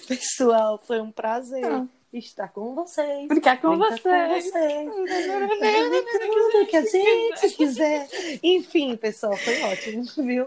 Pessoal, 0.07 0.79
foi 0.79 1.01
um 1.01 1.11
prazer 1.11 1.65
Ah. 1.65 1.87
estar 2.13 2.49
com 2.49 2.75
vocês. 2.75 3.29
Brincar 3.29 3.61
com 3.61 3.77
Brincar 3.77 3.99
vocês. 3.99 4.95
Tudo 4.95 6.67
que 6.67 6.77
a 6.77 6.83
gente 6.85 7.49
quiser. 7.57 8.09
Enfim, 8.43 8.97
pessoal, 8.97 9.37
foi 9.37 9.63
ótimo, 9.63 10.05
viu? 10.25 10.47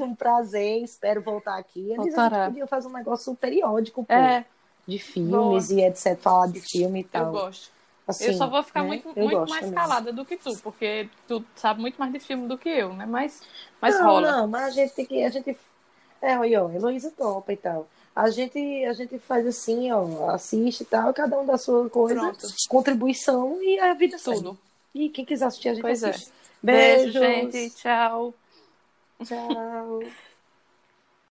Um 0.00 0.14
prazer, 0.14 0.82
espero 0.82 1.20
voltar 1.22 1.58
aqui. 1.58 1.90
Eles 1.92 2.14
podiam 2.14 2.66
fazer 2.68 2.88
um 2.88 2.92
negócio 2.92 3.34
periódico, 3.34 4.04
pô, 4.04 4.12
É, 4.12 4.44
de 4.86 4.98
filmes 4.98 5.70
e 5.70 5.80
etc, 5.80 6.16
falar 6.18 6.48
de 6.48 6.60
filme 6.60 7.00
e 7.00 7.02
eu 7.02 7.08
tal. 7.08 7.32
gosto. 7.32 7.72
Assim, 8.06 8.26
eu 8.26 8.34
só 8.34 8.46
vou 8.48 8.62
ficar 8.62 8.82
né? 8.82 8.88
muito, 8.88 9.08
Eu 9.16 9.24
muito 9.24 9.48
mais 9.48 9.60
também. 9.62 9.74
calada 9.74 10.12
do 10.12 10.24
que 10.26 10.36
tu, 10.36 10.54
porque 10.58 11.08
tu 11.26 11.42
sabe 11.56 11.80
muito 11.80 11.96
mais 11.96 12.12
de 12.12 12.18
filme 12.18 12.46
do 12.46 12.58
que 12.58 12.68
eu, 12.68 12.92
né? 12.92 13.06
Mas, 13.06 13.40
mas 13.80 13.98
não, 13.98 14.04
rola. 14.06 14.32
Não, 14.32 14.46
mas 14.48 14.64
a 14.64 14.70
gente 14.70 14.94
tem 14.94 15.06
que. 15.06 15.22
A 15.24 15.30
gente, 15.30 15.56
é, 16.20 16.34
aí, 16.34 16.54
ó, 16.56 16.70
Heloísa 16.70 17.10
topa 17.16 17.52
e 17.52 17.56
tal. 17.56 17.88
A 18.14 18.28
gente, 18.30 18.58
a 18.84 18.92
gente 18.92 19.18
faz 19.18 19.46
assim, 19.46 19.90
ó, 19.90 20.28
assiste 20.30 20.82
e 20.82 20.84
tal, 20.86 21.12
cada 21.14 21.38
um 21.40 21.46
da 21.46 21.56
sua 21.58 21.88
coisa, 21.90 22.20
Pronto. 22.20 22.46
contribuição 22.68 23.58
e 23.62 23.80
a 23.80 23.94
vida 23.94 24.18
segue. 24.18 24.36
Tudo. 24.36 24.58
E 24.94 25.08
quem 25.08 25.24
quiser 25.24 25.46
assistir, 25.46 25.70
a 25.70 25.74
gente 25.74 25.82
Pois 25.82 26.02
é. 26.02 26.10
assiste. 26.10 26.30
Beijo, 26.62 27.18
Beijos. 27.18 27.52
gente. 27.52 27.70
Tchau. 27.76 28.34
Tchau. 29.24 30.02